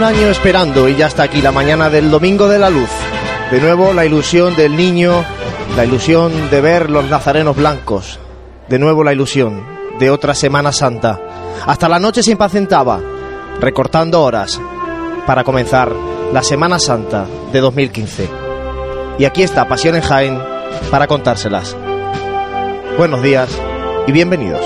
Un 0.00 0.06
año 0.06 0.28
esperando 0.28 0.88
y 0.88 0.96
ya 0.96 1.08
está 1.08 1.24
aquí 1.24 1.42
la 1.42 1.52
mañana 1.52 1.90
del 1.90 2.10
Domingo 2.10 2.48
de 2.48 2.58
la 2.58 2.70
Luz. 2.70 2.88
De 3.50 3.60
nuevo 3.60 3.92
la 3.92 4.06
ilusión 4.06 4.56
del 4.56 4.74
niño, 4.74 5.22
la 5.76 5.84
ilusión 5.84 6.48
de 6.48 6.62
ver 6.62 6.88
los 6.88 7.04
nazarenos 7.10 7.54
blancos. 7.54 8.18
De 8.66 8.78
nuevo 8.78 9.04
la 9.04 9.12
ilusión 9.12 9.62
de 9.98 10.08
otra 10.08 10.34
Semana 10.34 10.72
Santa. 10.72 11.20
Hasta 11.66 11.86
la 11.86 11.98
noche 11.98 12.22
se 12.22 12.32
impacientaba, 12.32 12.98
recortando 13.60 14.22
horas 14.22 14.58
para 15.26 15.44
comenzar 15.44 15.92
la 16.32 16.42
Semana 16.42 16.78
Santa 16.78 17.26
de 17.52 17.60
2015. 17.60 18.26
Y 19.18 19.26
aquí 19.26 19.42
está 19.42 19.68
Pasión 19.68 19.96
en 19.96 20.02
Jaén 20.02 20.42
para 20.90 21.08
contárselas. 21.08 21.76
Buenos 22.96 23.20
días 23.20 23.50
y 24.06 24.12
bienvenidos. 24.12 24.62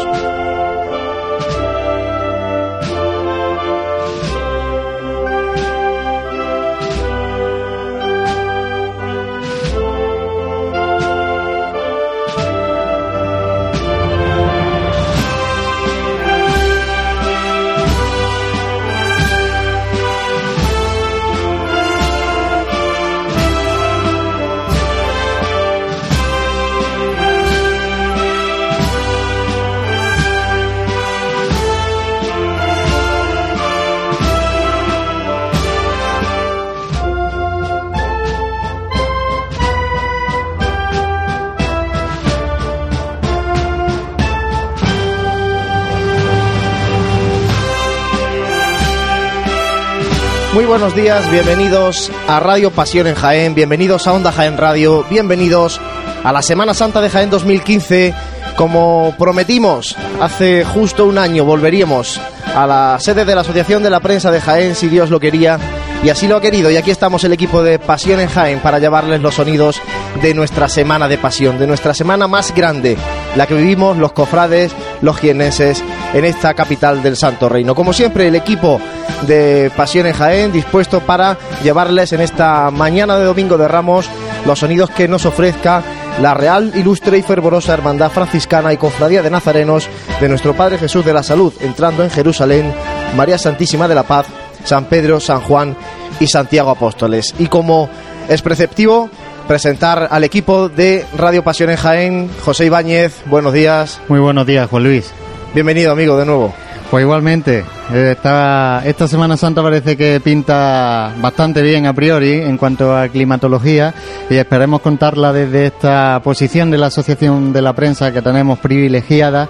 Buenos 50.74 50.96
días, 50.96 51.30
bienvenidos 51.30 52.10
a 52.26 52.40
Radio 52.40 52.72
Pasión 52.72 53.06
en 53.06 53.14
Jaén, 53.14 53.54
bienvenidos 53.54 54.08
a 54.08 54.12
Onda 54.12 54.32
Jaén 54.32 54.58
Radio, 54.58 55.06
bienvenidos 55.08 55.80
a 56.24 56.32
la 56.32 56.42
Semana 56.42 56.74
Santa 56.74 57.00
de 57.00 57.10
Jaén 57.10 57.30
2015. 57.30 58.12
Como 58.56 59.14
prometimos 59.16 59.94
hace 60.20 60.64
justo 60.64 61.06
un 61.06 61.16
año, 61.18 61.44
volveríamos 61.44 62.20
a 62.56 62.66
la 62.66 62.96
sede 62.98 63.24
de 63.24 63.36
la 63.36 63.42
Asociación 63.42 63.84
de 63.84 63.90
la 63.90 64.00
Prensa 64.00 64.32
de 64.32 64.40
Jaén, 64.40 64.74
si 64.74 64.88
Dios 64.88 65.10
lo 65.10 65.20
quería, 65.20 65.60
y 66.02 66.08
así 66.08 66.26
lo 66.26 66.38
ha 66.38 66.40
querido. 66.40 66.72
Y 66.72 66.76
aquí 66.76 66.90
estamos 66.90 67.22
el 67.22 67.32
equipo 67.32 67.62
de 67.62 67.78
Pasión 67.78 68.18
en 68.18 68.28
Jaén 68.28 68.58
para 68.58 68.80
llevarles 68.80 69.20
los 69.20 69.36
sonidos 69.36 69.80
de 70.22 70.34
nuestra 70.34 70.68
semana 70.68 71.06
de 71.06 71.18
pasión, 71.18 71.56
de 71.56 71.68
nuestra 71.68 71.94
semana 71.94 72.26
más 72.26 72.52
grande, 72.52 72.96
la 73.36 73.46
que 73.46 73.54
vivimos 73.54 73.96
los 73.96 74.12
cofrades, 74.12 74.72
los 75.02 75.18
jienenses 75.18 75.84
en 76.14 76.24
esta 76.24 76.54
capital 76.54 77.02
del 77.02 77.16
Santo 77.16 77.48
Reino. 77.48 77.74
Como 77.74 77.92
siempre, 77.92 78.28
el 78.28 78.36
equipo 78.36 78.80
de 79.26 79.70
Pasión 79.76 80.06
en 80.06 80.14
Jaén 80.14 80.52
dispuesto 80.52 81.00
para 81.00 81.36
llevarles 81.62 82.12
en 82.12 82.20
esta 82.20 82.70
mañana 82.70 83.18
de 83.18 83.24
Domingo 83.24 83.58
de 83.58 83.68
Ramos 83.68 84.08
los 84.46 84.60
sonidos 84.60 84.90
que 84.90 85.08
nos 85.08 85.26
ofrezca 85.26 85.82
la 86.20 86.34
real, 86.34 86.72
ilustre 86.74 87.18
y 87.18 87.22
fervorosa 87.22 87.74
Hermandad 87.74 88.10
Franciscana 88.10 88.72
y 88.72 88.76
Cofradía 88.76 89.22
de 89.22 89.30
Nazarenos 89.30 89.88
de 90.20 90.28
nuestro 90.28 90.54
Padre 90.54 90.78
Jesús 90.78 91.04
de 91.04 91.12
la 91.12 91.22
Salud, 91.22 91.52
entrando 91.60 92.04
en 92.04 92.10
Jerusalén, 92.10 92.72
María 93.16 93.38
Santísima 93.38 93.88
de 93.88 93.96
la 93.96 94.04
Paz, 94.04 94.26
San 94.64 94.84
Pedro, 94.84 95.18
San 95.18 95.40
Juan 95.40 95.76
y 96.20 96.28
Santiago 96.28 96.70
Apóstoles. 96.70 97.34
Y 97.38 97.48
como 97.48 97.88
es 98.28 98.42
preceptivo, 98.42 99.10
presentar 99.48 100.08
al 100.10 100.22
equipo 100.22 100.68
de 100.68 101.04
Radio 101.16 101.42
Pasión 101.42 101.70
en 101.70 101.76
Jaén, 101.76 102.30
José 102.44 102.66
Ibáñez, 102.66 103.22
buenos 103.26 103.52
días. 103.52 104.00
Muy 104.08 104.20
buenos 104.20 104.46
días, 104.46 104.68
Juan 104.70 104.84
Luis. 104.84 105.12
Bienvenido, 105.54 105.92
amigo, 105.92 106.16
de 106.16 106.26
nuevo. 106.26 106.52
Pues 106.90 107.02
igualmente, 107.02 107.64
esta, 107.92 108.82
esta 108.84 109.06
Semana 109.06 109.36
Santa 109.36 109.62
parece 109.62 109.96
que 109.96 110.18
pinta 110.18 111.14
bastante 111.20 111.62
bien 111.62 111.86
a 111.86 111.92
priori 111.92 112.32
en 112.32 112.58
cuanto 112.58 112.96
a 112.96 113.08
climatología 113.08 113.94
y 114.28 114.34
esperemos 114.34 114.80
contarla 114.80 115.32
desde 115.32 115.66
esta 115.66 116.20
posición 116.24 116.72
de 116.72 116.78
la 116.78 116.86
Asociación 116.86 117.52
de 117.52 117.62
la 117.62 117.72
Prensa 117.72 118.12
que 118.12 118.20
tenemos 118.20 118.58
privilegiada. 118.58 119.48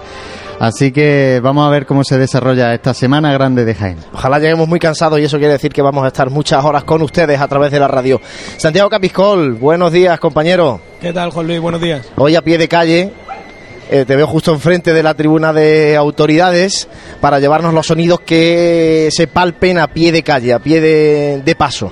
Así 0.59 0.91
que 0.91 1.39
vamos 1.41 1.67
a 1.67 1.71
ver 1.71 1.87
cómo 1.87 2.03
se 2.03 2.19
desarrolla 2.19 2.73
esta 2.75 2.93
semana 2.93 3.33
grande 3.33 3.65
de 3.65 3.73
Jaén. 3.73 3.97
Ojalá 4.13 4.37
lleguemos 4.37 4.67
muy 4.67 4.79
cansados 4.79 5.19
y 5.19 5.23
eso 5.23 5.39
quiere 5.39 5.53
decir 5.53 5.73
que 5.73 5.81
vamos 5.81 6.03
a 6.05 6.07
estar 6.07 6.29
muchas 6.29 6.63
horas 6.63 6.83
con 6.83 7.01
ustedes 7.01 7.41
a 7.41 7.47
través 7.47 7.71
de 7.71 7.79
la 7.79 7.87
radio. 7.87 8.21
Santiago 8.57 8.91
Capiscol, 8.91 9.53
buenos 9.53 9.91
días, 9.91 10.19
compañero. 10.19 10.79
¿Qué 11.01 11.11
tal, 11.11 11.31
Juan 11.31 11.47
Luis? 11.47 11.59
Buenos 11.59 11.81
días. 11.81 12.07
Hoy 12.15 12.35
a 12.35 12.41
pie 12.43 12.57
de 12.59 12.67
calle, 12.67 13.11
eh, 13.89 14.03
te 14.05 14.15
veo 14.15 14.25
justo 14.25 14.51
enfrente 14.51 14.93
de 14.93 15.03
la 15.03 15.13
tribuna 15.13 15.53
de 15.53 15.95
autoridades 15.95 16.87
para 17.21 17.39
llevarnos 17.39 17.73
los 17.73 17.85
sonidos 17.85 18.19
que 18.21 19.09
se 19.11 19.27
palpen 19.27 19.77
a 19.77 19.87
pie 19.87 20.11
de 20.11 20.23
calle, 20.23 20.53
a 20.53 20.59
pie 20.59 20.81
de, 20.81 21.55
paso. 21.55 21.91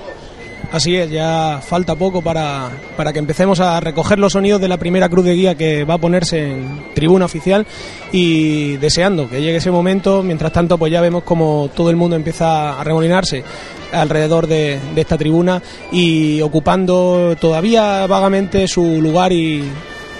Así 0.72 0.96
es, 0.96 1.08
ya 1.08 1.60
falta 1.64 1.94
poco 1.94 2.20
para, 2.20 2.68
para, 2.96 3.12
que 3.12 3.20
empecemos 3.20 3.60
a 3.60 3.78
recoger 3.78 4.18
los 4.18 4.32
sonidos 4.32 4.60
de 4.60 4.66
la 4.66 4.76
primera 4.76 5.08
cruz 5.08 5.24
de 5.24 5.34
guía 5.34 5.54
que 5.54 5.84
va 5.84 5.94
a 5.94 5.98
ponerse 5.98 6.50
en 6.50 6.92
tribuna 6.94 7.26
oficial 7.26 7.64
y 8.10 8.76
deseando 8.78 9.30
que 9.30 9.40
llegue 9.40 9.58
ese 9.58 9.70
momento. 9.70 10.24
Mientras 10.24 10.52
tanto, 10.52 10.76
pues 10.76 10.90
ya 10.90 11.00
vemos 11.00 11.22
como 11.22 11.70
todo 11.76 11.90
el 11.90 11.96
mundo 11.96 12.16
empieza 12.16 12.80
a 12.80 12.82
remolinarse 12.82 13.44
alrededor 13.92 14.48
de, 14.48 14.80
de 14.96 15.00
esta 15.00 15.16
tribuna 15.16 15.62
y 15.92 16.40
ocupando 16.40 17.36
todavía 17.40 18.04
vagamente 18.08 18.66
su 18.66 19.00
lugar 19.00 19.32
y, 19.32 19.62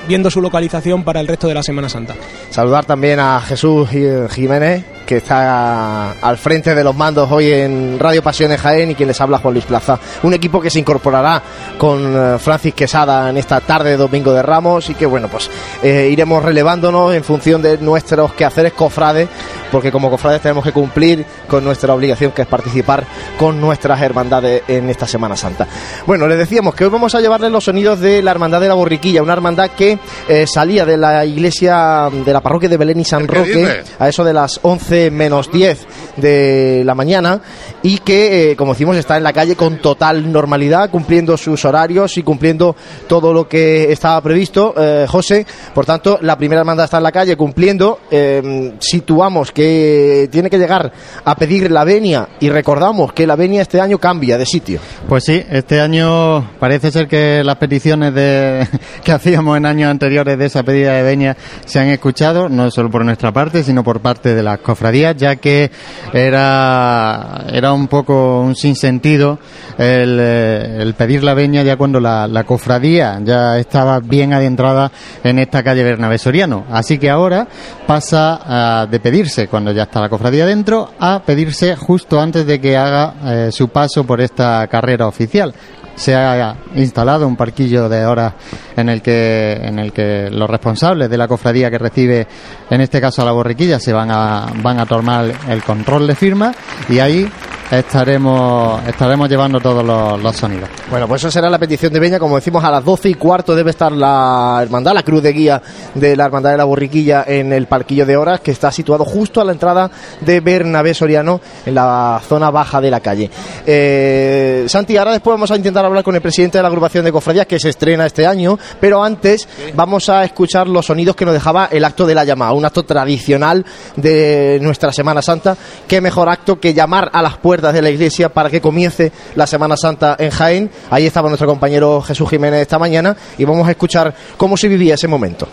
viendo 0.06 0.30
su 0.30 0.40
localización 0.40 1.04
para 1.04 1.20
el 1.20 1.28
resto 1.28 1.48
de 1.48 1.54
la 1.54 1.62
Semana 1.62 1.88
Santa. 1.88 2.14
Saludar 2.50 2.84
también 2.84 3.20
a 3.20 3.40
Jesús 3.40 3.88
Jiménez, 4.30 4.84
que 5.04 5.18
está 5.18 6.12
al 6.12 6.38
frente 6.38 6.74
de 6.74 6.84
los 6.84 6.94
mandos 6.94 7.30
hoy 7.30 7.52
en 7.52 7.98
Radio 7.98 8.22
Pasiones 8.22 8.60
Jaén 8.60 8.90
y 8.90 8.94
quien 8.94 9.08
les 9.08 9.20
habla 9.20 9.38
Juan 9.38 9.54
Luis 9.54 9.66
Plaza. 9.66 9.98
Un 10.22 10.34
equipo 10.34 10.60
que 10.60 10.70
se 10.70 10.78
incorporará 10.78 11.42
con 11.78 12.38
Francis 12.38 12.74
Quesada 12.74 13.30
en 13.30 13.36
esta 13.36 13.60
tarde 13.60 13.90
de 13.90 13.96
Domingo 13.96 14.32
de 14.32 14.42
Ramos 14.42 14.88
y 14.90 14.94
que 14.94 15.06
bueno, 15.06 15.28
pues 15.28 15.50
eh, 15.82 16.08
iremos 16.10 16.42
relevándonos 16.42 17.14
en 17.14 17.24
función 17.24 17.62
de 17.62 17.78
nuestros 17.78 18.32
quehaceres 18.32 18.72
cofrades, 18.72 19.28
porque 19.70 19.92
como 19.92 20.10
cofrades 20.10 20.40
tenemos 20.40 20.64
que 20.64 20.72
cumplir 20.72 21.24
con 21.48 21.64
nuestra 21.64 21.94
obligación 21.94 22.32
que 22.32 22.42
es 22.42 22.48
participar 22.48 23.04
con 23.38 23.60
nuestras 23.60 24.00
hermandades 24.00 24.62
en 24.68 24.88
esta 24.90 25.06
Semana 25.06 25.36
Santa. 25.36 25.66
Bueno, 26.06 26.26
les 26.26 26.38
decíamos 26.38 26.74
que 26.74 26.84
hoy 26.84 26.90
vamos 26.90 27.14
a 27.14 27.20
llevarles 27.20 27.50
los 27.50 27.64
sonidos 27.64 28.00
de 28.00 28.22
la 28.22 28.30
Hermandad 28.30 28.60
de 28.60 28.68
la 28.68 28.74
Borriquilla, 28.74 29.22
una 29.22 29.32
hermandad 29.32 29.70
que 29.70 29.98
eh, 30.28 30.46
salía 30.46 30.84
de 30.84 30.96
la 30.96 31.24
iglesia 31.24 32.08
de 32.10 32.32
la 32.32 32.40
parroquia 32.40 32.68
de 32.68 32.76
Belén 32.76 33.00
y 33.00 33.04
San 33.04 33.26
Roque 33.26 33.82
a 33.98 34.08
eso 34.08 34.24
de 34.24 34.32
las 34.32 34.60
11 34.62 34.93
menos 35.10 35.50
10 35.50 35.86
de 36.16 36.82
la 36.84 36.94
mañana 36.94 37.40
y 37.82 37.98
que, 37.98 38.52
eh, 38.52 38.56
como 38.56 38.72
decimos, 38.72 38.96
está 38.96 39.16
en 39.16 39.22
la 39.22 39.32
calle 39.32 39.56
con 39.56 39.78
total 39.78 40.32
normalidad, 40.32 40.90
cumpliendo 40.90 41.36
sus 41.36 41.64
horarios 41.64 42.16
y 42.16 42.22
cumpliendo 42.22 42.74
todo 43.06 43.32
lo 43.32 43.48
que 43.48 43.92
estaba 43.92 44.20
previsto. 44.20 44.74
Eh, 44.76 45.06
José, 45.08 45.46
por 45.74 45.84
tanto, 45.84 46.18
la 46.22 46.36
primera 46.36 46.60
hermandad 46.60 46.84
está 46.84 46.96
en 46.98 47.02
la 47.02 47.12
calle 47.12 47.36
cumpliendo. 47.36 48.00
Eh, 48.10 48.74
situamos 48.78 49.52
que 49.52 50.28
tiene 50.30 50.48
que 50.48 50.58
llegar 50.58 50.92
a 51.24 51.36
pedir 51.36 51.70
la 51.70 51.84
venia 51.84 52.28
y 52.40 52.48
recordamos 52.48 53.12
que 53.12 53.26
la 53.26 53.36
venia 53.36 53.62
este 53.62 53.80
año 53.80 53.98
cambia 53.98 54.38
de 54.38 54.46
sitio. 54.46 54.80
Pues 55.08 55.24
sí, 55.24 55.44
este 55.50 55.80
año 55.80 56.52
parece 56.58 56.90
ser 56.90 57.08
que 57.08 57.42
las 57.44 57.56
peticiones 57.56 58.14
de, 58.14 58.66
que 59.04 59.12
hacíamos 59.12 59.56
en 59.56 59.66
años 59.66 59.90
anteriores 59.90 60.38
de 60.38 60.46
esa 60.46 60.62
pedida 60.62 60.94
de 60.94 61.02
venia 61.02 61.36
se 61.64 61.80
han 61.80 61.88
escuchado, 61.88 62.48
no 62.48 62.70
solo 62.70 62.90
por 62.90 63.04
nuestra 63.04 63.32
parte, 63.32 63.62
sino 63.62 63.84
por 63.84 64.00
parte 64.00 64.34
de 64.34 64.42
las 64.42 64.58
cofradías, 64.60 64.83
ya 64.92 65.36
que 65.36 65.70
era, 66.12 67.44
era 67.52 67.72
un 67.72 67.88
poco 67.88 68.40
un 68.40 68.54
sinsentido 68.54 69.38
el, 69.78 70.18
el 70.18 70.94
pedir 70.94 71.24
la 71.24 71.34
venia 71.34 71.62
ya 71.62 71.76
cuando 71.76 72.00
la, 72.00 72.28
la, 72.28 72.44
cofradía 72.44 73.18
ya 73.22 73.58
estaba 73.58 74.00
bien 74.00 74.32
adentrada 74.32 74.92
en 75.22 75.38
esta 75.38 75.62
calle 75.62 75.82
Bernabé 75.82 76.18
Soriano. 76.18 76.64
Así 76.70 76.98
que 76.98 77.10
ahora 77.10 77.48
pasa 77.86 78.82
a, 78.82 78.86
de 78.86 79.00
pedirse 79.00 79.48
cuando 79.48 79.72
ya 79.72 79.84
está 79.84 80.00
la 80.00 80.08
cofradía 80.08 80.46
dentro 80.46 80.90
a 80.98 81.22
pedirse 81.24 81.76
justo 81.76 82.20
antes 82.20 82.46
de 82.46 82.60
que 82.60 82.76
haga 82.76 83.14
eh, 83.24 83.52
su 83.52 83.68
paso 83.68 84.04
por 84.04 84.20
esta 84.20 84.66
carrera 84.68 85.06
oficial 85.06 85.54
se 85.94 86.14
ha 86.14 86.56
instalado 86.74 87.26
un 87.26 87.36
parquillo 87.36 87.88
de 87.88 88.04
horas 88.04 88.34
en 88.76 88.88
el 88.88 89.02
que 89.02 89.58
en 89.62 89.78
el 89.78 89.92
que 89.92 90.28
los 90.30 90.48
responsables 90.48 91.08
de 91.08 91.16
la 91.18 91.28
cofradía 91.28 91.70
que 91.70 91.78
recibe 91.78 92.26
en 92.70 92.80
este 92.80 93.00
caso 93.00 93.22
a 93.22 93.24
la 93.24 93.32
borriquilla 93.32 93.78
se 93.78 93.92
van 93.92 94.10
a 94.10 94.46
van 94.62 94.80
a 94.80 94.86
tomar 94.86 95.32
el 95.48 95.62
control 95.62 96.06
de 96.06 96.14
firma 96.14 96.52
y 96.88 96.98
ahí 96.98 97.30
estaremos 97.70 98.86
estaremos 98.86 99.28
llevando 99.28 99.60
todos 99.60 99.84
los, 99.84 100.36
sonidos. 100.36 100.68
Bueno, 100.90 101.08
pues 101.08 101.22
eso 101.22 101.30
será 101.30 101.48
la 101.48 101.58
petición 101.58 101.92
de 101.92 102.00
Beña. 102.00 102.18
Como 102.18 102.36
decimos, 102.36 102.62
a 102.64 102.70
las 102.70 102.84
doce 102.84 103.08
y 103.08 103.14
cuarto 103.14 103.54
debe 103.54 103.70
estar 103.70 103.92
la 103.92 104.58
hermandad, 104.62 104.92
la 104.94 105.02
cruz 105.02 105.22
de 105.22 105.32
guía 105.32 105.62
de 105.94 106.16
la 106.16 106.26
hermandad 106.26 106.50
de 106.50 106.56
la 106.58 106.64
borriquilla 106.64 107.24
en 107.26 107.52
el 107.52 107.66
parquillo 107.66 108.06
de 108.06 108.16
horas, 108.16 108.40
que 108.40 108.50
está 108.50 108.70
situado 108.70 109.04
justo 109.04 109.40
a 109.40 109.44
la 109.44 109.52
entrada 109.52 109.90
de 110.20 110.40
Bernabé 110.40 110.94
Soriano, 110.94 111.40
en 111.64 111.74
la 111.74 112.20
zona 112.26 112.50
baja 112.50 112.80
de 112.80 112.90
la 112.90 113.00
calle. 113.00 113.30
Eh, 113.66 114.64
Santi, 114.68 114.96
ahora 114.96 115.12
después 115.12 115.34
vamos 115.34 115.50
a 115.50 115.56
intentar 115.56 115.84
hablar 115.84 116.04
con 116.04 116.14
el 116.14 116.20
presidente 116.20 116.58
de 116.58 116.62
la 116.62 116.68
agrupación 116.68 117.04
de 117.04 117.12
cofradías, 117.12 117.46
que 117.46 117.58
se 117.58 117.70
estrena 117.70 118.06
este 118.06 118.26
año, 118.26 118.58
pero 118.80 119.02
antes 119.02 119.48
vamos 119.74 120.08
a 120.08 120.24
escuchar 120.24 120.66
los 120.68 120.86
sonidos 120.86 121.16
que 121.16 121.24
nos 121.24 121.34
dejaba 121.34 121.68
el 121.70 121.84
acto 121.84 122.06
de 122.06 122.14
la 122.14 122.24
llamada, 122.24 122.52
un 122.52 122.64
acto 122.64 122.84
tradicional 122.84 123.64
de 123.96 124.58
nuestra 124.60 124.92
Semana 124.92 125.22
Santa. 125.22 125.56
Qué 125.88 126.00
mejor 126.00 126.28
acto 126.28 126.60
que 126.60 126.74
llamar 126.74 127.10
a 127.12 127.22
las 127.22 127.36
puertas 127.38 127.53
de 127.60 127.82
la 127.82 127.90
iglesia 127.90 128.28
para 128.28 128.50
que 128.50 128.60
comience 128.60 129.12
la 129.34 129.46
Semana 129.46 129.76
Santa 129.76 130.16
en 130.18 130.30
Jaén. 130.30 130.70
Ahí 130.90 131.06
estaba 131.06 131.28
nuestro 131.28 131.46
compañero 131.48 132.02
Jesús 132.02 132.28
Jiménez 132.28 132.60
esta 132.60 132.78
mañana 132.78 133.16
y 133.38 133.44
vamos 133.44 133.66
a 133.68 133.70
escuchar 133.70 134.14
cómo 134.36 134.56
se 134.56 134.68
vivía 134.68 134.94
ese 134.94 135.08
momento. 135.08 135.48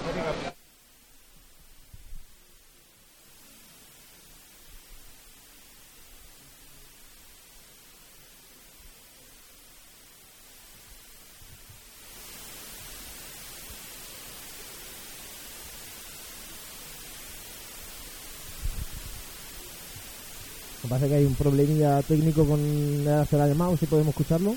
Parece 20.91 21.07
que 21.07 21.15
hay 21.15 21.25
un 21.25 21.35
problemilla 21.35 22.01
técnico 22.01 22.45
con 22.45 23.05
la 23.05 23.25
llamada, 23.47 23.77
si 23.77 23.85
podemos 23.85 24.09
escucharlo. 24.09 24.53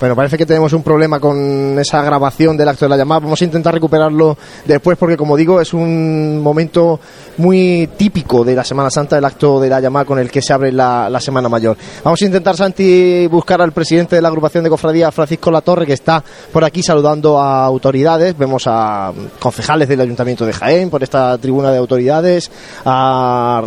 Bueno, 0.00 0.14
parece 0.14 0.38
que 0.38 0.46
tenemos 0.46 0.72
un 0.74 0.84
problema 0.84 1.18
con 1.18 1.76
esa 1.76 2.02
grabación 2.02 2.56
del 2.56 2.68
acto 2.68 2.84
de 2.84 2.90
la 2.90 2.96
llamada. 2.96 3.18
Vamos 3.18 3.42
a 3.42 3.44
intentar 3.44 3.74
recuperarlo 3.74 4.38
después 4.64 4.96
porque, 4.96 5.16
como 5.16 5.36
digo, 5.36 5.60
es 5.60 5.74
un 5.74 6.40
momento 6.40 7.00
muy 7.38 7.90
típico 7.96 8.44
de 8.44 8.54
la 8.54 8.62
Semana 8.62 8.90
Santa, 8.90 9.18
el 9.18 9.24
acto 9.24 9.58
de 9.58 9.68
la 9.68 9.80
llamada 9.80 10.04
con 10.04 10.20
el 10.20 10.30
que 10.30 10.40
se 10.40 10.52
abre 10.52 10.70
la, 10.70 11.18
Semana 11.18 11.48
Mayor. 11.48 11.76
Vamos 12.04 12.22
a 12.22 12.26
intentar, 12.26 12.56
Santi, 12.56 13.26
buscar 13.26 13.60
al 13.60 13.72
presidente 13.72 14.14
de 14.14 14.22
la 14.22 14.28
agrupación 14.28 14.62
de 14.62 14.70
cofradía, 14.70 15.10
Francisco 15.10 15.50
Latorre, 15.50 15.84
que 15.84 15.94
está 15.94 16.22
por 16.52 16.64
aquí 16.64 16.80
saludando 16.80 17.40
a 17.40 17.64
autoridades. 17.64 18.38
Vemos 18.38 18.64
a 18.66 19.12
concejales 19.40 19.88
del 19.88 20.00
Ayuntamiento 20.00 20.46
de 20.46 20.52
Jaén 20.52 20.90
por 20.90 21.02
esta 21.02 21.36
tribuna 21.38 21.72
de 21.72 21.78
autoridades, 21.78 22.52
a 22.84 23.62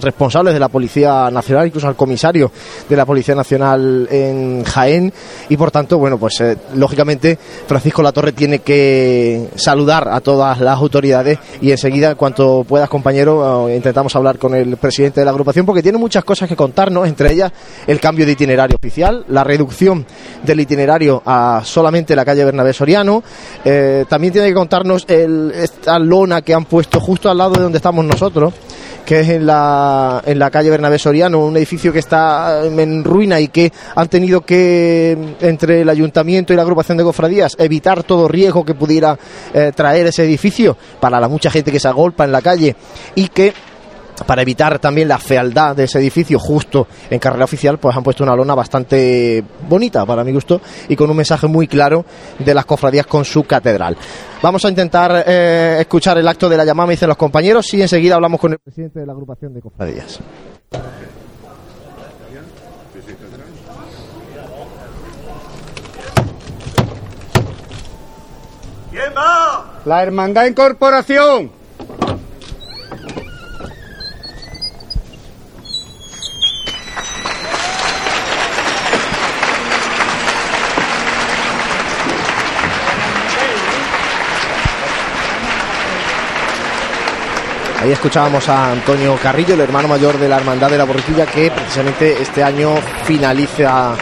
responsables 0.00 0.54
de 0.54 0.60
la 0.60 0.68
Policía 0.68 1.30
Nacional, 1.30 1.66
incluso 1.66 1.88
al 1.88 1.96
comisario 1.96 2.50
de 2.88 2.96
la 2.96 3.04
Policía 3.04 3.34
Nacional 3.34 4.08
en 4.10 4.64
Jaén 4.64 5.12
y 5.50 5.58
por 5.58 5.73
tanto, 5.74 5.98
bueno, 5.98 6.18
pues 6.18 6.40
eh, 6.40 6.56
lógicamente 6.76 7.36
Francisco 7.66 8.00
Latorre 8.00 8.30
tiene 8.30 8.60
que 8.60 9.48
saludar 9.56 10.08
a 10.08 10.20
todas 10.20 10.60
las 10.60 10.78
autoridades 10.78 11.40
y 11.60 11.72
enseguida, 11.72 12.10
en 12.10 12.16
cuanto 12.16 12.62
puedas, 12.62 12.88
compañero, 12.88 13.68
eh, 13.68 13.74
intentamos 13.74 14.14
hablar 14.14 14.38
con 14.38 14.54
el 14.54 14.76
presidente 14.76 15.20
de 15.20 15.24
la 15.24 15.32
agrupación 15.32 15.66
porque 15.66 15.82
tiene 15.82 15.98
muchas 15.98 16.22
cosas 16.22 16.48
que 16.48 16.54
contarnos, 16.54 17.08
entre 17.08 17.32
ellas 17.32 17.50
el 17.88 17.98
cambio 17.98 18.24
de 18.24 18.30
itinerario 18.30 18.76
oficial, 18.76 19.24
la 19.26 19.42
reducción 19.42 20.06
del 20.44 20.60
itinerario 20.60 21.20
a 21.26 21.62
solamente 21.64 22.14
la 22.14 22.24
calle 22.24 22.44
Bernabé 22.44 22.72
Soriano, 22.72 23.24
eh, 23.64 24.04
también 24.08 24.32
tiene 24.32 24.46
que 24.46 24.54
contarnos 24.54 25.04
el, 25.08 25.50
esta 25.56 25.98
lona 25.98 26.42
que 26.42 26.54
han 26.54 26.66
puesto 26.66 27.00
justo 27.00 27.28
al 27.28 27.38
lado 27.38 27.54
de 27.54 27.62
donde 27.64 27.78
estamos 27.78 28.04
nosotros 28.04 28.54
que 29.04 29.20
es 29.20 29.28
en 29.28 29.46
la, 29.46 30.22
en 30.24 30.38
la 30.38 30.50
calle 30.50 30.70
Bernabé 30.70 30.98
Soriano, 30.98 31.40
un 31.40 31.56
edificio 31.56 31.92
que 31.92 31.98
está 31.98 32.64
en 32.64 33.04
ruina 33.04 33.40
y 33.40 33.48
que 33.48 33.72
han 33.94 34.08
tenido 34.08 34.40
que, 34.40 35.36
entre 35.40 35.82
el 35.82 35.88
ayuntamiento 35.88 36.52
y 36.52 36.56
la 36.56 36.62
agrupación 36.62 36.98
de 36.98 37.04
cofradías, 37.04 37.56
evitar 37.58 38.02
todo 38.02 38.28
riesgo 38.28 38.64
que 38.64 38.74
pudiera 38.74 39.18
eh, 39.52 39.72
traer 39.74 40.06
ese 40.06 40.24
edificio 40.24 40.76
para 41.00 41.20
la 41.20 41.28
mucha 41.28 41.50
gente 41.50 41.70
que 41.70 41.80
se 41.80 41.88
agolpa 41.88 42.24
en 42.24 42.32
la 42.32 42.42
calle 42.42 42.76
y 43.14 43.28
que 43.28 43.52
para 44.26 44.42
evitar 44.42 44.78
también 44.78 45.08
la 45.08 45.18
fealdad 45.18 45.74
de 45.74 45.84
ese 45.84 45.98
edificio 45.98 46.38
justo 46.38 46.86
en 47.10 47.18
carrera 47.18 47.44
oficial, 47.44 47.78
pues 47.78 47.96
han 47.96 48.02
puesto 48.02 48.22
una 48.22 48.36
lona 48.36 48.54
bastante 48.54 49.42
bonita 49.68 50.06
para 50.06 50.24
mi 50.24 50.32
gusto 50.32 50.60
y 50.88 50.96
con 50.96 51.10
un 51.10 51.16
mensaje 51.16 51.46
muy 51.46 51.66
claro 51.66 52.04
de 52.38 52.54
las 52.54 52.64
cofradías 52.64 53.06
con 53.06 53.24
su 53.24 53.44
catedral. 53.44 53.96
Vamos 54.42 54.64
a 54.64 54.68
intentar 54.68 55.24
eh, 55.26 55.78
escuchar 55.80 56.18
el 56.18 56.28
acto 56.28 56.48
de 56.48 56.56
la 56.56 56.64
llamada, 56.64 56.86
me 56.88 56.92
dicen 56.92 57.08
los 57.08 57.16
compañeros, 57.16 57.72
y 57.74 57.82
enseguida 57.82 58.14
hablamos 58.14 58.40
con 58.40 58.52
el 58.52 58.58
presidente 58.58 59.00
de 59.00 59.06
la 59.06 59.12
agrupación 59.12 59.54
de 59.54 59.60
cofradías. 59.60 60.20
¿Quién 68.90 69.12
va? 69.16 69.80
La 69.84 70.02
Hermandad 70.02 70.46
Incorporación. 70.46 71.63
Ahí 87.84 87.92
escuchábamos 87.92 88.48
a 88.48 88.72
Antonio 88.72 89.14
Carrillo, 89.22 89.52
el 89.52 89.60
hermano 89.60 89.88
mayor 89.88 90.18
de 90.18 90.26
la 90.26 90.38
Hermandad 90.38 90.70
de 90.70 90.78
la 90.78 90.84
Borriquilla, 90.84 91.26
que 91.26 91.50
precisamente 91.50 92.16
este 92.22 92.42
año 92.42 92.70
finaliza 93.04 93.94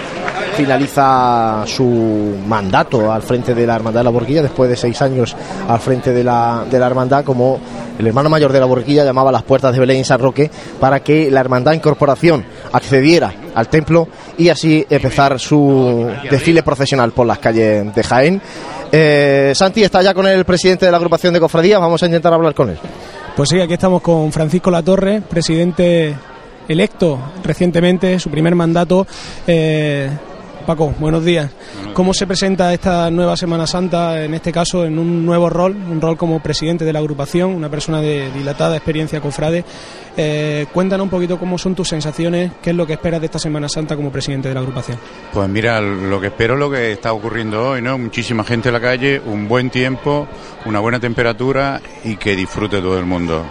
finaliza 0.57 1.65
su 1.67 2.37
mandato 2.47 3.11
al 3.11 3.23
frente 3.23 3.57
de 3.57 3.67
la 3.67 3.75
Hermandad 3.75 3.99
de 3.99 4.05
la 4.05 4.11
Borriquilla, 4.11 4.43
después 4.43 4.71
de 4.71 4.77
seis 4.77 5.03
años 5.03 5.35
al 5.67 5.81
frente 5.81 6.13
de 6.13 6.23
la, 6.23 6.65
de 6.71 6.79
la 6.79 6.87
Hermandad, 6.87 7.25
como 7.25 7.59
el 7.99 8.07
hermano 8.07 8.31
mayor 8.31 8.53
de 8.53 8.61
la 8.61 8.67
Borriquilla 8.67 9.05
llamaba 9.05 9.31
a 9.31 9.33
las 9.33 9.43
puertas 9.43 9.73
de 9.73 9.81
Belén 9.81 9.99
y 9.99 10.05
San 10.05 10.21
Roque 10.21 10.49
para 10.79 11.01
que 11.01 11.29
la 11.29 11.41
Hermandad 11.41 11.73
Incorporación 11.73 12.45
accediera 12.73 13.35
al 13.53 13.67
templo 13.67 14.07
y 14.39 14.49
así 14.49 14.87
empezar 14.89 15.41
su 15.41 16.09
desfile 16.31 16.63
profesional 16.63 17.11
por 17.11 17.27
las 17.27 17.41
calles 17.41 17.93
de 17.93 18.03
Jaén. 18.05 18.41
Eh, 18.93 19.53
Santi 19.57 19.83
está 19.83 20.03
ya 20.03 20.15
con 20.15 20.29
el 20.29 20.45
presidente 20.45 20.87
de 20.87 20.93
la 20.93 20.99
agrupación 20.99 21.35
de 21.35 21.41
cofradías, 21.41 21.81
vamos 21.81 22.01
a 22.01 22.07
intentar 22.07 22.33
hablar 22.33 22.55
con 22.55 22.71
él. 22.71 22.79
Pues 23.37 23.49
sí, 23.49 23.61
aquí 23.61 23.73
estamos 23.73 24.03
con 24.03 24.31
Francisco 24.31 24.71
Latorre, 24.71 25.23
presidente 25.23 26.15
electo 26.69 27.19
recientemente, 27.43 28.19
su 28.19 28.29
primer 28.29 28.55
mandato. 28.55 29.07
Eh, 29.47 30.11
Paco, 30.63 30.95
buenos 30.99 31.25
días. 31.25 31.51
¿Cómo 31.95 32.15
se 32.15 32.27
presenta 32.27 32.73
esta 32.73 33.11
nueva 33.11 33.37
Semana 33.37 33.67
Santa, 33.67 34.25
en 34.25 34.35
este 34.35 34.53
caso, 34.53 34.85
en 34.85 34.99
un 34.99 35.27
nuevo 35.27 35.51
rol, 35.51 35.77
un 35.77 36.01
rol 36.01 36.17
como 36.17 36.41
presidente 36.41 36.85
de 36.85 36.93
la 36.93 37.01
agrupación, 37.01 37.55
una 37.55 37.69
persona 37.69 38.01
de 38.01 38.31
dilatada 38.33 38.77
experiencia 38.77 39.21
cofrade? 39.21 39.65
Eh, 40.17 40.67
cuéntanos 40.73 41.05
un 41.05 41.11
poquito 41.11 41.39
cómo 41.39 41.59
son 41.59 41.75
tus 41.75 41.89
sensaciones, 41.89 42.53
qué 42.63 42.71
es 42.71 42.77
lo 42.77 42.87
que 42.87 42.95
esperas 42.95 43.21
de 43.21 43.27
esta 43.27 43.39
Semana 43.39 43.69
Santa 43.69 43.97
como 43.97 44.11
presidente 44.11 44.49
de 44.49 44.55
la 44.55 44.61
agrupación. 44.61 44.99
Pues 45.33 45.49
mira, 45.49 45.81
lo 45.81 46.21
que 46.21 46.29
espero 46.29 46.55
es 46.55 46.61
lo 46.61 46.71
que 46.71 46.93
está 46.93 47.13
ocurriendo 47.13 47.71
hoy, 47.71 47.83
¿no? 47.83 47.99
Muchísima 47.99 48.45
gente 48.45 48.69
en 48.69 48.75
la 48.75 48.81
calle, 48.81 49.21
un 49.25 49.49
buen 49.49 49.71
tiempo, 49.71 50.27
una 50.65 50.81
buena 50.81 51.01
temperatura 51.01 51.81
y 52.05 52.17
que 52.17 52.37
disfrute 52.37 52.81
todo 52.81 52.99
el 52.99 53.07
mundo. 53.07 53.45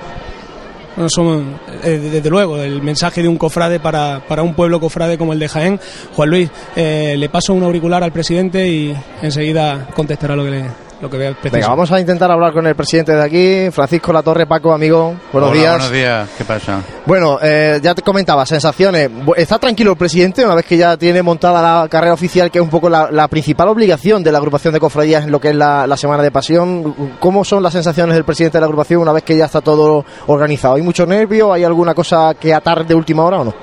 Bueno, 0.96 1.10
son, 1.10 1.58
eh, 1.84 2.10
desde 2.12 2.30
luego, 2.30 2.58
el 2.58 2.82
mensaje 2.82 3.22
de 3.22 3.28
un 3.28 3.38
cofrade 3.38 3.80
para, 3.80 4.22
para 4.28 4.44
un 4.44 4.54
pueblo 4.54 4.80
cofrade 4.80 5.18
como 5.18 5.34
el 5.34 5.40
de 5.40 5.48
Jaén. 5.48 5.80
Juan 6.14 6.30
Luis, 6.30 6.50
eh, 6.76 7.16
le 7.18 7.30
paso 7.30 7.54
un 7.54 7.64
auricular 7.64 8.04
al 8.04 8.12
presidente 8.12 8.68
y 8.68 8.96
enseguida 9.22 9.88
contestará 9.94 10.36
lo 10.36 10.44
que 10.44 10.52
le, 10.52 10.91
lo 11.02 11.10
que 11.10 11.18
vea 11.18 11.36
Venga, 11.52 11.68
vamos 11.68 11.92
a 11.92 12.00
intentar 12.00 12.30
hablar 12.30 12.54
con 12.54 12.66
el 12.68 12.76
presidente 12.76 13.14
de 13.14 13.24
aquí, 13.24 13.72
Francisco 13.72 14.14
Latorre, 14.14 14.46
Paco, 14.46 14.72
amigo. 14.72 15.16
Buenos 15.34 15.52
días. 15.52 15.72
Buenos 15.72 15.92
días, 15.92 16.30
¿qué 16.38 16.46
pasa? 16.46 16.82
Bueno, 17.06 17.40
eh, 17.42 17.80
ya 17.82 17.96
te 17.96 18.04
comentaba, 18.04 18.46
sensaciones. 18.46 19.10
¿Está 19.36 19.58
tranquilo 19.58 19.92
el 19.92 19.98
presidente 19.98 20.46
una 20.46 20.56
vez 20.56 20.66
que 20.66 20.78
ya 20.78 20.98
tiene 20.98 21.24
montada 21.24 21.62
la 21.62 21.88
carrera 21.90 22.14
oficial, 22.14 22.52
que 22.52 22.60
es 22.60 22.64
un 22.64 22.70
poco 22.70 22.90
la, 22.90 23.28
principal 23.30 23.70
obligación 23.70 24.24
de 24.24 24.32
la 24.32 24.38
agrupación 24.38 24.74
de 24.74 24.80
cofradías 24.80 25.24
en 25.24 25.32
lo 25.32 25.40
que 25.40 25.50
es 25.50 25.56
la, 25.56 25.88
la, 25.88 25.98
Semana 25.98 26.22
de 26.22 26.32
Pasión? 26.32 27.16
¿Cómo 27.20 27.44
son 27.44 27.64
las 27.64 27.74
sensaciones 27.74 28.14
del 28.14 28.24
presidente 28.24 28.58
de 28.58 28.62
la 28.62 28.66
agrupación 28.66 29.02
una 29.02 29.14
vez 29.14 29.24
que 29.24 29.36
ya 29.36 29.46
está 29.46 29.62
todo 29.62 30.06
organizado? 30.28 30.76
¿Hay 30.76 30.84
mucho 30.84 31.06
nervio? 31.06 31.52
¿Hay 31.52 31.64
alguna 31.64 31.96
cosa 31.96 32.36
que 32.40 32.54
atar 32.54 32.86
de 32.86 32.94
última 32.94 33.24
hora 33.24 33.40
o 33.40 33.46
no? 33.46 33.54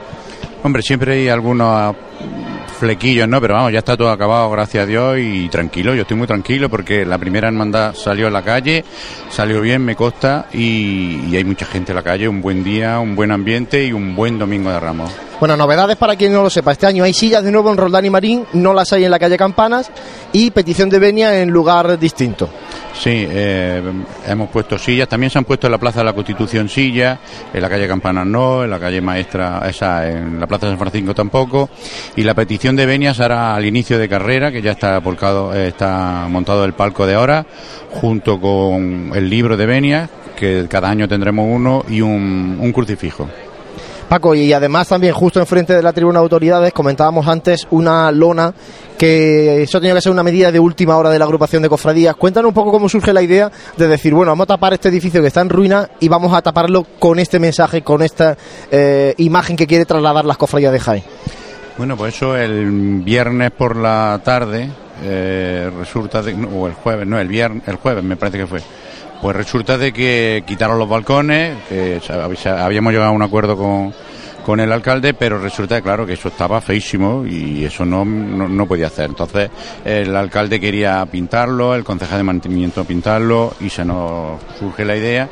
Hombre, 0.64 0.82
siempre 0.82 1.14
hay 1.14 1.28
algunos 1.28 1.94
flequillos, 2.78 3.28
¿no? 3.28 3.40
Pero 3.40 3.54
vamos, 3.54 3.72
ya 3.72 3.80
está 3.80 3.96
todo 3.96 4.10
acabado, 4.10 4.48
gracias 4.50 4.84
a 4.84 4.86
Dios, 4.86 5.18
y 5.18 5.48
tranquilo, 5.48 5.94
yo 5.94 6.02
estoy 6.02 6.16
muy 6.16 6.26
tranquilo 6.26 6.70
porque 6.70 7.04
la 7.04 7.18
primera 7.18 7.48
hermandad 7.48 7.94
salió 7.94 8.28
a 8.28 8.30
la 8.30 8.42
calle, 8.42 8.84
salió 9.30 9.60
bien, 9.60 9.84
me 9.84 9.96
consta, 9.96 10.46
y, 10.52 11.36
hay 11.36 11.44
mucha 11.44 11.66
gente 11.66 11.92
en 11.92 11.96
la 11.96 12.02
calle, 12.02 12.28
un 12.28 12.40
buen 12.40 12.64
día, 12.64 12.98
un 13.00 13.14
buen 13.14 13.30
ambiente 13.30 13.84
y 13.84 13.92
un 13.92 14.14
buen 14.14 14.38
domingo 14.38 14.70
de 14.70 14.80
Ramos. 14.80 15.10
Bueno, 15.38 15.56
novedades 15.56 15.96
para 15.96 16.16
quien 16.16 16.32
no 16.32 16.42
lo 16.42 16.50
sepa, 16.50 16.72
este 16.72 16.86
año 16.86 17.04
hay 17.04 17.12
sillas 17.12 17.44
de 17.44 17.52
nuevo 17.52 17.70
en 17.70 17.76
Roldán 17.76 18.04
y 18.04 18.10
Marín, 18.10 18.46
no 18.54 18.72
las 18.72 18.92
hay 18.92 19.04
en 19.04 19.10
la 19.10 19.18
calle 19.18 19.36
Campanas, 19.36 19.90
y 20.32 20.50
petición 20.50 20.88
de 20.88 20.98
venia 20.98 21.42
en 21.42 21.50
lugar 21.50 21.98
distinto. 21.98 22.48
Sí, 22.98 23.26
eh, 23.30 23.80
hemos 24.26 24.50
puesto 24.50 24.76
sillas. 24.76 25.08
También 25.08 25.30
se 25.30 25.38
han 25.38 25.44
puesto 25.44 25.68
en 25.68 25.70
la 25.70 25.78
Plaza 25.78 26.00
de 26.00 26.06
la 26.06 26.12
Constitución 26.12 26.68
sillas, 26.68 27.18
en 27.54 27.62
la 27.62 27.68
calle 27.68 27.86
Campanas 27.86 28.26
no, 28.26 28.64
en 28.64 28.70
la 28.70 28.80
calle 28.80 29.00
Maestra, 29.00 29.62
esa, 29.68 30.08
en 30.08 30.40
la 30.40 30.48
Plaza 30.48 30.66
de 30.66 30.72
San 30.72 30.78
Francisco 30.78 31.14
tampoco. 31.14 31.70
Y 32.16 32.24
la 32.24 32.34
petición 32.34 32.74
de 32.74 32.86
venias 32.86 33.20
hará 33.20 33.54
al 33.54 33.64
inicio 33.64 33.98
de 33.98 34.08
carrera, 34.08 34.50
que 34.50 34.62
ya 34.62 34.72
está 34.72 34.98
volcado, 34.98 35.54
eh, 35.54 35.68
está 35.68 36.26
montado 36.28 36.64
el 36.64 36.72
palco 36.72 37.06
de 37.06 37.14
ahora, 37.14 37.46
junto 37.92 38.40
con 38.40 39.12
el 39.14 39.30
libro 39.30 39.56
de 39.56 39.66
venias, 39.66 40.10
que 40.36 40.66
cada 40.68 40.90
año 40.90 41.06
tendremos 41.06 41.46
uno, 41.48 41.84
y 41.88 42.00
un, 42.00 42.58
un 42.60 42.72
crucifijo. 42.72 43.28
Paco, 44.08 44.34
y 44.34 44.52
además 44.54 44.88
también 44.88 45.12
justo 45.12 45.38
enfrente 45.38 45.74
de 45.74 45.82
la 45.82 45.92
tribuna 45.92 46.18
de 46.18 46.22
autoridades 46.22 46.72
comentábamos 46.72 47.28
antes 47.28 47.66
una 47.70 48.10
lona 48.10 48.54
que 48.98 49.62
eso 49.62 49.80
tenía 49.80 49.94
que 49.94 50.00
ser 50.00 50.12
una 50.12 50.22
medida 50.22 50.50
de 50.52 50.58
última 50.58 50.96
hora 50.96 51.08
de 51.08 51.18
la 51.18 51.24
agrupación 51.24 51.62
de 51.62 51.68
cofradías. 51.68 52.16
Cuéntanos 52.16 52.48
un 52.48 52.54
poco 52.54 52.72
cómo 52.72 52.88
surge 52.88 53.12
la 53.12 53.22
idea 53.22 53.50
de 53.76 53.88
decir, 53.88 54.12
bueno, 54.12 54.32
vamos 54.32 54.44
a 54.44 54.48
tapar 54.48 54.74
este 54.74 54.88
edificio 54.88 55.22
que 55.22 55.28
está 55.28 55.40
en 55.40 55.48
ruina 55.48 55.88
y 56.00 56.08
vamos 56.08 56.34
a 56.34 56.42
taparlo 56.42 56.84
con 56.98 57.18
este 57.18 57.38
mensaje, 57.38 57.82
con 57.82 58.02
esta 58.02 58.36
eh, 58.70 59.14
imagen 59.18 59.56
que 59.56 59.66
quiere 59.66 59.86
trasladar 59.86 60.24
las 60.24 60.36
cofradías 60.36 60.72
de 60.72 60.80
Jaén. 60.80 61.04
Bueno, 61.78 61.96
pues 61.96 62.16
eso 62.16 62.36
el 62.36 63.02
viernes 63.02 63.52
por 63.52 63.76
la 63.76 64.20
tarde 64.24 64.68
eh, 65.04 65.70
resulta 65.78 66.20
de, 66.22 66.34
o 66.34 66.66
el 66.66 66.74
jueves, 66.74 67.06
no, 67.06 67.20
el 67.20 67.28
viernes, 67.28 67.62
el 67.68 67.76
jueves 67.76 68.02
me 68.02 68.16
parece 68.16 68.38
que 68.38 68.46
fue. 68.46 68.60
Pues 69.22 69.36
resulta 69.36 69.78
de 69.78 69.92
que 69.92 70.42
quitaron 70.46 70.78
los 70.78 70.88
balcones, 70.88 71.56
que 71.68 72.00
habíamos 72.48 72.92
llegado 72.92 73.10
a 73.10 73.14
un 73.14 73.22
acuerdo 73.22 73.56
con, 73.56 73.92
con 74.48 74.60
el 74.60 74.72
alcalde, 74.72 75.12
pero 75.12 75.38
resulta 75.38 75.82
claro 75.82 76.06
que 76.06 76.14
eso 76.14 76.28
estaba 76.28 76.62
feísimo 76.62 77.22
y 77.26 77.66
eso 77.66 77.84
no, 77.84 78.02
no, 78.02 78.66
podía 78.66 78.86
hacer. 78.86 79.10
Entonces 79.10 79.50
el 79.84 80.16
alcalde 80.16 80.58
quería 80.58 81.04
pintarlo, 81.04 81.74
el 81.74 81.84
concejal 81.84 82.16
de 82.16 82.24
mantenimiento 82.24 82.82
pintarlo 82.86 83.52
y 83.60 83.68
se 83.68 83.84
nos 83.84 84.40
surge 84.58 84.86
la 84.86 84.96
idea 84.96 85.28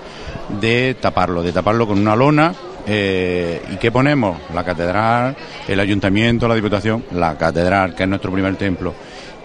de 0.61 0.99
taparlo, 1.01 1.43
de 1.43 1.51
taparlo 1.51 1.87
con 1.87 1.99
una 1.99 2.15
lona 2.15 2.53
eh, 2.87 3.63
¿Y 3.73 3.77
qué 3.77 3.91
ponemos? 3.91 4.37
La 4.55 4.63
catedral, 4.63 5.35
el 5.67 5.81
ayuntamiento, 5.81 6.47
la 6.47 6.55
diputación, 6.55 7.03
la 7.13 7.39
catedral, 7.39 7.95
que 7.95 8.03
es 8.03 8.09
nuestro 8.11 8.31
primer 8.31 8.57
templo. 8.57 8.93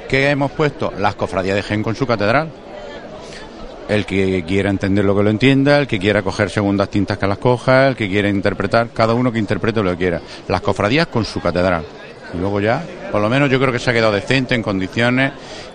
¿Qué 0.09 0.31
hemos 0.31 0.51
puesto? 0.51 0.91
Las 0.99 1.15
cofradías 1.15 1.55
de 1.55 1.63
Gen 1.63 1.81
con 1.81 1.95
su 1.95 2.05
catedral 2.05 2.51
el 3.91 4.05
que 4.05 4.43
quiera 4.47 4.69
entender 4.69 5.03
lo 5.03 5.15
que 5.15 5.23
lo 5.23 5.29
entienda, 5.29 5.79
el 5.79 5.87
que 5.87 5.99
quiera 5.99 6.21
coger 6.21 6.49
segundas 6.49 6.89
tintas 6.89 7.17
que 7.17 7.27
las 7.27 7.37
coja, 7.37 7.89
el 7.89 7.95
que 7.95 8.07
quiera 8.07 8.29
interpretar, 8.29 8.89
cada 8.93 9.13
uno 9.13 9.33
que 9.33 9.39
interprete 9.39 9.83
lo 9.83 9.91
que 9.91 9.97
quiera. 9.97 10.21
Las 10.47 10.61
cofradías 10.61 11.07
con 11.07 11.25
su 11.25 11.41
catedral. 11.41 11.83
Y 12.33 12.37
luego 12.37 12.61
ya, 12.61 12.81
por 13.11 13.21
lo 13.21 13.29
menos 13.29 13.49
yo 13.49 13.59
creo 13.59 13.73
que 13.73 13.79
se 13.79 13.89
ha 13.89 13.93
quedado 13.93 14.13
decente, 14.13 14.55
en 14.55 14.63
condiciones, 14.63 15.33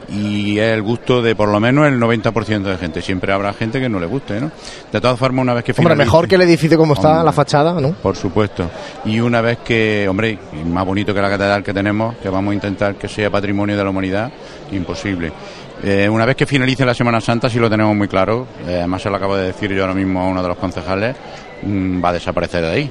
y 0.08 0.58
es 0.58 0.72
el 0.72 0.80
gusto 0.80 1.20
de 1.20 1.34
por 1.34 1.50
lo 1.50 1.60
menos 1.60 1.86
el 1.86 2.00
90% 2.00 2.62
de 2.62 2.78
gente. 2.78 3.02
Siempre 3.02 3.34
habrá 3.34 3.52
gente 3.52 3.78
que 3.78 3.88
no 3.90 4.00
le 4.00 4.06
guste, 4.06 4.40
¿no? 4.40 4.50
De 4.90 4.98
todas 4.98 5.18
formas, 5.18 5.42
una 5.42 5.52
vez 5.52 5.64
que 5.64 5.74
Hombre, 5.76 5.94
mejor 5.94 6.26
que 6.26 6.36
el 6.36 6.42
edificio 6.42 6.78
como 6.78 6.94
está, 6.94 7.22
la 7.22 7.32
fachada, 7.32 7.78
¿no? 7.78 7.90
Por 7.90 8.16
supuesto. 8.16 8.70
Y 9.04 9.20
una 9.20 9.42
vez 9.42 9.58
que, 9.58 10.06
hombre, 10.08 10.38
más 10.64 10.86
bonito 10.86 11.12
que 11.12 11.20
la 11.20 11.28
catedral 11.28 11.62
que 11.62 11.74
tenemos, 11.74 12.16
que 12.16 12.30
vamos 12.30 12.52
a 12.52 12.54
intentar 12.54 12.94
que 12.94 13.08
sea 13.08 13.28
patrimonio 13.30 13.76
de 13.76 13.84
la 13.84 13.90
humanidad, 13.90 14.32
imposible. 14.72 15.32
Eh, 15.82 16.08
una 16.08 16.24
vez 16.24 16.36
que 16.36 16.46
finalice 16.46 16.84
la 16.86 16.94
Semana 16.94 17.20
Santa, 17.20 17.50
si 17.50 17.58
lo 17.58 17.68
tenemos 17.68 17.94
muy 17.94 18.08
claro, 18.08 18.46
eh, 18.66 18.76
además 18.78 19.02
se 19.02 19.10
lo 19.10 19.16
acabo 19.16 19.36
de 19.36 19.48
decir 19.48 19.72
yo 19.72 19.82
ahora 19.82 19.94
mismo 19.94 20.20
a 20.20 20.24
uno 20.24 20.42
de 20.42 20.48
los 20.48 20.56
concejales, 20.56 21.14
mm, 21.62 22.02
va 22.02 22.08
a 22.08 22.12
desaparecer 22.14 22.62
de 22.62 22.70
ahí. 22.70 22.90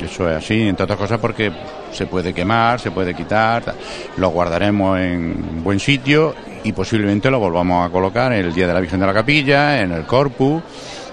Eso 0.00 0.30
es 0.30 0.36
así, 0.36 0.68
entre 0.68 0.84
otras 0.84 0.98
cosas 0.98 1.18
porque 1.18 1.50
se 1.90 2.06
puede 2.06 2.32
quemar, 2.32 2.78
se 2.78 2.92
puede 2.92 3.14
quitar, 3.14 3.74
lo 4.16 4.28
guardaremos 4.28 4.98
en 5.00 5.62
buen 5.64 5.80
sitio 5.80 6.34
y 6.62 6.72
posiblemente 6.72 7.30
lo 7.30 7.40
volvamos 7.40 7.84
a 7.84 7.90
colocar 7.90 8.32
el 8.32 8.54
día 8.54 8.68
de 8.68 8.74
la 8.74 8.80
Virgen 8.80 9.00
de 9.00 9.06
la 9.06 9.14
Capilla, 9.14 9.80
en 9.80 9.90
el 9.90 10.04
Corpus 10.04 10.62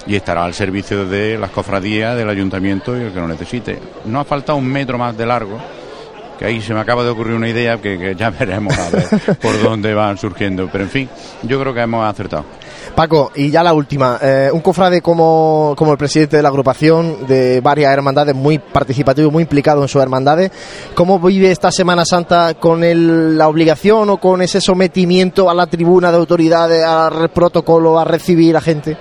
y 0.05 0.15
estará 0.15 0.45
al 0.45 0.53
servicio 0.53 1.07
de 1.07 1.35
las 1.37 1.49
cofradías 1.49 2.15
del 2.15 2.29
ayuntamiento 2.29 2.95
y 2.95 3.01
el 3.01 3.11
que 3.11 3.19
lo 3.19 3.27
necesite. 3.27 3.79
No 4.05 4.19
ha 4.19 4.23
faltado 4.23 4.59
un 4.59 4.67
metro 4.67 4.99
más 4.99 5.17
de 5.17 5.25
largo 5.25 5.57
que 6.37 6.45
ahí 6.45 6.61
se 6.61 6.73
me 6.73 6.79
acaba 6.79 7.03
de 7.03 7.09
ocurrir 7.09 7.35
una 7.35 7.49
idea 7.49 7.77
que, 7.77 8.15
ya 8.17 8.29
veremos 8.39 8.75
por 9.41 9.61
dónde 9.61 9.93
van 9.93 10.17
surgiendo. 10.17 10.69
Pero 10.71 10.83
en 10.83 10.89
fin, 10.89 11.09
yo 11.43 11.59
creo 11.59 11.73
que 11.73 11.81
hemos 11.81 12.05
acertado. 12.05 12.45
Paco, 12.95 13.31
y 13.35 13.49
ya 13.49 13.63
la 13.63 13.73
última. 13.73 14.17
Eh, 14.21 14.49
un 14.53 14.61
cofrade 14.61 15.01
como, 15.01 15.73
como 15.77 15.91
el 15.91 15.97
presidente 15.97 16.37
de 16.37 16.43
la 16.43 16.49
agrupación, 16.49 17.27
de 17.27 17.59
varias 17.59 17.91
hermandades, 17.91 18.35
muy 18.35 18.57
participativo, 18.59 19.31
muy 19.31 19.43
implicado 19.43 19.81
en 19.81 19.87
sus 19.87 20.01
hermandades, 20.01 20.51
¿cómo 20.93 21.19
vive 21.19 21.51
esta 21.51 21.71
Semana 21.71 22.05
Santa 22.05 22.53
con 22.53 22.83
el, 22.83 23.37
la 23.37 23.49
obligación 23.49 24.09
o 24.09 24.17
con 24.17 24.41
ese 24.41 24.61
sometimiento 24.61 25.49
a 25.49 25.53
la 25.53 25.67
tribuna 25.67 26.11
de 26.11 26.17
autoridades, 26.17 26.85
al 26.85 27.29
protocolo, 27.29 27.99
a 27.99 28.05
recibir 28.05 28.55
a 28.55 28.61
gente? 28.61 28.97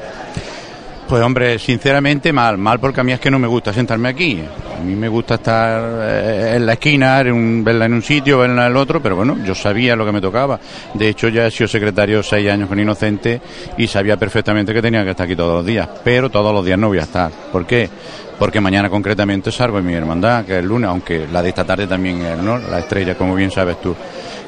Pues 1.08 1.22
hombre, 1.22 1.58
sinceramente 1.58 2.32
mal, 2.32 2.56
mal 2.56 2.80
porque 2.80 3.00
a 3.00 3.04
mí 3.04 3.12
es 3.12 3.20
que 3.20 3.30
no 3.30 3.38
me 3.38 3.46
gusta 3.46 3.72
sentarme 3.72 4.08
aquí. 4.08 4.42
A 4.78 4.82
mí 4.82 4.96
me 4.96 5.08
gusta 5.08 5.34
estar 5.34 5.82
eh, 6.02 6.56
en 6.56 6.66
la 6.66 6.72
esquina, 6.72 7.22
verla 7.22 7.84
en 7.84 7.92
un 7.92 8.02
sitio, 8.02 8.38
verla 8.38 8.66
en 8.66 8.72
el 8.72 8.76
otro, 8.76 9.02
pero 9.02 9.14
bueno, 9.14 9.36
yo 9.44 9.54
sabía 9.54 9.96
lo 9.96 10.06
que 10.06 10.12
me 10.12 10.20
tocaba. 10.20 10.58
De 10.94 11.08
hecho, 11.08 11.28
ya 11.28 11.46
he 11.46 11.50
sido 11.50 11.68
secretario 11.68 12.22
seis 12.22 12.50
años 12.50 12.68
con 12.68 12.80
Inocente 12.80 13.40
y 13.76 13.86
sabía 13.86 14.16
perfectamente 14.16 14.72
que 14.72 14.80
tenía 14.80 15.04
que 15.04 15.10
estar 15.10 15.26
aquí 15.26 15.36
todos 15.36 15.56
los 15.56 15.66
días, 15.66 15.88
pero 16.02 16.30
todos 16.30 16.54
los 16.54 16.64
días 16.64 16.78
no 16.78 16.88
voy 16.88 16.98
a 16.98 17.02
estar. 17.02 17.30
¿Por 17.52 17.66
qué? 17.66 17.88
Porque 18.38 18.60
mañana 18.60 18.90
concretamente 18.90 19.52
salgo 19.52 19.78
en 19.78 19.86
mi 19.86 19.94
hermandad, 19.94 20.44
que 20.44 20.52
es 20.54 20.58
el 20.58 20.66
lunes, 20.66 20.90
aunque 20.90 21.26
la 21.32 21.42
de 21.42 21.50
esta 21.50 21.64
tarde 21.64 21.86
también 21.86 22.20
es, 22.22 22.38
¿no? 22.38 22.58
La 22.58 22.80
estrella, 22.80 23.16
como 23.16 23.34
bien 23.34 23.50
sabes 23.50 23.80
tú. 23.80 23.94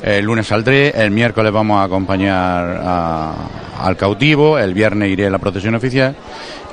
El 0.03 0.25
lunes 0.25 0.47
saldré, 0.47 0.91
el 0.91 1.11
miércoles 1.11 1.53
vamos 1.53 1.81
a 1.81 1.85
acompañar 1.85 2.81
al 3.79 3.97
cautivo, 3.97 4.59
el 4.59 4.75
viernes 4.75 5.11
iré 5.11 5.27
a 5.27 5.31
la 5.31 5.39
procesión 5.39 5.75
oficial 5.75 6.15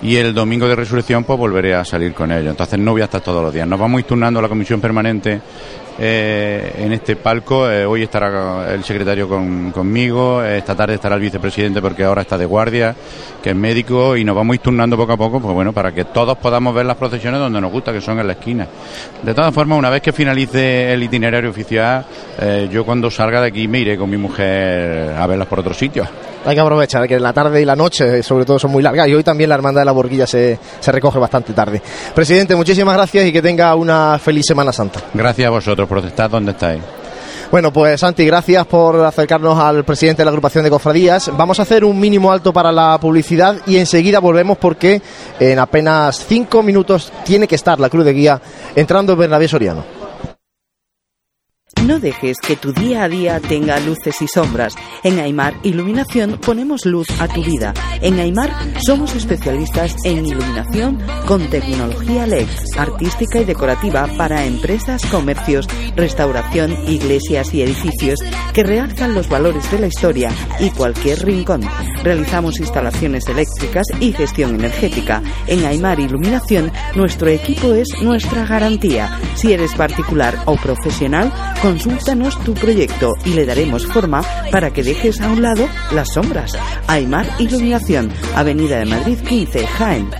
y 0.03 0.17
el 0.17 0.33
domingo 0.33 0.67
de 0.67 0.75
resurrección 0.75 1.23
pues 1.23 1.39
volveré 1.39 1.73
a 1.73 1.85
salir 1.85 2.13
con 2.13 2.31
ellos. 2.31 2.51
Entonces 2.51 2.77
no 2.77 2.91
voy 2.91 3.01
a 3.01 3.05
estar 3.05 3.21
todos 3.21 3.41
los 3.41 3.53
días. 3.53 3.67
Nos 3.67 3.79
vamos 3.79 4.03
a 4.03 4.31
la 4.31 4.49
comisión 4.49 4.81
permanente 4.81 5.39
eh, 5.97 6.73
en 6.77 6.91
este 6.91 7.15
palco. 7.15 7.69
Eh, 7.71 7.85
hoy 7.85 8.03
estará 8.03 8.73
el 8.73 8.83
secretario 8.83 9.29
conmigo, 9.29 10.43
esta 10.43 10.75
tarde 10.75 10.95
estará 10.95 11.15
el 11.15 11.21
vicepresidente 11.21 11.81
porque 11.81 12.03
ahora 12.03 12.23
está 12.23 12.37
de 12.37 12.45
guardia, 12.45 12.93
que 13.41 13.51
es 13.51 13.55
médico, 13.55 14.17
y 14.17 14.25
nos 14.25 14.35
vamos 14.35 14.57
a 14.57 14.87
poco 14.97 15.13
a 15.13 15.17
poco, 15.17 15.39
pues 15.39 15.53
bueno, 15.53 15.71
para 15.71 15.93
que 15.93 16.03
todos 16.05 16.37
podamos 16.37 16.75
ver 16.75 16.85
las 16.85 16.97
procesiones 16.97 17.39
donde 17.39 17.61
nos 17.61 17.71
gusta, 17.71 17.93
que 17.93 18.01
son 18.01 18.19
en 18.19 18.27
la 18.27 18.33
esquina. 18.33 18.67
De 19.21 19.33
todas 19.33 19.53
formas, 19.53 19.79
una 19.79 19.89
vez 19.89 20.01
que 20.01 20.11
finalice 20.11 20.91
el 20.91 21.01
itinerario 21.01 21.49
oficial, 21.49 22.05
eh, 22.39 22.67
yo 22.69 22.83
cuando 22.83 23.09
salga 23.09 23.39
de 23.39 23.47
aquí 23.47 23.67
me 23.69 23.79
iré 23.79 23.97
con 23.97 24.09
mi 24.09 24.17
mujer 24.17 25.15
a 25.17 25.25
verlas 25.27 25.47
por 25.47 25.59
otros 25.59 25.77
sitios 25.77 26.09
hay 26.45 26.55
que 26.55 26.61
aprovechar 26.61 27.07
que 27.07 27.19
la 27.19 27.33
tarde 27.33 27.61
y 27.61 27.65
la 27.65 27.75
noche, 27.75 28.23
sobre 28.23 28.45
todo, 28.45 28.59
son 28.59 28.71
muy 28.71 28.83
largas. 28.83 29.07
Y 29.07 29.13
hoy 29.13 29.23
también 29.23 29.49
la 29.49 29.55
Hermandad 29.55 29.81
de 29.81 29.85
la 29.85 29.91
Borguilla 29.91 30.27
se, 30.27 30.57
se 30.79 30.91
recoge 30.91 31.19
bastante 31.19 31.53
tarde. 31.53 31.81
Presidente, 32.13 32.55
muchísimas 32.55 32.95
gracias 32.95 33.25
y 33.25 33.31
que 33.31 33.41
tenga 33.41 33.73
una 33.75 34.19
feliz 34.19 34.45
Semana 34.45 34.71
Santa. 34.71 34.99
Gracias 35.13 35.47
a 35.47 35.51
vosotros 35.51 35.87
por 35.87 35.99
estar 36.05 36.29
donde 36.29 36.51
estáis. 36.51 36.81
Bueno, 37.53 37.71
pues 37.71 37.99
Santi, 37.99 38.25
gracias 38.25 38.65
por 38.65 38.99
acercarnos 39.05 39.59
al 39.59 39.83
presidente 39.83 40.21
de 40.21 40.25
la 40.25 40.31
agrupación 40.31 40.63
de 40.63 40.71
cofradías. 40.71 41.29
Vamos 41.37 41.59
a 41.59 41.61
hacer 41.61 41.85
un 41.85 41.99
mínimo 41.99 42.31
alto 42.31 42.51
para 42.51 42.71
la 42.71 42.97
publicidad 42.99 43.57
y 43.67 43.77
enseguida 43.77 44.17
volvemos 44.17 44.57
porque 44.57 44.99
en 45.39 45.59
apenas 45.59 46.25
cinco 46.27 46.63
minutos 46.63 47.11
tiene 47.23 47.47
que 47.47 47.53
estar 47.53 47.79
la 47.79 47.89
Cruz 47.89 48.05
de 48.05 48.13
Guía 48.13 48.41
entrando 48.75 49.13
en 49.13 49.19
Bernabé 49.19 49.47
Soriano. 49.47 50.02
No 51.85 51.99
dejes 51.99 52.37
que 52.39 52.55
tu 52.55 52.71
día 52.71 53.03
a 53.03 53.09
día 53.09 53.41
tenga 53.41 53.77
luces 53.81 54.21
y 54.21 54.27
sombras. 54.27 54.73
En 55.03 55.19
Aymar 55.19 55.53
Iluminación 55.63 56.39
ponemos 56.39 56.85
luz 56.85 57.07
a 57.19 57.27
tu 57.27 57.43
vida. 57.43 57.73
En 58.01 58.21
Aymar 58.21 58.51
somos 58.85 59.13
especialistas 59.15 59.93
en 60.05 60.25
iluminación 60.25 61.01
con 61.27 61.49
tecnología 61.49 62.25
LED, 62.25 62.47
artística 62.77 63.41
y 63.41 63.43
decorativa 63.43 64.07
para 64.17 64.45
empresas, 64.45 65.05
comercios, 65.07 65.67
restauración, 65.97 66.71
iglesias 66.87 67.53
y 67.53 67.63
edificios 67.63 68.19
que 68.53 68.63
realzan 68.63 69.13
los 69.13 69.27
valores 69.27 69.69
de 69.69 69.79
la 69.79 69.87
historia 69.87 70.31
y 70.61 70.69
cualquier 70.69 71.25
rincón. 71.25 71.63
Realizamos 72.01 72.61
instalaciones 72.61 73.27
eléctricas 73.27 73.87
y 73.99 74.13
gestión 74.13 74.55
energética. 74.55 75.21
En 75.47 75.65
Aymar 75.65 75.99
Iluminación 75.99 76.71
nuestro 76.95 77.27
equipo 77.27 77.73
es 77.73 77.89
nuestra 78.01 78.45
garantía. 78.45 79.19
Si 79.35 79.51
eres 79.51 79.73
particular 79.73 80.37
o 80.45 80.55
profesional, 80.55 81.33
Consúltanos 81.73 82.37
tu 82.43 82.53
proyecto 82.53 83.15
y 83.25 83.33
le 83.33 83.47
daremos 83.47 83.87
forma 83.87 84.21
para 84.51 84.71
que 84.71 84.83
dejes 84.83 85.19
a 85.21 85.31
un 85.31 85.41
lado 85.41 85.67
las 85.91 86.07
sombras. 86.13 86.51
Aymar 86.85 87.25
Iluminación, 87.39 88.13
Avenida 88.35 88.77
de 88.77 88.85
Madrid 88.85 89.17
15, 89.27 89.65
Jaén. 89.65 90.11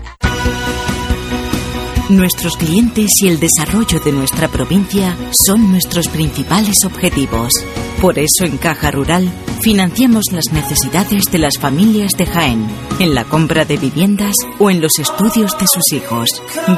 Nuestros 2.09 2.57
clientes 2.57 3.11
y 3.21 3.27
el 3.27 3.39
desarrollo 3.39 3.99
de 3.99 4.11
nuestra 4.13 4.47
provincia 4.47 5.15
son 5.29 5.69
nuestros 5.69 6.07
principales 6.07 6.83
objetivos. 6.85 7.53
Por 8.01 8.17
eso 8.17 8.45
en 8.45 8.57
Caja 8.57 8.89
Rural 8.89 9.29
financiamos 9.61 10.23
las 10.31 10.51
necesidades 10.51 11.25
de 11.31 11.37
las 11.37 11.59
familias 11.59 12.13
de 12.17 12.25
Jaén, 12.25 12.65
en 12.99 13.13
la 13.13 13.25
compra 13.25 13.63
de 13.63 13.77
viviendas 13.77 14.33
o 14.57 14.71
en 14.71 14.81
los 14.81 14.97
estudios 14.97 15.55
de 15.59 15.67
sus 15.67 15.93
hijos. 15.93 16.29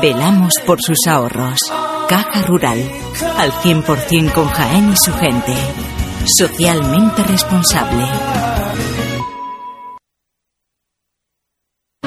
Velamos 0.01 0.55
por 0.65 0.81
sus 0.81 1.07
ahorros. 1.07 1.61
Caja 2.07 2.43
Rural, 2.43 2.79
al 3.37 3.51
100% 3.51 4.31
con 4.33 4.47
Jaén 4.47 4.91
y 4.91 4.95
su 4.95 5.11
gente. 5.13 5.53
Socialmente 6.37 7.23
responsable. 7.23 8.05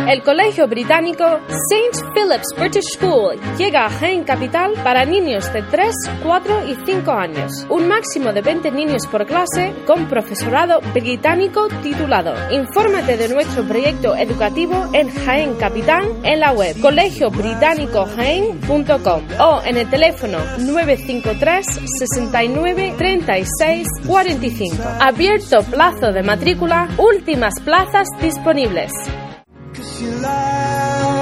El 0.08 0.22
Colegio 0.22 0.66
Británico 0.66 1.38
St. 1.48 2.02
Philip's 2.14 2.54
British 2.56 2.96
School 2.96 3.38
llega 3.58 3.84
a 3.84 3.90
Jaén 3.90 4.24
Capital 4.24 4.72
para 4.82 5.04
niños 5.04 5.52
de 5.52 5.60
3, 5.60 5.94
4 6.22 6.66
y 6.66 6.78
5 6.86 7.12
años. 7.12 7.66
Un 7.68 7.88
máximo 7.88 8.32
de 8.32 8.40
20 8.40 8.70
niños 8.70 9.06
por 9.06 9.26
clase 9.26 9.74
con 9.86 10.08
profesorado 10.08 10.80
británico 10.94 11.68
titulado. 11.82 12.32
Infórmate 12.50 13.18
de 13.18 13.28
nuestro 13.28 13.64
proyecto 13.64 14.16
educativo 14.16 14.88
en 14.94 15.10
Jaén 15.10 15.56
Capital 15.56 16.10
en 16.22 16.40
la 16.40 16.52
web 16.52 16.80
colegiobritánicojaén.com 16.80 19.22
o 19.40 19.60
en 19.62 19.76
el 19.76 19.90
teléfono 19.90 20.38
953 20.58 21.66
69 21.98 22.94
36 22.96 23.86
45. 24.06 24.82
Abierto 25.00 25.62
plazo 25.64 26.12
de 26.12 26.22
matrícula, 26.22 26.88
últimas 26.96 27.60
plazas 27.60 28.08
disponibles. 28.22 28.90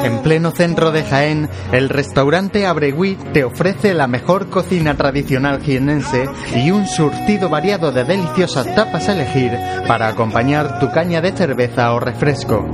En 0.04 0.22
pleno 0.22 0.50
centro 0.52 0.92
de 0.92 1.02
Jaén, 1.02 1.48
el 1.72 1.88
restaurante 1.88 2.66
Abregui 2.66 3.16
te 3.32 3.44
ofrece 3.44 3.92
la 3.92 4.06
mejor 4.06 4.48
cocina 4.48 4.96
tradicional 4.96 5.60
jienense 5.62 6.28
y 6.54 6.70
un 6.70 6.86
surtido 6.86 7.48
variado 7.48 7.92
de 7.92 8.04
deliciosas 8.04 8.72
tapas 8.74 9.08
a 9.08 9.12
elegir 9.12 9.58
para 9.88 10.08
acompañar 10.08 10.78
tu 10.78 10.90
caña 10.90 11.20
de 11.20 11.32
cerveza 11.32 11.92
o 11.92 12.00
refresco. 12.00 12.64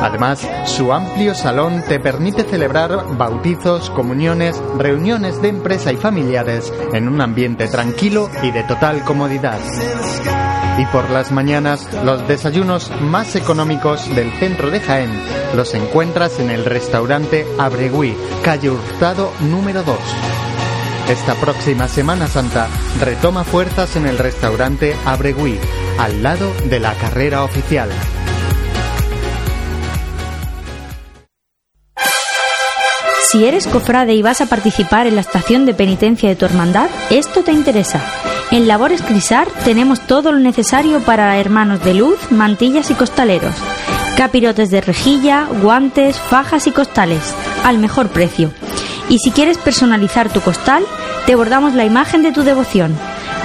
Además, 0.00 0.48
su 0.64 0.92
amplio 0.92 1.34
salón 1.34 1.84
te 1.86 2.00
permite 2.00 2.44
celebrar 2.44 3.16
bautizos, 3.16 3.90
comuniones, 3.90 4.60
reuniones 4.78 5.40
de 5.42 5.48
empresa 5.48 5.92
y 5.92 5.96
familiares 5.96 6.72
en 6.92 7.08
un 7.08 7.20
ambiente 7.20 7.68
tranquilo 7.68 8.30
y 8.42 8.50
de 8.50 8.64
total 8.64 9.04
comodidad. 9.04 9.60
Y 10.78 10.86
por 10.86 11.10
las 11.10 11.30
mañanas, 11.32 11.88
los 12.02 12.26
desayunos 12.26 12.90
más 13.00 13.36
económicos 13.36 14.08
del 14.14 14.32
centro 14.38 14.70
de 14.70 14.80
Jaén 14.80 15.10
los 15.54 15.74
encuentras 15.74 16.38
en 16.40 16.50
el 16.50 16.64
restaurante 16.64 17.46
Abregui, 17.58 18.16
calle 18.42 18.70
Hurtado 18.70 19.32
número 19.40 19.82
2. 19.82 19.98
Esta 21.08 21.34
próxima 21.34 21.88
Semana 21.88 22.26
Santa 22.26 22.68
retoma 23.00 23.44
fuerzas 23.44 23.96
en 23.96 24.06
el 24.06 24.18
restaurante 24.18 24.96
Abregui, 25.04 25.58
al 25.98 26.22
lado 26.22 26.52
de 26.70 26.80
la 26.80 26.94
carrera 26.94 27.44
oficial. 27.44 27.90
Si 33.30 33.44
eres 33.46 33.66
cofrade 33.66 34.14
y 34.14 34.22
vas 34.22 34.40
a 34.40 34.46
participar 34.46 35.06
en 35.06 35.14
la 35.14 35.22
estación 35.22 35.64
de 35.64 35.74
penitencia 35.74 36.28
de 36.28 36.36
tu 36.36 36.44
hermandad, 36.44 36.88
esto 37.10 37.42
te 37.42 37.52
interesa. 37.52 38.21
En 38.52 38.68
Labores 38.68 39.00
Crisar 39.00 39.48
tenemos 39.64 40.00
todo 40.00 40.30
lo 40.30 40.38
necesario 40.38 41.00
para 41.00 41.38
hermanos 41.38 41.82
de 41.82 41.94
luz, 41.94 42.18
mantillas 42.30 42.90
y 42.90 42.94
costaleros. 42.94 43.54
Capirotes 44.18 44.70
de 44.70 44.82
rejilla, 44.82 45.46
guantes, 45.62 46.20
fajas 46.20 46.66
y 46.66 46.70
costales, 46.70 47.34
al 47.64 47.78
mejor 47.78 48.10
precio. 48.10 48.52
Y 49.08 49.20
si 49.20 49.30
quieres 49.30 49.56
personalizar 49.56 50.30
tu 50.30 50.42
costal, 50.42 50.84
te 51.24 51.34
bordamos 51.34 51.72
la 51.72 51.86
imagen 51.86 52.22
de 52.22 52.32
tu 52.32 52.42
devoción. 52.42 52.94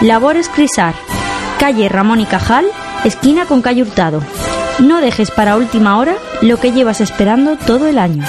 Labores 0.02 0.50
Crisar, 0.50 0.93
calle 1.58 1.88
Ramón 1.88 2.20
y 2.20 2.26
Cajal, 2.26 2.65
esquina 3.06 3.46
con 3.46 3.62
calle 3.62 3.84
Hurtado. 3.84 4.22
No 4.80 5.00
dejes 5.00 5.32
para 5.32 5.56
última 5.56 5.98
hora 6.00 6.17
lo 6.41 6.60
que 6.60 6.74
llevas 6.74 7.00
esperando 7.00 7.56
todo 7.56 7.88
el 7.88 7.98
año. 7.98 8.26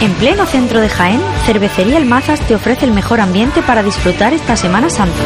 En 0.00 0.12
pleno 0.12 0.46
centro 0.46 0.80
de 0.80 0.88
Jaén, 0.88 1.20
Cervecería 1.44 1.98
El 1.98 2.04
Mazas 2.04 2.40
te 2.40 2.54
ofrece 2.54 2.84
el 2.84 2.92
mejor 2.92 3.20
ambiente 3.20 3.62
para 3.62 3.82
disfrutar 3.82 4.32
esta 4.32 4.56
Semana 4.56 4.90
Santa. 4.90 5.24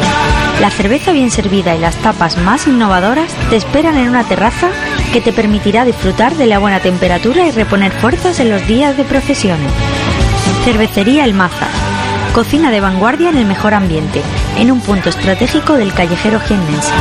La 0.61 0.71
cerveza 0.71 1.11
bien 1.11 1.29
servida 1.29 1.75
y 1.75 1.79
las 1.79 1.95
tapas 1.97 2.37
más 2.37 2.65
innovadoras 2.65 3.31
te 3.51 3.55
esperan 3.55 3.97
en 3.97 4.09
una 4.09 4.23
terraza 4.23 4.69
que 5.11 5.21
te 5.21 5.31
permitirá 5.31 5.85
disfrutar 5.85 6.33
de 6.35 6.47
la 6.47 6.57
buena 6.57 6.79
temperatura 6.79 7.45
y 7.45 7.51
reponer 7.51 7.91
fuerzas 7.91 8.39
en 8.39 8.49
los 8.49 8.65
días 8.65 8.97
de 8.97 9.03
procesiones. 9.03 9.71
Cervecería 10.65 11.23
El 11.25 11.35
Mazas. 11.35 11.69
Cocina 12.33 12.71
de 12.71 12.81
vanguardia 12.81 13.29
en 13.29 13.37
el 13.37 13.45
mejor 13.45 13.75
ambiente, 13.75 14.23
en 14.57 14.71
un 14.71 14.81
punto 14.81 15.09
estratégico 15.09 15.73
del 15.73 15.93
callejero 15.93 16.39
jiennense. 16.39 16.91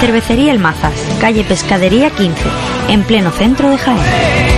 Cervecería 0.00 0.52
El 0.52 0.60
Mazas, 0.60 0.94
calle 1.20 1.42
Pescadería 1.42 2.10
15, 2.10 2.42
en 2.90 3.02
pleno 3.02 3.32
centro 3.32 3.70
de 3.70 3.78
Jaén. 3.78 4.51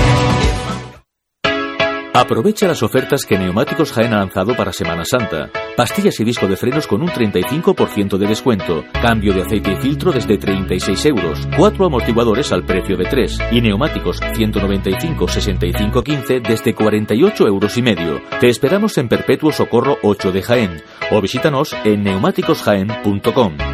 Aprovecha 2.24 2.66
las 2.66 2.82
ofertas 2.82 3.26
que 3.26 3.37
Neumáticos 3.37 3.92
Jaén 3.92 4.14
ha 4.14 4.20
lanzado 4.20 4.56
para 4.56 4.72
Semana 4.72 5.04
Santa. 5.04 5.50
Pastillas 5.76 6.18
y 6.20 6.24
disco 6.24 6.48
de 6.48 6.56
frenos 6.56 6.87
con 6.87 7.02
un 7.02 7.08
35% 7.08 8.16
de 8.16 8.26
descuento. 8.26 8.82
Cambio 8.94 9.34
de 9.34 9.42
aceite 9.42 9.72
y 9.72 9.76
filtro 9.76 10.10
desde 10.10 10.38
36 10.38 11.04
euros. 11.04 11.46
Cuatro 11.54 11.84
amortiguadores 11.84 12.50
al 12.50 12.64
precio 12.64 12.96
de 12.96 13.04
tres. 13.04 13.38
Y 13.52 13.60
neumáticos 13.60 14.20
195 14.37 15.28
65 15.28 16.02
15 16.02 16.40
desde 16.40 16.74
48 16.74 17.46
euros 17.46 17.76
y 17.76 17.82
medio. 17.82 18.22
Te 18.40 18.48
esperamos 18.48 18.96
en 18.96 19.10
Perpetuo 19.10 19.52
Socorro 19.52 19.98
8 20.02 20.32
de 20.32 20.40
Jaén. 20.40 20.82
O 21.10 21.20
visítanos 21.20 21.76
en 21.84 22.04
neumáticosjaén.com. 22.04 23.73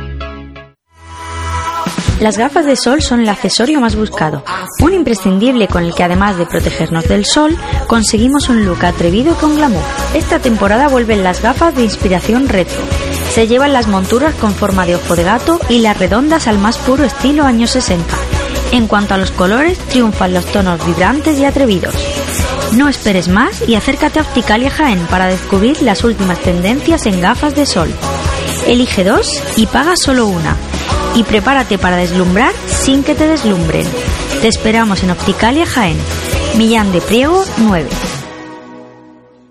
Las 2.20 2.36
gafas 2.36 2.66
de 2.66 2.76
sol 2.76 3.00
son 3.00 3.20
el 3.20 3.30
accesorio 3.30 3.80
más 3.80 3.96
buscado, 3.96 4.44
un 4.82 4.92
imprescindible 4.92 5.68
con 5.68 5.84
el 5.84 5.94
que 5.94 6.04
además 6.04 6.36
de 6.36 6.44
protegernos 6.44 7.08
del 7.08 7.24
sol, 7.24 7.56
conseguimos 7.86 8.50
un 8.50 8.66
look 8.66 8.84
atrevido 8.84 9.34
con 9.36 9.56
glamour. 9.56 9.82
Esta 10.12 10.38
temporada 10.38 10.88
vuelven 10.88 11.24
las 11.24 11.40
gafas 11.40 11.74
de 11.74 11.82
inspiración 11.82 12.50
retro. 12.50 12.78
Se 13.32 13.48
llevan 13.48 13.72
las 13.72 13.86
monturas 13.86 14.34
con 14.34 14.52
forma 14.52 14.84
de 14.84 14.96
ojo 14.96 15.16
de 15.16 15.24
gato 15.24 15.60
y 15.70 15.78
las 15.78 15.98
redondas 15.98 16.46
al 16.46 16.58
más 16.58 16.76
puro 16.76 17.04
estilo 17.04 17.44
años 17.44 17.70
60. 17.70 18.14
En 18.72 18.86
cuanto 18.86 19.14
a 19.14 19.18
los 19.18 19.30
colores, 19.30 19.78
triunfan 19.78 20.34
los 20.34 20.44
tonos 20.44 20.84
vibrantes 20.84 21.38
y 21.38 21.46
atrevidos. 21.46 21.94
No 22.76 22.90
esperes 22.90 23.28
más 23.28 23.66
y 23.66 23.76
acércate 23.76 24.18
a 24.18 24.22
Opticalia 24.22 24.70
Jaén 24.70 25.06
para 25.06 25.26
descubrir 25.26 25.80
las 25.80 26.04
últimas 26.04 26.38
tendencias 26.40 27.06
en 27.06 27.18
gafas 27.22 27.54
de 27.54 27.64
sol. 27.64 27.88
Elige 28.66 29.04
dos 29.04 29.42
y 29.56 29.64
paga 29.64 29.96
solo 29.96 30.26
una 30.26 30.54
y 31.14 31.24
prepárate 31.24 31.78
para 31.78 31.96
deslumbrar 31.96 32.52
sin 32.66 33.02
que 33.02 33.14
te 33.14 33.26
deslumbren. 33.26 33.86
Te 34.40 34.48
esperamos 34.48 35.02
en 35.02 35.10
Opticalia 35.10 35.66
Jaén, 35.66 35.98
Millán 36.56 36.92
de 36.92 37.00
Priego 37.00 37.44
9. 37.58 37.88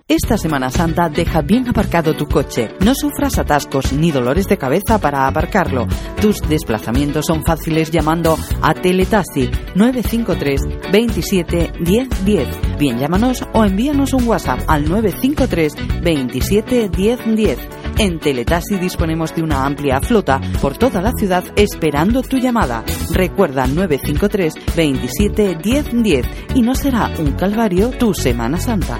Esta 0.09 0.39
Semana 0.39 0.71
Santa 0.71 1.07
deja 1.07 1.43
bien 1.43 1.69
aparcado 1.69 2.15
tu 2.15 2.25
coche. 2.25 2.69
No 2.83 2.95
sufras 2.95 3.37
atascos 3.37 3.93
ni 3.93 4.09
dolores 4.09 4.47
de 4.47 4.57
cabeza 4.57 4.97
para 4.97 5.27
aparcarlo. 5.27 5.85
Tus 6.19 6.41
desplazamientos 6.49 7.27
son 7.27 7.45
fáciles 7.45 7.91
llamando 7.91 8.35
a 8.63 8.73
Teletaxi 8.73 9.51
953 9.75 10.61
27 10.91 11.73
10 11.81 12.25
10. 12.25 12.47
Bien, 12.79 12.97
llámanos 12.97 13.45
o 13.53 13.63
envíanos 13.63 14.13
un 14.13 14.27
WhatsApp 14.27 14.61
al 14.67 14.89
953 14.89 16.01
27 16.01 16.89
10 16.89 17.35
10. 17.35 17.59
En 17.99 18.19
Teletaxi 18.19 18.79
disponemos 18.79 19.35
de 19.35 19.43
una 19.43 19.63
amplia 19.63 20.01
flota 20.01 20.41
por 20.59 20.75
toda 20.75 21.03
la 21.03 21.11
ciudad 21.11 21.43
esperando 21.55 22.23
tu 22.23 22.37
llamada. 22.37 22.83
Recuerda 23.13 23.67
953 23.67 24.75
27 24.75 25.55
10 25.61 26.01
10 26.01 26.25
y 26.55 26.63
no 26.63 26.73
será 26.73 27.11
un 27.19 27.33
calvario 27.33 27.91
tu 27.91 28.15
Semana 28.15 28.57
Santa. 28.57 28.97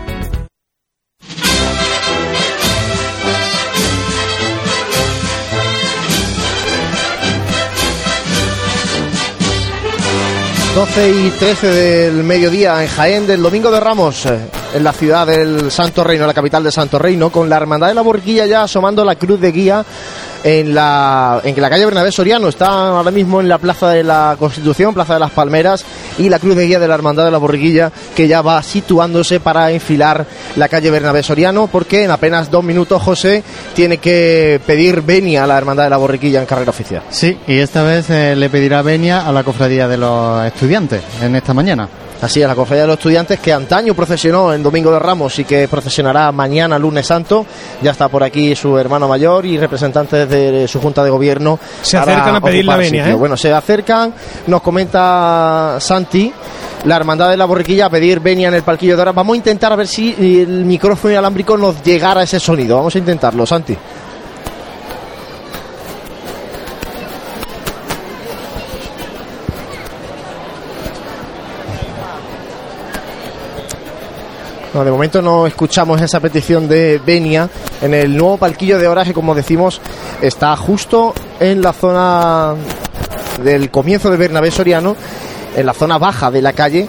...12 10.79 11.27
y 11.27 11.29
13 11.31 11.67
del 11.67 12.23
mediodía 12.23 12.81
en 12.81 12.87
Jaén 12.87 13.27
del 13.27 13.41
Domingo 13.41 13.69
de 13.69 13.81
Ramos, 13.81 14.25
eh, 14.25 14.39
en 14.73 14.81
la 14.81 14.93
ciudad 14.93 15.27
del 15.27 15.69
Santo 15.71 16.05
Reino, 16.05 16.25
la 16.25 16.33
capital 16.33 16.63
de 16.63 16.71
Santo 16.71 16.97
Reino, 16.97 17.29
con 17.29 17.49
la 17.49 17.57
Hermandad 17.57 17.89
de 17.89 17.95
la 17.95 18.01
Borquilla 18.01 18.45
ya 18.45 18.63
asomando 18.63 19.03
la 19.03 19.15
cruz 19.15 19.41
de 19.41 19.51
guía 19.51 19.85
en 20.43 20.73
la, 20.73 21.41
en 21.43 21.60
la 21.60 21.69
calle 21.69 21.86
Bernabé 21.86 22.12
Soriano. 22.12 22.47
Está 22.47 22.67
ahora 22.97 23.12
mismo 23.12 23.41
en 23.41 23.49
la 23.49 23.58
Plaza 23.58 23.89
de 23.89 24.04
la 24.04 24.36
Constitución, 24.39 24.93
Plaza 24.93 25.15
de 25.15 25.19
las 25.19 25.32
Palmeras, 25.32 25.86
y 26.17 26.30
la 26.30 26.39
cruz 26.39 26.56
de 26.56 26.67
guía 26.67 26.80
de 26.80 26.88
la 26.88 26.95
Hermandad 26.95 27.25
de 27.25 27.32
la 27.32 27.38
Borriquilla, 27.38 27.91
que 28.15 28.28
ya 28.28 28.41
va 28.41 28.62
situándose 28.63 29.39
para 29.39 29.71
enfilar 29.71 30.25
la 30.56 30.67
calle 30.67 30.91
Bernabé 30.91 31.23
Soriano, 31.23 31.67
porque 31.67 32.04
en 32.04 32.12
apenas 32.12 32.52
dos 32.52 32.63
minutos 32.63 33.02
José 33.02 33.43
tiene 33.73 33.97
que 33.97 34.60
pedir 34.65 35.02
venia 35.02 35.43
a 35.43 35.47
la 35.47 35.58
Hermandad 35.58 35.86
de 35.86 35.89
la 35.89 35.97
Borriquilla 35.97 36.39
en 36.39 36.45
carrera 36.45 36.71
oficial. 36.71 37.04
Sí, 37.10 37.38
y 37.47 37.58
esta 37.60 37.84
vez 37.84 38.10
eh, 38.10 38.36
le 38.36 38.49
pedirá 38.49 38.82
venia 38.82 39.28
a 39.28 39.32
la 39.32 39.43
cofradía 39.43 39.88
de 39.88 39.97
los 39.97 40.45
estudiantes 40.45 41.02
en 41.21 41.36
esta 41.36 41.54
mañana. 41.54 41.88
Así 42.21 42.41
es, 42.41 42.47
la 42.47 42.55
Cofradía 42.55 42.82
de 42.82 42.88
los 42.88 42.97
Estudiantes 42.97 43.39
que 43.39 43.53
antaño 43.53 43.93
procesionó 43.93 44.53
en 44.53 44.62
Domingo 44.62 44.91
de 44.91 44.99
Ramos 44.99 45.39
y 45.39 45.45
que 45.45 45.69
procesionará 45.69 46.32
mañana, 46.34 46.77
lunes 46.77 47.08
santo. 47.08 47.45
Ya 47.82 47.91
está 47.91 48.10
por 48.10 48.23
aquí 48.23 48.55
su 48.55 48.77
hermano 48.77 49.08
mayor 49.08 49.45
y 49.45 49.58
representantes 49.58 50.27
de 50.27 50.67
su 50.67 50.82
Junta 50.82 51.01
de 51.01 51.10
Gobierno. 51.10 51.58
Se 51.82 51.97
acercan 51.97 52.36
a 52.36 52.41
pedir 52.41 52.65
la 52.65 52.75
venia, 52.75 53.10
¿eh? 53.10 53.13
Bueno, 53.13 53.38
se 53.38 53.53
acercan, 53.53 54.13
nos 54.47 54.62
comenta 54.62 55.77
Santi, 55.79 56.34
la 56.84 56.97
Hermandad 56.97 57.29
de 57.29 57.38
la 57.38 57.45
Borriquilla, 57.45 57.86
a 57.86 57.89
pedir 57.89 58.19
venia 58.19 58.49
en 58.49 58.53
el 58.53 58.63
palquillo 58.63 58.97
de 58.97 59.01
ahora. 59.01 59.12
Vamos 59.13 59.36
a 59.36 59.38
intentar 59.38 59.71
a 59.71 59.77
ver 59.77 59.88
si 59.88 60.41
el 60.41 60.65
micrófono 60.65 61.13
inalámbrico 61.13 61.58
nos 61.58 61.82
llegara 61.82 62.19
a 62.19 62.23
ese 62.25 62.39
sonido. 62.39 62.75
Vamos 62.75 62.93
a 62.95 62.97
intentarlo, 62.97 63.45
Santi. 63.45 63.77
De 74.83 74.91
momento 74.91 75.21
no 75.21 75.45
escuchamos 75.45 76.01
esa 76.01 76.21
petición 76.21 76.67
de 76.67 77.01
Benia. 77.05 77.49
En 77.81 77.93
el 77.93 78.15
nuevo 78.15 78.37
palquillo 78.37 78.79
de 78.79 78.87
Oraje, 78.87 79.13
como 79.13 79.35
decimos, 79.35 79.81
está 80.21 80.55
justo 80.55 81.13
en 81.39 81.61
la 81.61 81.73
zona 81.73 82.55
del 83.43 83.69
comienzo 83.71 84.09
de 84.09 84.15
Bernabé 84.17 84.51
Soriano, 84.51 84.95
en 85.55 85.65
la 85.65 85.73
zona 85.73 85.97
baja 85.97 86.31
de 86.31 86.41
la 86.41 86.53
calle 86.53 86.87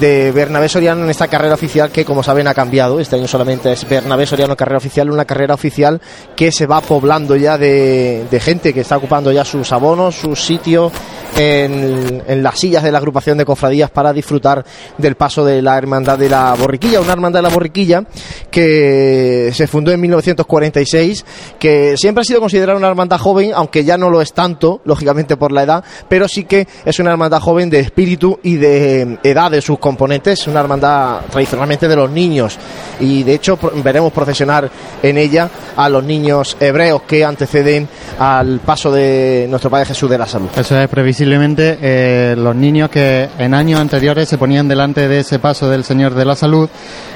de 0.00 0.32
Bernabé 0.32 0.68
Soriano 0.68 1.04
en 1.04 1.10
esta 1.10 1.28
carrera 1.28 1.54
oficial 1.54 1.90
que, 1.90 2.04
como 2.04 2.22
saben, 2.22 2.48
ha 2.48 2.54
cambiado. 2.54 2.98
Este 2.98 3.16
año 3.16 3.28
solamente 3.28 3.72
es 3.72 3.88
Bernabé 3.88 4.26
Soriano 4.26 4.56
carrera 4.56 4.78
oficial, 4.78 5.10
una 5.10 5.24
carrera 5.24 5.54
oficial 5.54 6.00
que 6.34 6.50
se 6.50 6.66
va 6.66 6.80
poblando 6.80 7.36
ya 7.36 7.58
de, 7.58 8.26
de 8.28 8.40
gente 8.40 8.74
que 8.74 8.80
está 8.80 8.96
ocupando 8.96 9.30
ya 9.30 9.44
sus 9.44 9.70
abonos, 9.72 10.16
sus 10.16 10.44
sitios 10.44 10.92
en, 11.40 12.42
las 12.42 12.58
sillas 12.58 12.82
de 12.82 12.92
la 12.92 12.98
agrupación 12.98 13.38
de 13.38 13.44
cofradías 13.44 13.90
para 13.90 14.12
disfrutar 14.12 14.64
del 14.98 15.14
paso 15.14 15.44
de 15.44 15.62
la 15.62 15.76
Hermandad 15.78 16.18
de 16.18 16.28
la 16.28 16.54
Borriquilla, 16.54 17.00
una 17.00 17.12
Hermandad 17.12 17.40
de 17.40 17.48
la 17.48 17.54
Borriquilla 17.54 18.04
que 18.50 19.50
se 19.54 19.66
fundó 19.66 19.90
en 19.90 20.00
1946, 20.00 21.24
que 21.58 21.96
siempre 21.96 22.22
ha 22.22 22.24
sido 22.24 22.40
considerada 22.40 22.78
una 22.78 22.88
hermandad 22.88 23.18
joven, 23.18 23.52
aunque 23.54 23.84
ya 23.84 23.96
no 23.96 24.10
lo 24.10 24.20
es 24.20 24.32
tanto, 24.32 24.80
lógicamente 24.84 25.36
por 25.36 25.52
la 25.52 25.62
edad, 25.62 25.84
pero 26.08 26.28
sí 26.28 26.44
que 26.44 26.66
es 26.84 26.98
una 26.98 27.12
hermandad 27.12 27.40
joven 27.40 27.70
de 27.70 27.80
espíritu 27.80 28.38
y 28.42 28.56
de 28.56 29.18
edad 29.22 29.50
de 29.50 29.60
sus 29.60 29.78
componentes, 29.78 30.46
una 30.46 30.60
hermandad 30.60 31.20
tradicionalmente 31.30 31.88
de 31.88 31.96
los 31.96 32.10
niños 32.10 32.58
y 32.98 33.22
de 33.22 33.34
hecho 33.34 33.58
veremos 33.82 34.12
procesionar 34.12 34.70
en 35.02 35.18
ella 35.18 35.48
a 35.76 35.88
los 35.88 36.04
niños 36.04 36.56
hebreos 36.60 37.02
que 37.02 37.24
anteceden 37.24 37.88
al 38.18 38.60
paso 38.60 38.92
de 38.92 39.46
nuestro 39.48 39.70
Padre 39.70 39.86
Jesús 39.86 40.10
de 40.10 40.18
la 40.18 40.26
Salud. 40.26 40.48
Eso 40.56 40.78
es 40.78 40.88
previsiblemente 41.30 41.78
eh, 41.80 42.34
los 42.36 42.56
niños 42.56 42.90
que 42.90 43.28
en 43.38 43.54
años 43.54 43.80
anteriores 43.80 44.28
se 44.28 44.36
ponían 44.36 44.66
delante 44.66 45.06
de 45.06 45.20
ese 45.20 45.38
paso 45.38 45.70
del 45.70 45.84
Señor 45.84 46.14
de 46.14 46.24
la 46.24 46.34
Salud 46.34 46.68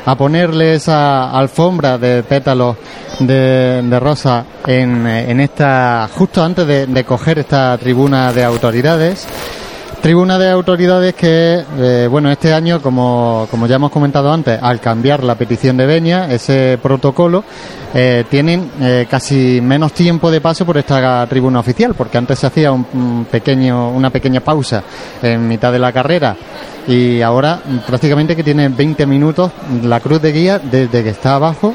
a 0.07 0.17
ponerle 0.17 0.75
esa 0.75 1.33
alfombra 1.37 1.99
de 1.99 2.23
pétalos 2.23 2.77
de, 3.19 3.99
rosa 4.01 4.45
en, 4.67 5.05
en, 5.07 5.41
esta 5.41 6.09
justo 6.15 6.45
antes 6.45 6.65
de 6.67 7.05
coger 7.05 7.41
esta 7.41 7.77
tribuna 7.77 8.33
de 8.33 8.45
autoridades 8.45 9.27
Tribuna 10.05 10.39
de 10.39 10.51
autoridades 10.51 11.15
que, 11.15 11.65
eh, 11.79 12.07
bueno, 12.11 12.31
este 12.31 12.53
año, 12.53 12.83
como, 12.83 13.49
como, 13.51 13.67
ya 13.67 13.77
hemos 13.77 13.91
comentado 13.91 14.31
antes, 14.31 14.63
al 14.63 14.79
cambiar 14.79 15.25
la 15.25 15.35
petición 15.35 15.79
de 15.79 15.87
Benia, 15.87 16.31
ese 16.31 16.79
protocolo, 16.83 17.43
eh, 17.95 18.27
tienen 18.29 18.71
eh, 18.83 19.07
casi 19.09 19.63
menos 19.63 19.95
tiempo 19.95 20.31
de 20.31 20.43
paso 20.43 20.67
por 20.67 20.77
esta 20.77 21.27
tribuna 21.27 21.61
oficial, 21.61 21.95
porque 21.95 22.19
antes 22.19 22.39
se 22.39 22.47
hacía 22.47 22.71
un 22.71 23.27
pequeño, 23.31 23.93
una 23.93 24.11
pequeña 24.11 24.41
pausa 24.41 24.85
en 25.23 25.49
mitad 25.49 25.73
de 25.73 25.79
la 25.79 25.91
carrera 25.91 26.37
y 26.87 27.23
ahora 27.23 27.61
prácticamente 27.87 28.37
que 28.37 28.45
tiene 28.45 28.69
20 28.69 29.07
minutos 29.07 29.53
la 29.83 30.01
cruz 30.01 30.21
de 30.21 30.33
guía 30.33 30.59
desde 30.59 31.03
que 31.03 31.09
está 31.09 31.37
abajo 31.37 31.75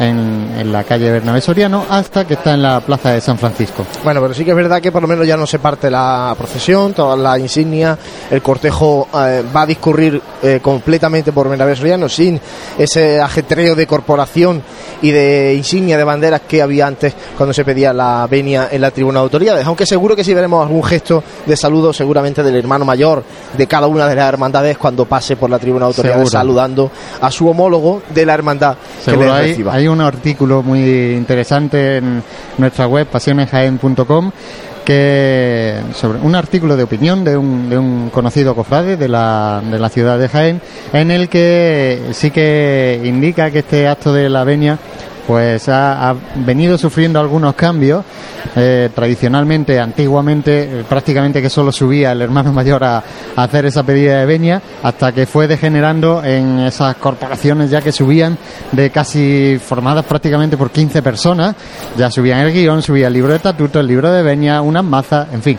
en, 0.00 0.50
en, 0.58 0.72
la 0.72 0.82
calle 0.84 1.10
Bernabé 1.10 1.40
Soriano 1.40 1.84
hasta 1.88 2.26
que 2.26 2.34
está 2.34 2.54
en 2.54 2.62
la 2.62 2.80
plaza 2.80 3.12
de 3.12 3.20
San 3.20 3.38
Francisco. 3.38 3.84
Bueno, 4.02 4.20
pero 4.20 4.34
sí 4.34 4.44
que 4.44 4.50
es 4.50 4.56
verdad 4.56 4.80
que 4.80 4.90
por 4.90 5.02
lo 5.02 5.08
menos 5.08 5.26
ya 5.26 5.36
no 5.36 5.46
se 5.46 5.58
parte 5.58 5.90
la 5.90 6.34
procesión, 6.36 6.94
toda 6.94 7.16
la 7.16 7.38
insignia, 7.38 7.96
el 8.30 8.42
cortejo 8.42 9.08
eh, 9.14 9.44
va 9.54 9.62
a 9.62 9.66
discurrir 9.66 10.20
eh, 10.42 10.60
completamente 10.62 11.32
por 11.32 11.48
Bernabé 11.48 11.76
Soriano 11.76 12.08
sin 12.08 12.40
ese 12.78 13.20
ajetreo 13.20 13.74
de 13.74 13.86
corporación 13.86 14.62
y 15.02 15.10
de 15.10 15.54
insignia 15.54 15.96
de 15.96 16.04
banderas 16.04 16.42
que 16.48 16.62
había 16.62 16.86
antes 16.86 17.14
cuando 17.36 17.52
se 17.52 17.64
pedía 17.64 17.92
la 17.92 18.26
venia 18.30 18.68
en 18.70 18.80
la 18.80 18.90
tribuna 18.90 19.20
de 19.20 19.24
autoridades, 19.24 19.66
aunque 19.66 19.86
seguro 19.86 20.16
que 20.16 20.24
sí 20.24 20.34
veremos 20.34 20.62
algún 20.62 20.82
gesto 20.82 21.22
de 21.46 21.56
saludo 21.56 21.92
seguramente 21.92 22.42
del 22.42 22.56
hermano 22.56 22.84
mayor 22.84 23.22
de 23.56 23.66
cada 23.66 23.86
una 23.86 24.06
de 24.06 24.14
las 24.14 24.28
hermandades 24.28 24.78
cuando 24.78 25.04
pase 25.04 25.36
por 25.36 25.50
la 25.50 25.58
tribuna 25.58 25.86
de 25.86 25.88
autoridades 25.88 26.28
Seguro. 26.30 26.30
saludando 26.30 26.90
a 27.20 27.30
su 27.30 27.48
homólogo 27.48 28.02
de 28.08 28.26
la 28.26 28.34
hermandad 28.34 28.76
que 29.04 29.10
Seguro 29.10 29.26
les 29.28 29.34
hay, 29.34 29.48
reciba. 29.50 29.74
hay 29.74 29.88
un 29.90 30.00
artículo 30.00 30.62
muy 30.62 31.14
interesante 31.14 31.98
en 31.98 32.22
nuestra 32.58 32.86
web 32.86 33.06
pasionesjaen.com 33.06 34.30
que 34.84 35.78
sobre 35.94 36.18
un 36.20 36.34
artículo 36.34 36.76
de 36.76 36.82
opinión 36.82 37.22
de 37.22 37.36
un, 37.36 37.68
de 37.68 37.78
un 37.78 38.10
conocido 38.10 38.54
cofrade 38.54 38.96
de 38.96 39.08
la, 39.08 39.62
de 39.70 39.78
la 39.78 39.88
ciudad 39.88 40.18
de 40.18 40.28
Jaén 40.28 40.60
en 40.92 41.10
el 41.10 41.28
que 41.28 42.10
sí 42.12 42.30
que 42.30 43.00
indica 43.04 43.50
que 43.50 43.60
este 43.60 43.86
acto 43.88 44.12
de 44.12 44.28
la 44.28 44.44
venia 44.44 44.78
pues 45.30 45.68
ha, 45.68 46.12
venido 46.44 46.76
sufriendo 46.76 47.20
algunos 47.20 47.54
cambios 47.54 48.04
eh, 48.56 48.90
tradicionalmente, 48.92 49.78
antiguamente, 49.78 50.80
eh, 50.80 50.84
prácticamente 50.88 51.40
que 51.40 51.48
solo 51.48 51.70
subía 51.70 52.10
el 52.10 52.22
hermano 52.22 52.52
mayor 52.52 52.82
a, 52.82 52.96
a, 53.36 53.44
hacer 53.44 53.64
esa 53.64 53.84
pedida 53.84 54.18
de 54.18 54.26
venia, 54.26 54.60
hasta 54.82 55.12
que 55.12 55.26
fue 55.26 55.46
degenerando 55.46 56.24
en 56.24 56.58
esas 56.58 56.96
corporaciones 56.96 57.70
ya 57.70 57.80
que 57.80 57.92
subían 57.92 58.36
de 58.72 58.90
casi 58.90 59.56
formadas 59.64 60.04
prácticamente 60.04 60.56
por 60.56 60.72
15 60.72 61.00
personas, 61.00 61.54
ya 61.96 62.10
subían 62.10 62.40
el 62.40 62.52
guion, 62.52 62.82
subía 62.82 63.06
el 63.06 63.12
libro 63.12 63.30
de 63.30 63.36
estatuto, 63.36 63.78
el 63.78 63.86
libro 63.86 64.10
de 64.10 64.24
venia, 64.24 64.60
unas 64.62 64.82
mazas, 64.82 65.28
en 65.32 65.42
fin. 65.42 65.58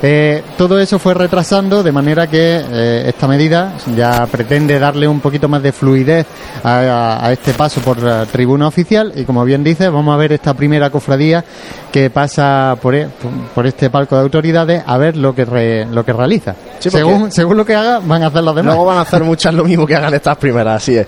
Eh, 0.00 0.42
todo 0.56 0.78
eso 0.78 0.98
fue 1.00 1.12
retrasando 1.14 1.82
de 1.82 1.90
manera 1.90 2.28
que 2.28 2.62
eh, 2.64 3.04
esta 3.08 3.26
medida 3.26 3.74
ya 3.96 4.26
pretende 4.26 4.78
darle 4.78 5.08
un 5.08 5.18
poquito 5.18 5.48
más 5.48 5.60
de 5.60 5.72
fluidez 5.72 6.24
a, 6.62 6.78
a, 6.78 7.26
a 7.26 7.32
este 7.32 7.52
paso 7.52 7.80
por 7.80 8.00
la 8.00 8.24
tribuna 8.26 8.68
oficial 8.68 9.12
y 9.16 9.24
como 9.24 9.44
bien 9.44 9.64
dice 9.64 9.88
vamos 9.88 10.14
a 10.14 10.16
ver 10.16 10.32
esta 10.32 10.54
primera 10.54 10.90
cofradía 10.90 11.44
que 11.90 12.10
pasa 12.10 12.76
por, 12.80 12.94
e, 12.94 13.08
por 13.52 13.66
este 13.66 13.90
palco 13.90 14.14
de 14.14 14.22
autoridades 14.22 14.82
a 14.86 14.96
ver 14.98 15.16
lo 15.16 15.34
que 15.34 15.44
re, 15.44 15.84
lo 15.86 16.04
que 16.04 16.12
realiza 16.12 16.54
Sí, 16.78 16.90
según, 16.90 17.32
según 17.32 17.56
lo 17.56 17.64
que 17.64 17.74
haga 17.74 17.98
van 17.98 18.22
a 18.22 18.28
hacer 18.28 18.44
los 18.44 18.54
demás 18.54 18.74
Luego 18.74 18.86
van 18.86 18.98
a 18.98 19.02
hacer 19.02 19.24
muchas 19.24 19.52
lo 19.52 19.64
mismo 19.64 19.84
que 19.84 19.96
hagan 19.96 20.14
estas 20.14 20.36
primeras, 20.36 20.76
así 20.82 20.96
es. 20.96 21.06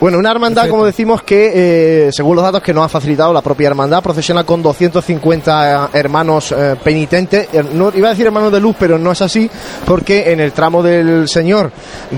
Bueno, 0.00 0.18
una 0.18 0.32
hermandad, 0.32 0.68
como 0.68 0.84
decimos, 0.84 1.22
que 1.22 2.08
eh, 2.08 2.12
según 2.12 2.34
los 2.34 2.44
datos 2.44 2.62
que 2.62 2.74
nos 2.74 2.84
ha 2.84 2.88
facilitado 2.88 3.32
la 3.32 3.40
propia 3.40 3.68
hermandad, 3.68 4.02
procesiona 4.02 4.44
con 4.44 4.60
250 4.60 5.90
hermanos 5.92 6.52
eh, 6.52 6.76
penitentes. 6.82 7.48
Eh, 7.52 7.62
No, 7.72 7.92
iba 7.94 8.08
a 8.08 8.10
decir 8.10 8.26
hermanos 8.26 8.52
de 8.52 8.60
luz, 8.60 8.74
pero 8.78 8.98
no 8.98 9.12
es 9.12 9.22
así, 9.22 9.48
porque 9.86 10.32
en 10.32 10.40
el 10.40 10.52
tramo 10.52 10.82
del 10.82 11.28
Señor 11.28 11.70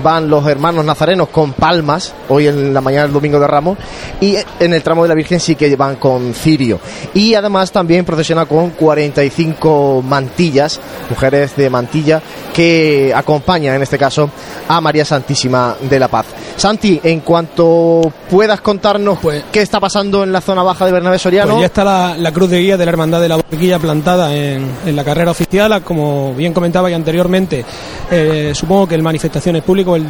van 0.03 0.27
los 0.27 0.45
hermanos 0.47 0.83
nazarenos 0.83 1.29
con 1.29 1.53
palmas, 1.53 2.13
hoy 2.29 2.47
en 2.47 2.73
la 2.73 2.81
mañana 2.81 3.03
del 3.03 3.13
domingo 3.13 3.39
de 3.39 3.47
Ramos, 3.47 3.77
y 4.19 4.35
en 4.59 4.73
el 4.73 4.81
tramo 4.81 5.03
de 5.03 5.09
la 5.09 5.15
Virgen 5.15 5.39
sí 5.39 5.55
que 5.55 5.73
van 5.75 5.97
con 5.97 6.33
cirio. 6.33 6.79
Y 7.13 7.35
además 7.35 7.71
también 7.71 8.05
procesiona 8.05 8.45
con 8.47 8.71
45 8.71 10.03
mantillas, 10.05 10.79
mujeres 11.09 11.55
de 11.55 11.69
mantilla, 11.69 12.21
que 12.53 13.13
acompañan 13.15 13.75
en 13.75 13.83
este 13.83 13.99
caso 13.99 14.29
a 14.67 14.81
María 14.81 15.05
Santísima 15.05 15.75
de 15.79 15.99
la 15.99 16.07
Paz. 16.07 16.25
Santi, 16.57 16.99
en 17.03 17.19
cuanto 17.19 17.66
puedas 18.29 18.61
contarnos 18.61 19.19
qué 19.51 19.61
está 19.61 19.79
pasando 19.79 20.23
en 20.23 20.31
la 20.31 20.41
zona 20.41 20.63
baja 20.63 20.85
de 20.85 20.91
Bernabé 20.91 21.19
Soriano. 21.19 21.51
Pues 21.53 21.61
ya 21.61 21.67
está 21.67 21.83
la, 21.83 22.15
la 22.17 22.31
cruz 22.31 22.49
de 22.49 22.59
guía 22.59 22.77
de 22.77 22.85
la 22.85 22.91
Hermandad 22.91 23.21
de 23.21 23.29
la 23.29 23.35
Borriquilla 23.37 23.79
plantada 23.79 24.35
en, 24.35 24.69
en 24.85 24.95
la 24.95 25.03
carrera 25.03 25.31
oficial. 25.31 25.81
Como 25.83 26.33
bien 26.33 26.53
comentaba 26.53 26.89
ya 26.89 26.95
anteriormente, 26.95 27.63
eh, 28.11 28.51
supongo 28.53 28.87
que 28.87 28.95
el 28.95 29.03
Manifestaciones 29.03 29.63
Público, 29.63 29.95
el 29.95 30.05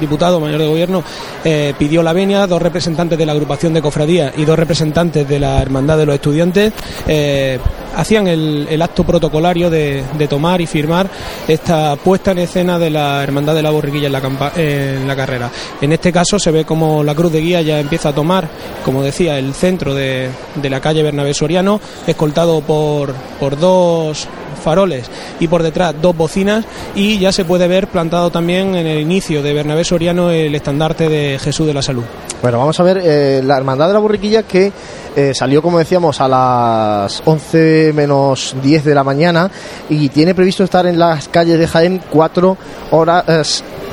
diputado 0.00 0.40
mayor 0.40 0.58
de 0.60 0.66
gobierno, 0.66 1.04
eh, 1.44 1.74
pidió 1.78 2.02
la 2.02 2.12
venia, 2.12 2.46
dos 2.46 2.60
representantes 2.60 3.16
de 3.16 3.24
la 3.24 3.32
agrupación 3.32 3.72
de 3.72 3.80
cofradía 3.80 4.32
y 4.36 4.44
dos 4.44 4.58
representantes 4.58 5.28
de 5.28 5.38
la 5.38 5.62
Hermandad 5.62 5.96
de 5.96 6.06
los 6.06 6.14
Estudiantes 6.16 6.72
eh, 7.06 7.58
hacían 7.96 8.26
el, 8.26 8.66
el 8.68 8.82
acto 8.82 9.04
protocolario 9.04 9.70
de, 9.70 10.02
de 10.18 10.28
tomar 10.28 10.60
y 10.60 10.66
firmar 10.66 11.08
esta 11.46 11.94
puesta 11.96 12.32
en 12.32 12.38
escena 12.38 12.78
de 12.78 12.90
la 12.90 13.22
Hermandad 13.22 13.54
de 13.54 13.62
la 13.62 13.70
Borriquilla 13.70 14.06
en 14.06 14.12
la, 14.12 14.20
campa- 14.20 14.52
en 14.56 15.06
la 15.06 15.14
carrera. 15.14 15.50
En 15.80 15.92
este 15.92 16.10
caso 16.12 16.38
se 16.38 16.50
ve 16.50 16.64
como 16.64 16.91
la 17.02 17.14
cruz 17.14 17.32
de 17.32 17.40
guía 17.40 17.62
ya 17.62 17.80
empieza 17.80 18.10
a 18.10 18.14
tomar, 18.14 18.48
como 18.84 19.02
decía, 19.02 19.38
el 19.38 19.54
centro 19.54 19.94
de, 19.94 20.28
de 20.54 20.70
la 20.70 20.80
calle 20.80 21.02
Bernabé 21.02 21.34
Soriano, 21.34 21.80
escoltado 22.06 22.60
por, 22.60 23.14
por 23.38 23.58
dos 23.58 24.28
faroles 24.62 25.10
y 25.40 25.48
por 25.48 25.62
detrás 25.62 25.94
dos 26.00 26.16
bocinas 26.16 26.64
y 26.94 27.18
ya 27.18 27.32
se 27.32 27.44
puede 27.44 27.66
ver 27.68 27.88
plantado 27.88 28.30
también 28.30 28.74
en 28.74 28.86
el 28.86 29.00
inicio 29.00 29.42
de 29.42 29.52
Bernabé 29.52 29.84
Soriano 29.84 30.30
el 30.30 30.54
estandarte 30.54 31.08
de 31.08 31.38
Jesús 31.38 31.66
de 31.66 31.74
la 31.74 31.82
Salud. 31.82 32.04
Bueno, 32.40 32.58
vamos 32.58 32.78
a 32.80 32.82
ver 32.82 33.00
eh, 33.02 33.42
la 33.44 33.56
Hermandad 33.56 33.88
de 33.88 33.94
la 33.94 33.98
Borriquilla 33.98 34.44
que 34.44 34.72
eh, 35.16 35.32
salió, 35.34 35.60
como 35.62 35.78
decíamos, 35.78 36.20
a 36.20 36.28
las 36.28 37.22
11 37.24 37.92
menos 37.94 38.54
10 38.62 38.84
de 38.84 38.94
la 38.94 39.04
mañana 39.04 39.50
y 39.88 40.08
tiene 40.08 40.34
previsto 40.34 40.64
estar 40.64 40.86
en 40.86 40.98
las 40.98 41.28
calles 41.28 41.58
de 41.58 41.66
Jaén 41.68 42.00
cuatro 42.10 42.56
horas, 42.90 43.24
eh, 43.28 43.42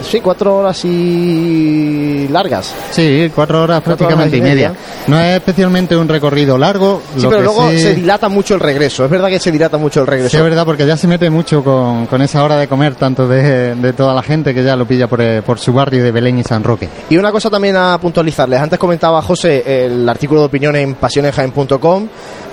sí, 0.01 0.19
cuatro 0.21 0.57
horas 0.57 0.83
y 0.85 2.27
largas. 2.29 2.73
Sí, 2.91 3.31
cuatro 3.33 3.63
horas 3.63 3.81
Cuatro 3.83 3.97
prácticamente 3.97 4.37
horas 4.37 4.47
y 4.47 4.51
y 4.51 4.55
media. 4.55 4.69
media. 4.69 4.81
No 5.07 5.19
es 5.19 5.35
especialmente 5.37 5.95
un 5.95 6.07
recorrido 6.07 6.57
largo. 6.57 7.01
Sí, 7.15 7.21
lo 7.23 7.29
pero 7.29 7.41
que 7.41 7.45
luego 7.45 7.69
sí- 7.71 7.79
se 7.79 7.95
dilata 7.95 8.29
mucho 8.29 8.53
el 8.55 8.59
regreso. 8.59 9.05
Es 9.05 9.11
verdad 9.11 9.29
que 9.29 9.39
se 9.39 9.51
dilata 9.51 9.77
mucho 9.77 10.01
el 10.01 10.07
regreso. 10.07 10.29
Sí, 10.31 10.37
es 10.37 10.43
verdad, 10.43 10.65
porque 10.65 10.85
ya 10.85 10.97
se 10.97 11.07
mete 11.07 11.29
mucho 11.29 11.63
con, 11.63 12.05
con 12.07 12.21
esa 12.21 12.43
hora 12.43 12.57
de 12.57 12.67
comer, 12.67 12.95
tanto 12.95 13.27
de, 13.27 13.75
de 13.75 13.93
toda 13.93 14.13
la 14.13 14.21
gente 14.21 14.53
que 14.53 14.63
ya 14.63 14.75
lo 14.75 14.85
pilla 14.85 15.07
por, 15.07 15.21
eh, 15.21 15.41
por 15.41 15.59
su 15.59 15.73
barrio 15.73 16.03
de 16.03 16.11
Belén 16.11 16.39
y 16.39 16.43
San 16.43 16.63
Roque. 16.63 16.89
Y 17.09 17.17
una 17.17 17.31
cosa 17.31 17.49
también 17.49 17.75
a 17.75 17.97
puntualizarles. 17.99 18.59
Antes 18.59 18.79
comentaba 18.79 19.21
José 19.21 19.85
el 19.85 20.07
artículo 20.07 20.41
de 20.41 20.45
opinión 20.47 20.75
en 20.75 20.95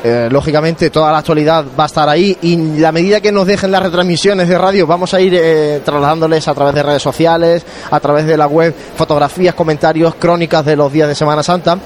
eh, 0.08 0.28
lógicamente 0.30 0.90
toda 0.90 1.10
la 1.10 1.18
actualidad 1.18 1.64
va 1.78 1.84
a 1.84 1.86
estar 1.86 2.08
ahí 2.08 2.36
y 2.42 2.78
la 2.78 2.92
medida 2.92 3.20
que 3.20 3.32
nos 3.32 3.46
dejen 3.46 3.72
las 3.72 3.82
retransmisiones 3.82 4.48
de 4.48 4.56
radio 4.56 4.86
vamos 4.86 5.12
a 5.14 5.20
ir 5.20 5.34
eh, 5.34 5.80
trasladándoles 5.84 6.46
a 6.46 6.54
través 6.54 6.74
de 6.74 6.82
redes 6.82 7.02
sociales, 7.02 7.64
a 7.90 7.98
través 7.98 8.26
de 8.26 8.36
la 8.36 8.46
web, 8.46 8.74
fotografías, 8.96 9.54
comentarios, 9.54 10.14
crónicas 10.14 10.64
de 10.64 10.76
los 10.76 10.92
días 10.92 11.08
de 11.08 11.14
Semana 11.14 11.42
Santa. 11.42 11.78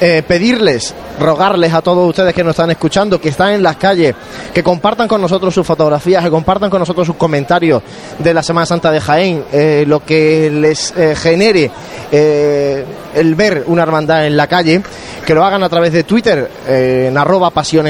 Eh, 0.00 0.24
pedirles, 0.26 0.92
rogarles 1.22 1.72
a 1.72 1.80
todos 1.80 2.06
ustedes 2.08 2.34
que 2.34 2.44
nos 2.44 2.52
están 2.52 2.70
escuchando, 2.70 3.20
que 3.20 3.30
están 3.30 3.52
en 3.52 3.62
las 3.62 3.76
calles, 3.76 4.14
que 4.52 4.62
compartan 4.62 5.08
con 5.08 5.20
nosotros 5.20 5.54
sus 5.54 5.66
fotografías, 5.66 6.22
que 6.22 6.30
compartan 6.30 6.68
con 6.68 6.80
nosotros 6.80 7.06
sus 7.06 7.16
comentarios 7.16 7.82
de 8.18 8.34
la 8.34 8.42
Semana 8.42 8.66
Santa 8.66 8.90
de 8.90 9.00
Jaén, 9.00 9.44
eh, 9.52 9.84
lo 9.86 10.04
que 10.04 10.50
les 10.50 10.92
eh, 10.96 11.14
genere 11.16 11.70
eh, 12.10 12.84
el 13.14 13.34
ver 13.34 13.64
una 13.66 13.82
hermandad 13.82 14.26
en 14.26 14.36
la 14.36 14.46
calle, 14.46 14.82
que 15.24 15.34
lo 15.34 15.44
hagan 15.44 15.62
a 15.62 15.68
través 15.68 15.92
de 15.92 16.02
Twitter, 16.02 16.50
en 16.66 17.16
arroba 17.16 17.50
pasión 17.50 17.86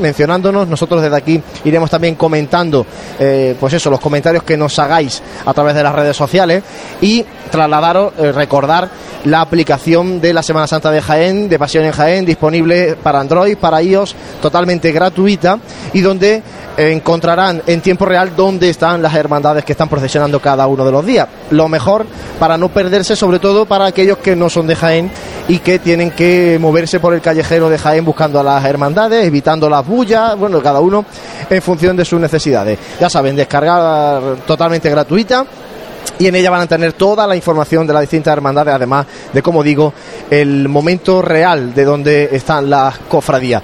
mencionándonos. 0.00 0.66
Nosotros 0.66 1.02
desde 1.02 1.16
aquí 1.16 1.42
iremos 1.64 1.90
también 1.90 2.14
comentando, 2.14 2.86
pues 3.18 3.74
eso, 3.74 3.90
los 3.90 4.00
comentarios 4.00 4.44
que 4.44 4.56
nos 4.56 4.78
hagáis 4.78 5.22
a 5.44 5.52
través 5.52 5.74
de 5.74 5.82
las 5.82 5.94
redes 5.94 6.16
sociales 6.16 6.62
y 7.02 7.22
trasladaros, 7.50 8.16
recordar 8.34 8.88
la 9.24 9.42
aplicación 9.42 10.20
de 10.20 10.32
la 10.32 10.42
Semana 10.42 10.66
Santa 10.66 10.90
de 10.90 11.02
Jaén, 11.02 11.48
de 11.48 11.58
Pasión 11.58 11.84
en 11.84 11.92
Jaén, 11.92 12.24
disponible 12.24 12.69
para 13.02 13.20
Android, 13.20 13.56
para 13.56 13.82
iOS, 13.82 14.14
totalmente 14.40 14.92
gratuita 14.92 15.58
y 15.92 16.00
donde 16.00 16.42
encontrarán 16.76 17.62
en 17.66 17.80
tiempo 17.80 18.06
real 18.06 18.32
dónde 18.36 18.70
están 18.70 19.02
las 19.02 19.14
hermandades 19.14 19.64
que 19.64 19.72
están 19.72 19.88
procesionando 19.88 20.40
cada 20.40 20.66
uno 20.66 20.84
de 20.84 20.92
los 20.92 21.04
días. 21.04 21.28
Lo 21.50 21.68
mejor 21.68 22.06
para 22.38 22.56
no 22.56 22.68
perderse, 22.68 23.16
sobre 23.16 23.38
todo 23.38 23.66
para 23.66 23.86
aquellos 23.86 24.18
que 24.18 24.36
no 24.36 24.48
son 24.48 24.66
de 24.66 24.76
Jaén 24.76 25.10
y 25.48 25.58
que 25.58 25.78
tienen 25.78 26.12
que 26.12 26.58
moverse 26.60 27.00
por 27.00 27.12
el 27.12 27.20
callejero 27.20 27.68
de 27.68 27.78
Jaén 27.78 28.04
buscando 28.04 28.40
a 28.40 28.42
las 28.42 28.64
hermandades, 28.64 29.26
evitando 29.26 29.68
las 29.68 29.86
bullas, 29.86 30.36
bueno, 30.38 30.62
cada 30.62 30.80
uno 30.80 31.04
en 31.48 31.62
función 31.62 31.96
de 31.96 32.04
sus 32.04 32.20
necesidades. 32.20 32.78
Ya 33.00 33.10
saben, 33.10 33.36
descargar 33.36 34.36
totalmente 34.46 34.88
gratuita 34.88 35.44
y 36.18 36.26
en 36.26 36.34
ella 36.34 36.50
van 36.50 36.62
a 36.62 36.66
tener 36.66 36.92
toda 36.94 37.26
la 37.26 37.36
información 37.36 37.86
de 37.86 37.92
las 37.92 38.02
distintas 38.02 38.32
hermandades, 38.32 38.74
además 38.74 39.06
de, 39.32 39.42
como 39.42 39.62
digo, 39.62 39.92
el 40.30 40.68
momento 40.68 41.22
real 41.22 41.74
de 41.74 41.84
donde 41.84 42.28
están 42.32 42.68
las 42.68 42.98
cofradías. 42.98 43.62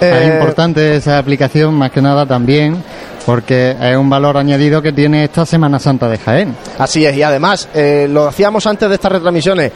Es 0.00 0.12
Eh, 0.12 0.30
importante 0.34 0.96
esa 0.96 1.18
aplicación, 1.18 1.74
más 1.74 1.90
que 1.92 2.02
nada 2.02 2.26
también, 2.26 2.82
porque 3.24 3.76
es 3.80 3.96
un 3.96 4.10
valor 4.10 4.36
añadido 4.36 4.82
que 4.82 4.92
tiene 4.92 5.22
esta 5.24 5.46
Semana 5.46 5.78
Santa 5.78 6.08
de 6.08 6.18
Jaén. 6.18 6.56
Así 6.78 7.06
es, 7.06 7.16
y 7.16 7.22
además, 7.22 7.68
eh, 7.72 8.08
lo 8.10 8.26
hacíamos 8.26 8.66
antes 8.66 8.88
de 8.88 8.96
estas 8.96 9.12
retransmisiones, 9.12 9.70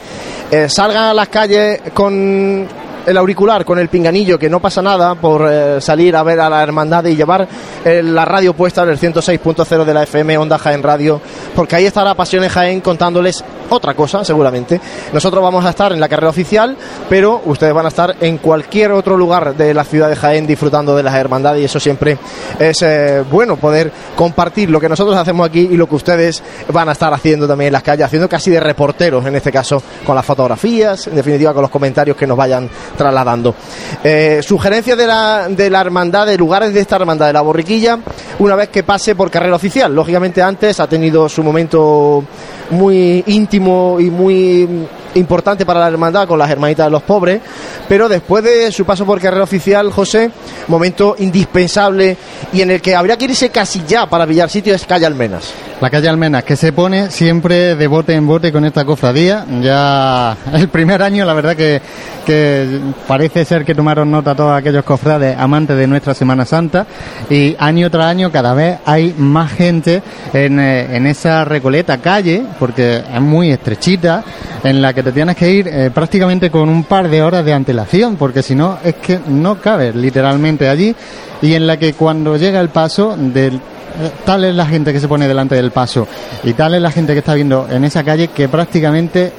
eh, 0.51 0.67
salgan 0.67 1.05
a 1.05 1.13
las 1.13 1.29
calles 1.29 1.79
con 1.93 2.67
el 3.07 3.15
auricular, 3.15 3.63
con 3.63 3.79
el 3.79 3.87
pinganillo, 3.87 4.37
que 4.37 4.49
no 4.49 4.59
pasa 4.59 4.81
nada 4.81 5.15
por 5.15 5.47
eh, 5.49 5.79
salir 5.79 6.13
a 6.17 6.23
ver 6.23 6.41
a 6.41 6.49
la 6.49 6.61
hermandad 6.61 7.05
y 7.05 7.15
llevar 7.15 7.47
eh, 7.85 8.03
la 8.03 8.25
radio 8.25 8.53
puesta 8.53 8.83
en 8.83 8.89
el 8.89 8.99
106.0 8.99 9.85
de 9.85 9.93
la 9.93 10.03
FM 10.03 10.37
Onda 10.37 10.57
Jaén 10.57 10.83
Radio, 10.83 11.21
porque 11.55 11.77
ahí 11.77 11.85
estará 11.85 12.13
Pasión 12.15 12.43
en 12.43 12.49
Jaén 12.49 12.81
contándoles 12.81 13.45
otra 13.69 13.93
cosa, 13.93 14.25
seguramente. 14.25 14.79
Nosotros 15.13 15.41
vamos 15.41 15.63
a 15.63 15.69
estar 15.69 15.93
en 15.93 16.01
la 16.01 16.09
carrera 16.09 16.29
oficial, 16.29 16.75
pero 17.09 17.41
ustedes 17.45 17.73
van 17.73 17.85
a 17.85 17.89
estar 17.89 18.15
en 18.19 18.39
cualquier 18.39 18.91
otro 18.91 19.15
lugar 19.15 19.55
de 19.55 19.73
la 19.73 19.85
ciudad 19.85 20.09
de 20.09 20.15
Jaén 20.15 20.45
disfrutando 20.45 20.95
de 20.95 21.03
las 21.03 21.15
hermandades 21.15 21.61
y 21.61 21.65
eso 21.65 21.79
siempre 21.79 22.17
es 22.59 22.81
eh, 22.81 23.23
bueno 23.29 23.55
poder 23.55 23.91
compartir 24.15 24.69
lo 24.69 24.81
que 24.81 24.89
nosotros 24.89 25.15
hacemos 25.15 25.47
aquí 25.47 25.61
y 25.71 25.77
lo 25.77 25.87
que 25.87 25.95
ustedes 25.95 26.43
van 26.73 26.89
a 26.89 26.91
estar 26.91 27.13
haciendo 27.13 27.47
también 27.47 27.67
en 27.67 27.73
las 27.73 27.83
calles, 27.83 28.05
haciendo 28.05 28.27
casi 28.27 28.51
de 28.51 28.59
reporteros 28.59 29.25
en 29.25 29.35
este 29.35 29.51
caso 29.51 29.81
con 30.05 30.15
las 30.15 30.25
fotografías, 30.25 31.07
en 31.07 31.15
definitiva 31.15 31.53
con 31.53 31.61
los 31.61 31.71
comentarios 31.71 32.17
que 32.17 32.27
nos 32.27 32.37
vayan 32.37 32.69
trasladando. 32.97 33.55
Eh, 34.03 34.41
sugerencias 34.43 34.97
de 34.97 35.07
la, 35.07 35.47
de 35.49 35.69
la 35.69 35.81
hermandad, 35.81 36.27
de 36.27 36.37
lugares 36.37 36.73
de 36.73 36.81
esta 36.81 36.97
hermandad 36.97 37.27
de 37.27 37.33
la 37.33 37.41
borriquilla, 37.41 37.99
una 38.39 38.55
vez 38.55 38.69
que 38.69 38.83
pase 38.83 39.15
por 39.15 39.31
carrera 39.31 39.55
oficial. 39.55 39.93
Lógicamente 39.95 40.41
antes 40.41 40.79
ha 40.79 40.87
tenido 40.87 41.29
su 41.29 41.43
momento 41.43 42.23
muy 42.71 43.23
íntimo 43.27 43.97
y 43.99 44.09
muy 44.09 44.67
importante 45.15 45.65
para 45.65 45.79
la 45.79 45.87
hermandad 45.87 46.27
con 46.27 46.39
las 46.39 46.49
hermanitas 46.49 46.87
de 46.87 46.91
los 46.91 47.03
pobres, 47.03 47.41
pero 47.87 48.09
después 48.09 48.43
de 48.43 48.71
su 48.71 48.85
paso 48.85 49.05
por 49.05 49.19
carrera 49.19 49.43
oficial, 49.43 49.91
José, 49.91 50.31
momento 50.67 51.15
indispensable 51.19 52.17
y 52.53 52.61
en 52.61 52.71
el 52.71 52.81
que 52.81 52.95
habría 52.95 53.17
que 53.17 53.25
irse 53.25 53.49
casi 53.49 53.83
ya 53.87 54.07
para 54.07 54.27
pillar 54.27 54.49
sitio 54.49 54.75
es 54.75 54.85
Calle 54.85 55.05
Almenas. 55.05 55.53
La 55.79 55.91
calle 55.91 56.09
Almenas, 56.09 56.43
que 56.43 56.55
se 56.55 56.73
pone 56.73 57.11
siempre 57.11 57.75
de 57.75 57.85
bote 57.85 58.15
en 58.15 58.25
bote 58.25 58.51
con 58.51 58.65
esta 58.65 58.83
cofradía. 58.83 59.45
Ya 59.61 60.35
el 60.53 60.69
primer 60.69 61.03
año, 61.03 61.23
la 61.23 61.35
verdad 61.35 61.55
que, 61.55 61.79
parece 63.07 63.45
ser 63.45 63.63
que 63.63 63.75
tomaron 63.75 64.09
nota 64.09 64.33
todos 64.33 64.57
aquellos 64.57 64.83
cofrades 64.83 65.37
amantes 65.37 65.77
de 65.77 65.85
nuestra 65.85 66.15
Semana 66.15 66.45
Santa. 66.45 66.87
Y 67.29 67.55
año 67.59 67.91
tras 67.91 68.07
año 68.07 68.31
cada 68.31 68.55
vez 68.55 68.79
hay 68.85 69.13
más 69.19 69.51
gente 69.51 70.01
en, 70.33 70.59
eh, 70.59 71.09
esa 71.11 71.45
recoleta 71.45 71.99
calle, 71.99 72.41
porque 72.57 73.03
es 73.13 73.21
muy 73.21 73.51
estrechita, 73.51 74.23
en 74.63 74.81
la 74.81 74.93
que 74.93 75.03
te 75.03 75.11
tienes 75.11 75.35
que 75.35 75.51
ir 75.51 75.67
eh, 75.67 75.91
prácticamente 75.93 76.49
con 76.49 76.69
un 76.69 76.85
par 76.85 77.07
de 77.07 77.21
horas 77.21 77.45
de 77.45 77.53
antelación, 77.53 78.15
porque 78.15 78.41
si 78.41 78.55
no 78.55 78.79
es 78.83 78.95
que 78.95 79.19
no 79.27 79.61
cabes 79.61 79.95
literalmente 79.95 80.67
allí. 80.67 80.95
Y 81.39 81.53
en 81.53 81.67
la 81.67 81.77
que 81.77 81.93
cuando 81.93 82.35
llega 82.35 82.59
el 82.59 82.69
paso 82.69 83.15
del 83.15 83.61
tal 84.25 84.43
es 84.43 84.55
la 84.55 84.65
gente 84.65 84.93
que 84.93 84.99
se 84.99 85.07
pone 85.07 85.27
delante 85.27 85.55
del 85.55 85.71
paso 85.71 86.07
y 86.43 86.53
tal 86.53 86.75
es 86.75 86.81
la 86.81 86.91
gente 86.91 87.13
que 87.13 87.19
está 87.19 87.33
viendo 87.33 87.67
en 87.69 87.83
esa 87.83 88.03
calle 88.03 88.29
que 88.29 88.47
prácticamente 88.49 89.31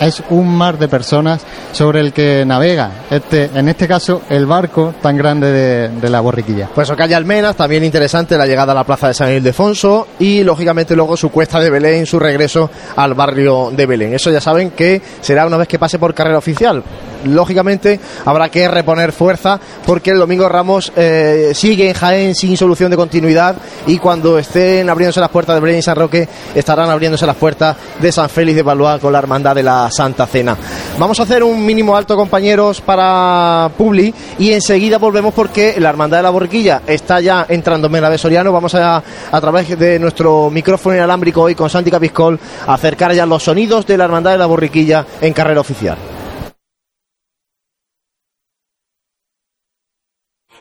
es 0.00 0.22
un 0.30 0.48
mar 0.48 0.78
de 0.78 0.88
personas 0.88 1.42
sobre 1.72 2.00
el 2.00 2.12
que 2.12 2.44
navega 2.44 2.90
este 3.10 3.50
en 3.54 3.68
este 3.68 3.86
caso 3.86 4.22
el 4.28 4.46
barco 4.46 4.94
tan 5.00 5.16
grande 5.16 5.90
de, 5.90 6.10
la 6.10 6.20
borriquilla 6.20 6.68
Pues 6.74 6.90
o 6.90 6.96
calle 6.96 7.14
Almenas, 7.14 7.56
también 7.56 7.84
interesante 7.84 8.36
la 8.36 8.46
llegada 8.46 8.72
a 8.72 8.74
la 8.74 8.84
plaza 8.84 9.08
de 9.08 9.14
San 9.14 9.32
Ildefonso 9.32 10.08
y 10.18 10.42
lógicamente 10.42 10.94
luego 10.96 11.16
su 11.16 11.30
cuesta 11.30 11.60
de 11.60 11.70
Belén, 11.70 12.04
su 12.04 12.18
regreso 12.18 12.70
al 12.96 13.14
barrio 13.14 13.70
de 13.70 13.86
Belén. 13.86 14.14
Eso 14.14 14.30
ya 14.30 14.40
saben 14.40 14.72
que 14.72 15.00
será 15.20 15.46
una 15.46 15.56
vez 15.56 15.68
que 15.68 15.78
pase 15.78 15.98
por 15.98 16.12
carrera 16.14 16.38
oficial. 16.38 16.82
Lógicamente 17.24 18.00
habrá 18.24 18.48
que 18.48 18.68
reponer 18.68 19.12
fuerza 19.12 19.58
porque 19.86 20.10
el 20.10 20.18
domingo 20.18 20.48
Ramos 20.48 20.92
eh, 20.96 21.52
sigue 21.54 21.88
en 21.88 21.94
Jaén 21.94 22.34
sin 22.34 22.56
solución 22.56 22.90
de 22.90 22.96
continuidad 22.96 23.56
y 23.86 23.98
cuando 23.98 24.38
estén 24.38 24.88
abriéndose 24.88 25.20
las 25.20 25.30
puertas 25.30 25.56
de 25.56 25.60
Belén 25.60 25.78
y 25.78 25.82
San 25.82 25.96
Roque 25.96 26.28
estarán 26.54 26.90
abriéndose 26.90 27.26
las 27.26 27.36
puertas 27.36 27.76
de 28.00 28.12
San 28.12 28.28
Félix 28.28 28.56
de 28.56 28.62
Valois 28.62 29.00
con 29.00 29.12
la 29.12 29.18
hermandad 29.18 29.54
de 29.54 29.62
la 29.62 29.90
Santa 29.90 30.26
Cena. 30.26 30.56
Vamos 30.98 31.18
a 31.20 31.22
hacer 31.24 31.42
un 31.42 31.64
mínimo 31.64 31.96
alto 31.96 32.16
compañeros 32.16 32.80
para 32.80 33.70
Publi 33.76 34.14
y 34.38 34.52
enseguida 34.52 34.98
volvemos 34.98 35.34
porque 35.34 35.74
la 35.78 35.88
hermandad 35.88 36.18
de 36.18 36.22
la 36.24 36.30
Borriquilla 36.30 36.82
está 36.86 37.20
ya 37.20 37.46
entrando 37.48 37.88
en 37.88 38.02
la 38.02 38.10
de 38.10 38.18
Soriano. 38.18 38.52
Vamos 38.52 38.74
a, 38.74 39.02
a 39.30 39.40
través 39.40 39.78
de 39.78 39.98
nuestro 39.98 40.50
micrófono 40.50 40.96
inalámbrico 40.96 41.42
hoy 41.42 41.54
con 41.54 41.70
Santi 41.70 41.90
Capiscol 41.90 42.38
acercar 42.66 43.12
ya 43.14 43.26
los 43.26 43.42
sonidos 43.42 43.86
de 43.86 43.96
la 43.96 44.04
hermandad 44.04 44.32
de 44.32 44.38
la 44.38 44.46
Borriquilla 44.46 45.06
en 45.20 45.32
carrera 45.32 45.60
oficial. 45.60 45.96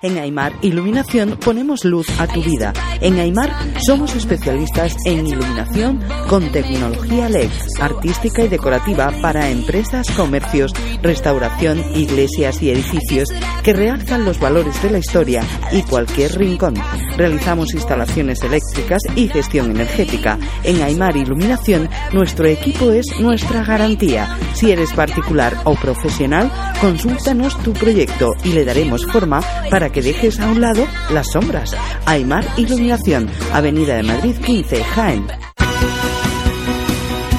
En 0.03 0.17
Aymar 0.17 0.53
Iluminación 0.63 1.37
ponemos 1.37 1.85
luz 1.85 2.07
a 2.19 2.25
tu 2.25 2.41
vida. 2.41 2.73
En 3.01 3.19
Aymar 3.19 3.51
somos 3.85 4.15
especialistas 4.15 4.95
en 5.05 5.27
iluminación 5.27 6.03
con 6.27 6.51
tecnología 6.51 7.29
LED, 7.29 7.51
artística 7.79 8.43
y 8.43 8.47
decorativa 8.47 9.11
para 9.21 9.51
empresas, 9.51 10.09
comercios, 10.17 10.73
restauración, 11.03 11.79
iglesias 11.95 12.63
y 12.63 12.71
edificios 12.71 13.29
que 13.63 13.73
realzan 13.73 14.25
los 14.25 14.39
valores 14.39 14.81
de 14.81 14.89
la 14.89 14.97
historia 14.97 15.43
y 15.71 15.83
cualquier 15.83 16.35
rincón. 16.35 16.73
Realizamos 17.15 17.75
instalaciones 17.75 18.41
eléctricas 18.41 19.03
y 19.15 19.27
gestión 19.27 19.69
energética. 19.69 20.39
En 20.63 20.81
Aymar 20.81 21.15
Iluminación 21.15 21.89
nuestro 22.11 22.47
equipo 22.47 22.89
es 22.89 23.05
nuestra 23.19 23.63
garantía. 23.63 24.35
Si 24.55 24.71
eres 24.71 24.93
particular 24.93 25.55
o 25.65 25.75
profesional, 25.75 26.51
consúltanos 26.81 27.55
tu 27.61 27.73
proyecto 27.73 28.33
y 28.43 28.53
le 28.53 28.65
daremos 28.65 29.05
forma 29.05 29.41
para 29.69 29.90
que 29.91 30.01
dejes 30.01 30.39
a 30.39 30.47
un 30.47 30.61
lado 30.61 30.85
las 31.11 31.27
sombras. 31.31 31.75
Aymar 32.05 32.45
Iluminación, 32.57 33.29
Avenida 33.53 33.95
de 33.95 34.03
Madrid 34.03 34.35
15, 34.37 34.83
Jaén. 34.83 35.27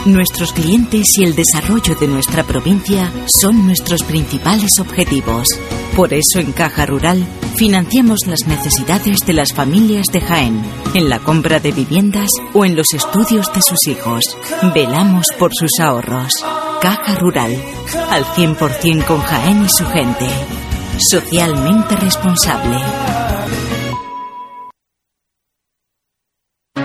Nuestros 0.05 0.53
clientes 0.53 1.17
y 1.17 1.23
el 1.23 1.37
desarrollo 1.37 1.95
de 1.95 2.09
nuestra 2.09 2.43
provincia 2.43 3.09
son 3.27 3.67
nuestros 3.67 4.03
principales 4.03 4.81
objetivos. 4.81 5.47
Por 5.95 6.13
eso 6.13 6.41
en 6.41 6.51
Caja 6.51 6.87
Rural 6.87 7.25
financiamos 7.55 8.27
las 8.27 8.45
necesidades 8.49 9.25
de 9.25 9.33
las 9.33 9.53
familias 9.53 10.07
de 10.13 10.21
Jaén, 10.21 10.61
en 10.95 11.09
la 11.09 11.21
compra 11.21 11.61
de 11.61 11.71
viviendas 11.71 12.31
o 12.53 12.65
en 12.65 12.75
los 12.75 12.93
estudios 12.95 13.53
de 13.55 13.63
sus 13.63 13.87
hijos. 13.87 14.25
Velamos 14.75 15.27
por 15.39 15.53
sus 15.55 15.79
ahorros. 15.79 16.33
Caja 16.81 17.15
Rural, 17.15 17.57
al 18.11 18.25
100% 18.25 19.07
con 19.07 19.21
Jaén 19.21 19.65
y 19.65 19.69
su 19.69 19.87
gente. 19.87 20.27
Socialmente 20.99 21.97
responsable. 21.97 23.22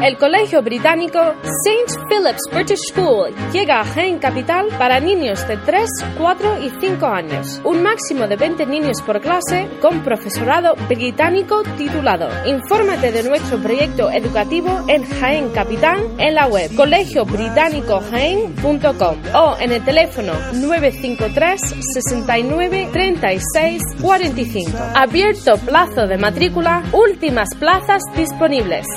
El 0.07 0.17
Colegio 0.17 0.61
Británico 0.61 1.19
St. 1.43 1.99
Philip's 2.07 2.43
British 2.53 2.93
School 2.93 3.35
llega 3.51 3.81
a 3.81 3.83
Jaén 3.83 4.19
Capital 4.19 4.67
para 4.77 5.01
niños 5.01 5.45
de 5.49 5.57
3, 5.57 5.85
4 6.17 6.63
y 6.63 6.71
5 6.79 7.05
años. 7.05 7.59
Un 7.65 7.83
máximo 7.83 8.25
de 8.25 8.37
20 8.37 8.65
niños 8.67 9.01
por 9.01 9.19
clase 9.19 9.67
con 9.81 10.05
profesorado 10.05 10.75
británico 10.87 11.61
titulado. 11.77 12.29
Infórmate 12.45 13.11
de 13.11 13.23
nuestro 13.23 13.57
proyecto 13.57 14.09
educativo 14.09 14.85
en 14.87 15.03
Jaén 15.03 15.49
Capital 15.49 15.99
en 16.17 16.35
la 16.35 16.47
web 16.47 16.73
colegiobritánicojaén.com 16.73 19.17
o 19.35 19.57
en 19.59 19.73
el 19.73 19.83
teléfono 19.83 20.31
953 20.53 21.59
69 21.93 22.87
36 22.93 23.81
45. 24.01 24.71
Abierto 24.95 25.57
plazo 25.57 26.07
de 26.07 26.17
matrícula, 26.17 26.81
últimas 26.93 27.49
plazas 27.59 28.01
disponibles. 28.15 28.87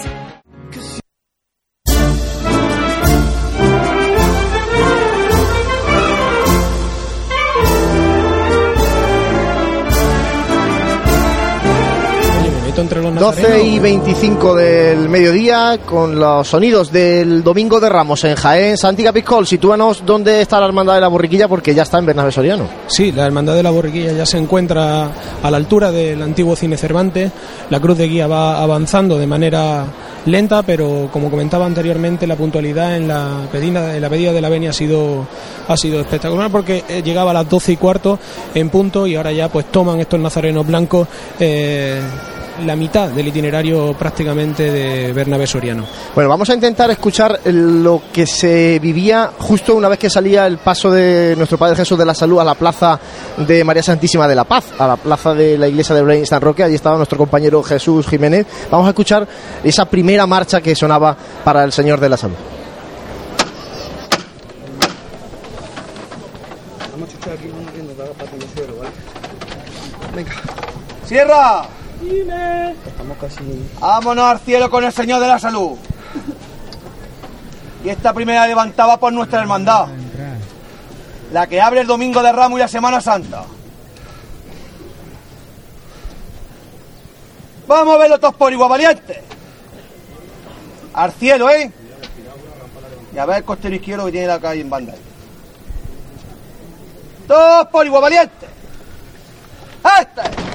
Entre 12.81 13.03
los 13.03 13.15
12 13.15 13.63
y 13.63 13.79
25 13.79 14.55
del 14.55 15.09
mediodía 15.09 15.79
con 15.85 16.19
los 16.19 16.49
sonidos 16.49 16.91
del 16.91 17.43
Domingo 17.43 17.81
de 17.81 17.89
Ramos 17.89 18.25
en 18.25 18.35
Jaén. 18.35 18.77
Santi 18.77 19.05
Capiscol, 19.05 19.47
sitúanos 19.47 20.03
dónde 20.05 20.41
está 20.41 20.59
la 20.61 20.67
Hermandad 20.67 20.95
de 20.95 21.01
la 21.01 21.09
Borriquilla 21.09 21.49
porque 21.49 21.75
ya 21.75 21.83
está 21.83 21.99
en 21.99 22.07
Bernabé 22.07 22.33
Soriano. 22.33 22.69
Sí, 22.87 23.13
la 23.13 23.27
Hermandad 23.27 23.55
de 23.55 23.63
la 23.63 23.71
Borriquilla 23.71 24.13
ya 24.13 24.27
se 24.27 24.39
encuentra 24.39 25.11
a 25.43 25.51
la 25.51 25.57
altura 25.57 25.91
del 25.93 26.23
antiguo 26.23 26.57
Cine 26.57 26.77
Cervantes. 26.77 27.31
La 27.69 27.81
Cruz 27.81 27.99
de 27.99 28.09
Guía 28.09 28.27
va 28.27 28.63
avanzando 28.63 29.19
de 29.19 29.27
manera 29.27 29.85
lenta, 30.27 30.63
pero 30.63 31.09
como 31.13 31.31
comentaba 31.31 31.67
anteriormente, 31.67 32.27
la 32.27 32.37
puntualidad 32.37 32.97
en 32.97 33.09
la 33.09 33.49
pedida, 33.51 33.95
en 33.95 34.03
la 34.03 34.09
pedida 34.09 34.33
de 34.33 34.41
la 34.41 34.49
venia 34.49 34.71
ha 34.71 34.75
sido, 34.75 35.27
ha 35.69 35.77
sido 35.77 36.01
espectacular 36.01 36.51
porque 36.51 36.85
eh, 36.89 37.03
llegaba 37.03 37.31
a 37.31 37.35
las 37.35 37.49
12 37.49 37.73
y 37.73 37.77
cuarto 37.77 38.19
en 38.55 38.71
punto 38.71 39.07
y 39.07 39.17
ahora 39.17 39.33
ya 39.33 39.49
pues 39.49 39.67
toman 39.67 40.01
estos 40.01 40.21
nazarenos 40.21 40.67
blancos 40.67 41.09
eh, 41.39 42.01
la 42.65 42.77
mitad 42.77 43.09
del 43.09 43.29
itinerario 43.29 43.95
prácticamente 43.95 44.71
de 44.71 45.13
Bernabé 45.13 45.47
Soriano. 45.47 45.85
Bueno, 46.15 46.29
vamos 46.29 46.49
a 46.51 46.55
intentar 46.55 46.91
escuchar 46.91 47.41
lo 47.45 48.03
que 48.13 48.27
se 48.27 48.79
vivía 48.79 49.31
justo 49.39 49.75
una 49.75 49.89
vez 49.89 49.99
que 49.99 50.11
salía 50.11 50.47
el 50.47 50.59
paso 50.59 50.91
de 50.91 51.35
nuestro 51.37 51.59
Padre 51.59 51.77
Jesús 51.77 51.99
de 51.99 52.05
la 52.05 52.15
Salud 52.15 52.41
a 52.41 52.45
la 52.45 52.55
plaza 52.55 52.99
de 53.37 53.65
María 53.65 53.83
Santísima 53.83 54.29
de 54.29 54.35
la 54.35 54.45
Paz, 54.45 54.67
a 54.79 54.87
la 54.87 54.97
plaza 54.97 55.35
de 55.35 55.57
la 55.57 55.69
iglesia 55.69 55.95
de 55.95 56.03
Brain 56.03 56.27
San 56.27 56.41
Roque. 56.41 56.65
Allí 56.65 56.75
estaba 56.75 56.97
nuestro 56.97 57.19
compañero 57.19 57.63
Jesús 57.63 58.07
Jiménez. 58.07 58.47
Vamos 58.71 58.87
a 58.87 58.91
escuchar 58.91 59.27
esa 59.65 59.85
primera 59.85 60.27
marcha 60.27 60.61
que 60.61 60.75
sonaba 60.75 61.17
para 61.45 61.65
el 61.65 61.73
Señor 61.73 62.01
de 62.01 62.09
la 62.09 62.17
Salud. 62.17 62.37
Venga. 70.15 70.33
¡Cierra! 71.07 71.80
Casi. 73.21 73.69
Vámonos 73.79 74.25
al 74.25 74.41
cielo 74.41 74.71
con 74.71 74.85
el 74.85 74.93
Señor 74.93 75.21
de 75.21 75.29
la 75.29 75.39
Salud. 75.39 75.77
Y 77.85 77.89
esta 77.89 78.13
primera 78.13 78.47
levantada 78.47 78.99
por 78.99 79.13
nuestra 79.13 79.41
hermandad. 79.41 79.89
La 81.33 81.47
que 81.47 81.61
abre 81.61 81.81
el 81.81 81.87
domingo 81.87 82.23
de 82.23 82.33
Ramos 82.33 82.59
y 82.59 82.63
la 82.63 82.69
Semana 82.69 83.01
Santa. 83.01 83.45
Vamos 87.67 87.95
a 87.95 87.99
verlo 87.99 88.19
todos 88.19 88.35
por 88.35 88.53
igual, 88.53 88.71
valiente. 88.71 89.23
Al 90.95 91.13
cielo, 91.13 91.51
¿eh? 91.51 91.71
Y 93.15 93.19
a 93.19 93.27
ver 93.27 93.39
el 93.39 93.45
costero 93.45 93.75
izquierdo 93.75 94.07
que 94.07 94.13
tiene 94.13 94.27
la 94.27 94.41
calle 94.41 94.63
en 94.63 94.71
banda. 94.71 94.95
Todos 97.29 97.67
por 97.69 97.87
igual, 97.87 98.03
valiente. 98.03 98.47
¡Este! 100.01 100.50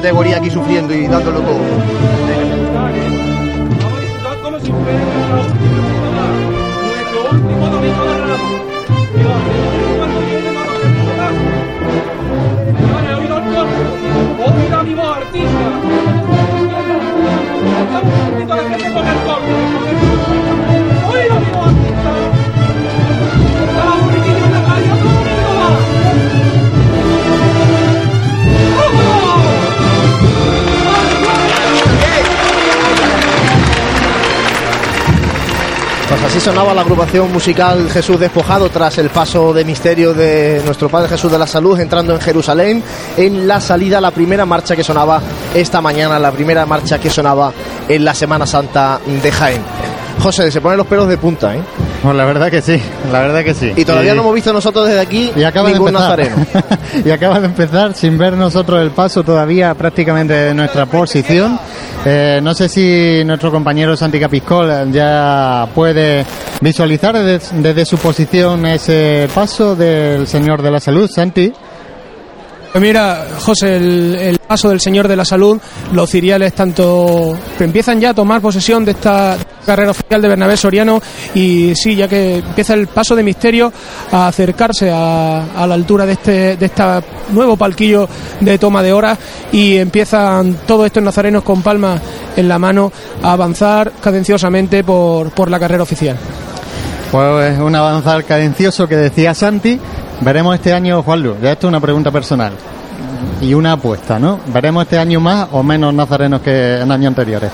Categoría 0.00 0.36
aquí 0.36 0.48
sufriendo 0.48 0.94
y 0.94 1.08
dándolo 1.08 1.40
todo. 1.40 1.57
Sonaba 36.48 36.72
la 36.72 36.80
agrupación 36.80 37.30
musical 37.30 37.90
Jesús 37.90 38.18
Despojado 38.18 38.70
tras 38.70 38.96
el 38.96 39.10
paso 39.10 39.52
de 39.52 39.66
misterio 39.66 40.14
de 40.14 40.62
nuestro 40.64 40.88
Padre 40.88 41.10
Jesús 41.10 41.30
de 41.30 41.38
la 41.38 41.46
Salud 41.46 41.78
entrando 41.78 42.14
en 42.14 42.20
Jerusalén 42.22 42.82
en 43.18 43.46
la 43.46 43.60
salida, 43.60 44.00
la 44.00 44.12
primera 44.12 44.46
marcha 44.46 44.74
que 44.74 44.82
sonaba 44.82 45.20
esta 45.54 45.82
mañana, 45.82 46.18
la 46.18 46.32
primera 46.32 46.64
marcha 46.64 46.98
que 46.98 47.10
sonaba 47.10 47.52
en 47.86 48.02
la 48.02 48.14
Semana 48.14 48.46
Santa 48.46 48.98
de 49.04 49.30
Jaén. 49.30 49.60
José, 50.22 50.50
se 50.50 50.62
ponen 50.62 50.78
los 50.78 50.86
pelos 50.86 51.06
de 51.06 51.18
punta, 51.18 51.54
¿eh? 51.54 51.60
Pues 52.08 52.16
la 52.16 52.24
verdad 52.24 52.50
que 52.50 52.62
sí, 52.62 52.80
la 53.12 53.20
verdad 53.20 53.44
que 53.44 53.52
sí. 53.52 53.70
Y 53.76 53.84
todavía 53.84 54.14
no 54.14 54.22
hemos 54.22 54.34
visto 54.34 54.50
nosotros 54.50 54.86
desde 54.88 54.98
aquí 54.98 55.30
y 55.36 55.42
acaba 55.42 55.68
ningún 55.68 55.92
de 55.92 55.98
empezar. 55.98 56.18
nazareno. 56.18 56.46
y 57.04 57.10
acaba 57.10 57.38
de 57.38 57.44
empezar 57.48 57.92
sin 57.92 58.16
ver 58.16 58.32
nosotros 58.32 58.80
el 58.80 58.92
paso 58.92 59.22
todavía 59.22 59.74
prácticamente 59.74 60.32
de 60.32 60.54
nuestra 60.54 60.86
posición. 60.86 61.60
Eh, 62.06 62.40
no 62.42 62.54
sé 62.54 62.70
si 62.70 63.22
nuestro 63.26 63.50
compañero 63.50 63.94
Santi 63.94 64.18
Capiscol 64.18 64.90
ya 64.90 65.68
puede 65.74 66.24
visualizar 66.62 67.22
desde, 67.22 67.60
desde 67.60 67.84
su 67.84 67.98
posición 67.98 68.64
ese 68.64 69.28
paso 69.34 69.76
del 69.76 70.26
Señor 70.26 70.62
de 70.62 70.70
la 70.70 70.80
Salud, 70.80 71.10
Santi. 71.14 71.52
Pues 72.72 72.82
mira, 72.82 73.26
José, 73.38 73.76
el, 73.76 74.16
el 74.18 74.38
paso 74.38 74.70
del 74.70 74.80
Señor 74.80 75.08
de 75.08 75.16
la 75.16 75.26
Salud, 75.26 75.60
los 75.92 76.08
ciriales 76.08 76.54
tanto 76.54 77.36
que 77.58 77.64
empiezan 77.64 78.00
ya 78.00 78.10
a 78.10 78.14
tomar 78.14 78.40
posesión 78.40 78.86
de 78.86 78.92
esta 78.92 79.36
carrera 79.68 79.90
oficial 79.90 80.22
de 80.22 80.28
Bernabé 80.28 80.56
Soriano 80.56 81.00
y 81.34 81.74
sí, 81.74 81.94
ya 81.94 82.08
que 82.08 82.38
empieza 82.38 82.72
el 82.74 82.86
paso 82.86 83.14
de 83.14 83.22
misterio 83.22 83.70
a 84.10 84.28
acercarse 84.28 84.90
a, 84.90 85.44
a 85.54 85.66
la 85.66 85.74
altura 85.74 86.06
de 86.06 86.12
este 86.14 86.56
de 86.56 86.66
este 86.66 86.82
nuevo 87.32 87.56
palquillo 87.56 88.08
de 88.40 88.58
toma 88.58 88.82
de 88.82 88.92
horas 88.94 89.18
y 89.52 89.76
empiezan 89.76 90.56
todos 90.66 90.86
estos 90.86 91.02
nazarenos 91.02 91.42
con 91.42 91.62
palmas 91.62 92.00
en 92.36 92.48
la 92.48 92.58
mano 92.58 92.90
a 93.22 93.32
avanzar 93.32 93.92
cadenciosamente 94.00 94.82
por, 94.84 95.30
por 95.30 95.50
la 95.50 95.58
carrera 95.58 95.82
oficial. 95.82 96.16
Pues 97.10 97.52
es 97.52 97.58
un 97.58 97.74
avanzar 97.74 98.24
cadencioso 98.24 98.86
que 98.86 98.96
decía 98.96 99.34
Santi. 99.34 99.78
Veremos 100.20 100.54
este 100.54 100.72
año, 100.72 101.02
Juanlu, 101.02 101.36
ya 101.42 101.52
esto 101.52 101.66
es 101.66 101.68
una 101.68 101.80
pregunta 101.80 102.10
personal 102.10 102.52
y 103.40 103.54
una 103.54 103.72
apuesta, 103.72 104.18
¿no? 104.18 104.40
¿Veremos 104.46 104.84
este 104.84 104.98
año 104.98 105.20
más 105.20 105.48
o 105.52 105.62
menos 105.62 105.94
nazarenos 105.94 106.40
que 106.40 106.80
en 106.80 106.90
años 106.90 107.08
anteriores? 107.08 107.50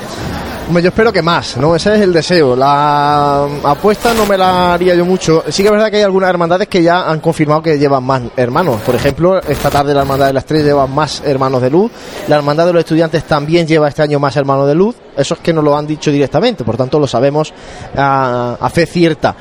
Hombre, 0.66 0.82
yo 0.82 0.88
espero 0.88 1.12
que 1.12 1.20
más, 1.20 1.58
¿no? 1.58 1.76
Ese 1.76 1.94
es 1.94 2.00
el 2.00 2.12
deseo. 2.12 2.56
La 2.56 3.44
apuesta 3.64 4.14
no 4.14 4.24
me 4.24 4.38
la 4.38 4.72
haría 4.72 4.94
yo 4.94 5.04
mucho. 5.04 5.44
Sí 5.48 5.62
que 5.62 5.68
es 5.68 5.72
verdad 5.72 5.90
que 5.90 5.98
hay 5.98 6.02
algunas 6.02 6.30
hermandades 6.30 6.68
que 6.68 6.82
ya 6.82 7.06
han 7.06 7.20
confirmado 7.20 7.60
que 7.62 7.78
llevan 7.78 8.02
más 8.02 8.22
hermanos. 8.34 8.80
Por 8.80 8.94
ejemplo, 8.94 9.38
esta 9.42 9.68
tarde 9.68 9.92
la 9.92 10.00
Hermandad 10.00 10.28
de 10.28 10.32
la 10.32 10.38
Estrella 10.38 10.64
lleva 10.64 10.86
más 10.86 11.22
hermanos 11.26 11.60
de 11.60 11.68
luz. 11.68 11.92
La 12.28 12.36
Hermandad 12.36 12.64
de 12.66 12.72
los 12.72 12.80
Estudiantes 12.80 13.24
también 13.24 13.66
lleva 13.66 13.88
este 13.88 14.00
año 14.00 14.18
más 14.18 14.36
hermanos 14.36 14.66
de 14.66 14.74
luz. 14.74 14.96
Eso 15.14 15.34
es 15.34 15.40
que 15.40 15.52
nos 15.52 15.62
lo 15.62 15.76
han 15.76 15.86
dicho 15.86 16.10
directamente, 16.10 16.64
por 16.64 16.78
tanto 16.78 16.98
lo 16.98 17.06
sabemos 17.06 17.52
a, 17.94 18.56
a 18.58 18.70
fe 18.70 18.86
cierta. 18.86 19.36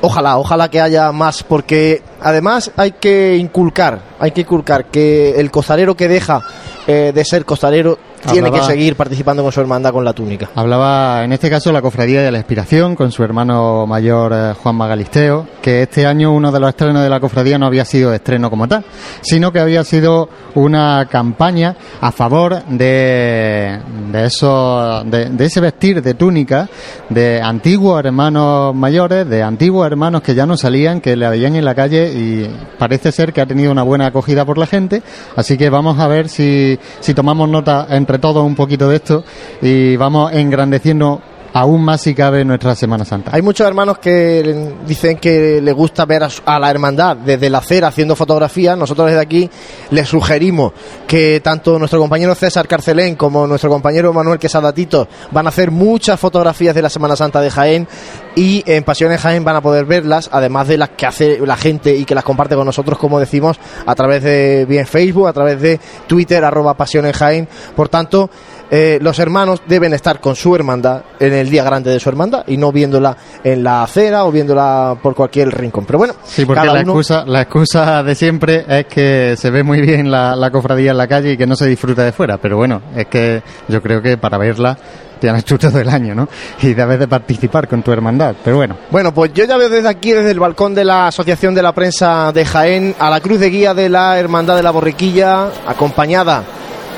Ojalá, 0.00 0.36
ojalá 0.38 0.68
que 0.68 0.80
haya 0.80 1.12
más, 1.12 1.44
porque 1.44 2.02
además 2.20 2.72
hay 2.76 2.92
que 2.92 3.36
inculcar, 3.36 4.00
hay 4.18 4.32
que 4.32 4.42
inculcar 4.42 4.86
que 4.86 5.38
el 5.38 5.50
costalero 5.50 5.96
que 5.96 6.08
deja 6.08 6.42
eh, 6.86 7.12
de 7.14 7.24
ser 7.24 7.46
costalero 7.46 7.98
tiene 8.30 8.48
Hablaba- 8.48 8.66
que 8.66 8.72
seguir 8.72 8.96
participando 8.96 9.42
con 9.42 9.52
su 9.52 9.60
hermandad 9.60 9.92
con 9.92 10.04
la 10.04 10.12
túnica. 10.12 10.50
Hablaba 10.54 11.24
en 11.24 11.32
este 11.32 11.50
caso 11.50 11.70
la 11.72 11.82
Cofradía 11.82 12.22
de 12.22 12.30
la 12.30 12.38
Inspiración 12.38 12.96
con 12.96 13.12
su 13.12 13.22
hermano 13.22 13.86
mayor 13.86 14.32
eh, 14.34 14.52
Juan 14.62 14.76
Magalisteo, 14.76 15.46
que 15.62 15.82
este 15.82 16.06
año 16.06 16.32
uno 16.32 16.50
de 16.52 16.60
los 16.60 16.68
estrenos 16.70 17.02
de 17.02 17.08
la 17.08 17.20
Cofradía 17.20 17.58
no 17.58 17.66
había 17.66 17.84
sido 17.84 18.12
estreno 18.12 18.50
como 18.50 18.66
tal, 18.68 18.84
sino 19.22 19.52
que 19.52 19.60
había 19.60 19.84
sido 19.84 20.28
una 20.54 21.06
campaña 21.10 21.76
a 22.00 22.12
favor 22.12 22.64
de, 22.66 23.78
de, 24.12 24.24
eso, 24.24 25.02
de, 25.04 25.26
de 25.30 25.44
ese 25.44 25.60
vestir 25.60 26.02
de 26.02 26.14
túnica 26.14 26.68
de 27.08 27.40
antiguos 27.42 28.04
hermanos 28.04 28.74
mayores, 28.74 29.28
de 29.28 29.42
antiguos 29.42 29.86
hermanos 29.86 30.22
que 30.22 30.34
ya 30.34 30.46
no 30.46 30.56
salían, 30.56 31.00
que 31.00 31.16
le 31.16 31.28
veían 31.28 31.56
en 31.56 31.64
la 31.64 31.74
calle 31.74 32.12
y 32.12 32.50
parece 32.78 33.12
ser 33.12 33.32
que 33.32 33.40
ha 33.40 33.46
tenido 33.46 33.72
una 33.72 33.82
buena 33.82 34.06
acogida 34.06 34.44
por 34.44 34.58
la 34.58 34.66
gente, 34.66 35.02
así 35.36 35.56
que 35.56 35.70
vamos 35.70 35.98
a 35.98 36.06
ver 36.08 36.28
si, 36.28 36.78
si 37.00 37.14
tomamos 37.14 37.48
nota 37.48 37.86
entre 37.90 38.13
todos 38.18 38.44
un 38.44 38.54
poquito 38.54 38.88
de 38.88 38.96
esto 38.96 39.24
y 39.62 39.96
vamos 39.96 40.32
engrandeciendo 40.32 41.20
aún 41.54 41.84
más 41.84 42.00
si 42.00 42.14
cabe 42.14 42.44
nuestra 42.44 42.74
Semana 42.74 43.04
Santa. 43.04 43.30
Hay 43.32 43.40
muchos 43.40 43.66
hermanos 43.66 43.98
que 43.98 44.74
dicen 44.86 45.18
que 45.18 45.60
les 45.62 45.74
gusta 45.74 46.04
ver 46.04 46.24
a, 46.24 46.28
a 46.44 46.58
la 46.58 46.68
hermandad 46.68 47.16
desde 47.16 47.48
la 47.48 47.58
acera 47.58 47.88
haciendo 47.88 48.16
fotografías. 48.16 48.76
Nosotros 48.76 49.06
desde 49.06 49.20
aquí 49.20 49.48
les 49.90 50.08
sugerimos 50.08 50.72
que 51.06 51.40
tanto 51.40 51.78
nuestro 51.78 52.00
compañero 52.00 52.34
César 52.34 52.66
Carcelén 52.66 53.14
como 53.14 53.46
nuestro 53.46 53.70
compañero 53.70 54.12
Manuel 54.12 54.40
Quesada 54.40 54.72
Tito 54.72 55.06
van 55.30 55.46
a 55.46 55.50
hacer 55.50 55.70
muchas 55.70 56.18
fotografías 56.18 56.74
de 56.74 56.82
la 56.82 56.90
Semana 56.90 57.14
Santa 57.14 57.40
de 57.40 57.50
Jaén 57.50 57.88
y 58.34 58.64
en 58.66 58.82
Pasiones 58.82 59.20
Jaén 59.20 59.44
van 59.44 59.54
a 59.54 59.60
poder 59.60 59.84
verlas, 59.84 60.28
además 60.32 60.66
de 60.66 60.76
las 60.76 60.90
que 60.90 61.06
hace 61.06 61.38
la 61.46 61.56
gente 61.56 61.94
y 61.94 62.04
que 62.04 62.16
las 62.16 62.24
comparte 62.24 62.56
con 62.56 62.66
nosotros, 62.66 62.98
como 62.98 63.20
decimos, 63.20 63.60
a 63.86 63.94
través 63.94 64.24
de 64.24 64.66
bien 64.68 64.86
Facebook, 64.88 65.28
a 65.28 65.32
través 65.32 65.60
de 65.60 65.78
Twitter, 66.08 66.44
arroba 66.44 66.74
Pasiones 66.74 67.16
Jaén. 67.16 67.48
Por 67.76 67.88
tanto, 67.88 68.28
eh, 68.70 68.98
los 69.02 69.18
hermanos 69.18 69.62
deben 69.66 69.94
estar 69.94 70.20
con 70.20 70.34
su 70.36 70.54
hermandad 70.54 71.02
en 71.20 71.32
el 71.32 71.50
día 71.50 71.64
grande 71.64 71.90
de 71.90 72.00
su 72.00 72.08
hermandad 72.08 72.44
y 72.46 72.56
no 72.56 72.72
viéndola 72.72 73.16
en 73.42 73.62
la 73.62 73.82
acera 73.82 74.24
o 74.24 74.32
viéndola 74.32 74.96
por 75.02 75.14
cualquier 75.14 75.50
rincón. 75.56 75.84
Pero 75.84 75.98
bueno, 75.98 76.14
Sí, 76.24 76.44
porque 76.44 76.62
cada 76.62 76.74
la 76.74 76.80
uno- 76.80 76.92
excusa, 76.92 77.24
la 77.26 77.42
excusa 77.42 78.02
de 78.02 78.14
siempre 78.14 78.64
es 78.68 78.86
que 78.86 79.34
se 79.36 79.50
ve 79.50 79.62
muy 79.62 79.80
bien 79.80 80.10
la, 80.10 80.34
la 80.34 80.50
cofradía 80.50 80.90
en 80.92 80.96
la 80.98 81.06
calle 81.06 81.32
y 81.32 81.36
que 81.36 81.46
no 81.46 81.56
se 81.56 81.66
disfruta 81.66 82.02
de 82.04 82.12
fuera. 82.12 82.38
Pero 82.38 82.56
bueno, 82.56 82.82
es 82.96 83.06
que 83.06 83.42
yo 83.68 83.80
creo 83.82 84.00
que 84.02 84.16
para 84.16 84.38
verla 84.38 84.76
tienes 85.20 85.44
tú 85.44 85.56
todo 85.56 85.78
el 85.78 85.88
año, 85.88 86.14
¿no? 86.14 86.28
Y 86.60 86.74
debes 86.74 86.98
de 86.98 87.08
participar 87.08 87.66
con 87.68 87.82
tu 87.82 87.92
hermandad. 87.92 88.34
Pero 88.44 88.56
bueno, 88.56 88.76
Bueno, 88.90 89.14
pues 89.14 89.32
yo 89.32 89.44
ya 89.44 89.56
veo 89.56 89.68
desde 89.70 89.88
aquí, 89.88 90.12
desde 90.12 90.30
el 90.32 90.40
balcón 90.40 90.74
de 90.74 90.84
la 90.84 91.06
Asociación 91.06 91.54
de 91.54 91.62
la 91.62 91.72
Prensa 91.72 92.30
de 92.32 92.44
Jaén, 92.44 92.94
a 92.98 93.08
la 93.08 93.20
cruz 93.20 93.38
de 93.40 93.48
guía 93.50 93.72
de 93.72 93.88
la 93.88 94.18
Hermandad 94.18 94.56
de 94.56 94.62
la 94.62 94.70
Borriquilla, 94.70 95.48
acompañada 95.66 96.42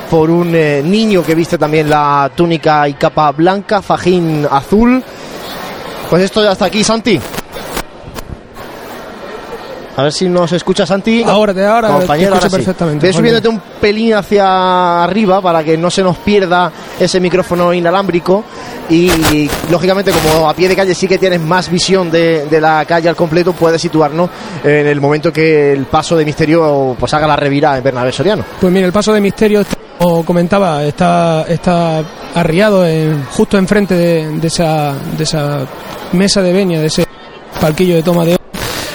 por 0.09 0.29
un 0.29 0.53
eh, 0.55 0.81
niño 0.83 1.23
que 1.23 1.35
viste 1.35 1.57
también 1.57 1.89
la 1.89 2.31
túnica 2.35 2.87
y 2.87 2.93
capa 2.93 3.31
blanca, 3.31 3.81
fajín 3.81 4.47
azul. 4.49 5.03
Pues 6.09 6.23
esto 6.23 6.43
ya 6.43 6.53
está 6.53 6.65
aquí, 6.65 6.83
Santi. 6.83 7.19
A 9.97 10.03
ver 10.03 10.13
si 10.13 10.29
nos 10.29 10.51
escucha 10.51 10.85
Santi. 10.85 11.23
Ahora, 11.23 11.53
de 11.53 11.65
ahora, 11.65 11.87
Compañero, 11.89 12.35
ahora 12.35 12.47
sí. 12.47 12.55
perfectamente, 12.55 13.07
Ve 13.07 13.13
subiéndote 13.13 13.47
un 13.47 13.59
pelín 13.81 14.13
hacia 14.13 15.03
arriba 15.03 15.41
para 15.41 15.63
que 15.63 15.75
no 15.75 15.89
se 15.89 16.03
nos 16.03 16.17
pierda 16.17 16.71
ese 16.99 17.19
micrófono 17.19 17.73
inalámbrico 17.73 18.43
y 18.91 19.49
lógicamente 19.71 20.11
como 20.11 20.47
a 20.47 20.53
pie 20.53 20.69
de 20.69 20.75
calle 20.75 20.93
sí 20.93 21.07
que 21.07 21.17
tienes 21.17 21.41
más 21.41 21.71
visión 21.71 22.11
de, 22.11 22.45
de 22.45 22.61
la 22.61 22.85
calle 22.85 23.09
al 23.09 23.15
completo 23.15 23.53
puedes 23.53 23.81
situarnos 23.81 24.29
en 24.63 24.85
el 24.85 25.01
momento 25.01 25.33
que 25.33 25.73
el 25.73 25.85
paso 25.85 26.15
de 26.15 26.25
misterio 26.25 26.95
pues 26.99 27.11
haga 27.15 27.25
la 27.25 27.35
revira 27.35 27.75
en 27.75 27.83
Bernabé 27.83 28.11
Soriano. 28.11 28.43
Pues 28.61 28.71
mira, 28.71 28.85
el 28.85 28.93
paso 28.93 29.11
de 29.13 29.19
misterio, 29.19 29.61
está- 29.61 29.77
como 29.97 30.23
comentaba, 30.25 30.83
está, 30.83 31.45
está 31.47 32.03
arriado 32.35 32.85
en- 32.85 33.23
justo 33.25 33.57
enfrente 33.57 33.95
de, 33.95 34.47
esa, 34.47 34.93
de 35.17 35.23
esa 35.23 35.65
mesa 36.13 36.41
de 36.41 36.53
venia, 36.53 36.79
de 36.79 36.87
ese 36.87 37.05
palquillo 37.59 37.95
de 37.95 38.03
toma 38.03 38.25
de. 38.25 38.37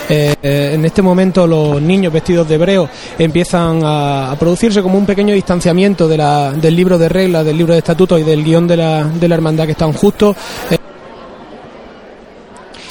Eh, 0.09 0.35
eh, 0.43 0.73
en 0.75 0.85
este 0.85 1.01
momento 1.01 1.47
los 1.47 1.81
niños 1.81 2.13
vestidos 2.13 2.47
de 2.47 2.57
hebreo 2.57 2.89
empiezan 3.19 3.81
a, 3.85 4.33
a 4.33 4.37
producirse 4.37 4.83
como 4.83 4.99
un 4.99 5.07
pequeño 5.07 5.33
distanciamiento 5.35 6.07
de 6.07 6.17
la- 6.19 6.53
del 6.53 6.77
libro 6.77 6.99
de 6.99 7.09
reglas, 7.09 7.45
del 7.47 7.57
libro 7.57 7.73
de 7.73 7.79
estatutos 7.79 8.21
y 8.21 8.25
del 8.25 8.45
guion 8.45 8.67
de 8.67 8.77
la, 8.77 9.05
de 9.05 9.29
la 9.29 9.35
hermandad 9.35 9.65
que 9.65 9.73
están 9.73 9.93
justo. 9.93 10.35
eh, 10.71 10.77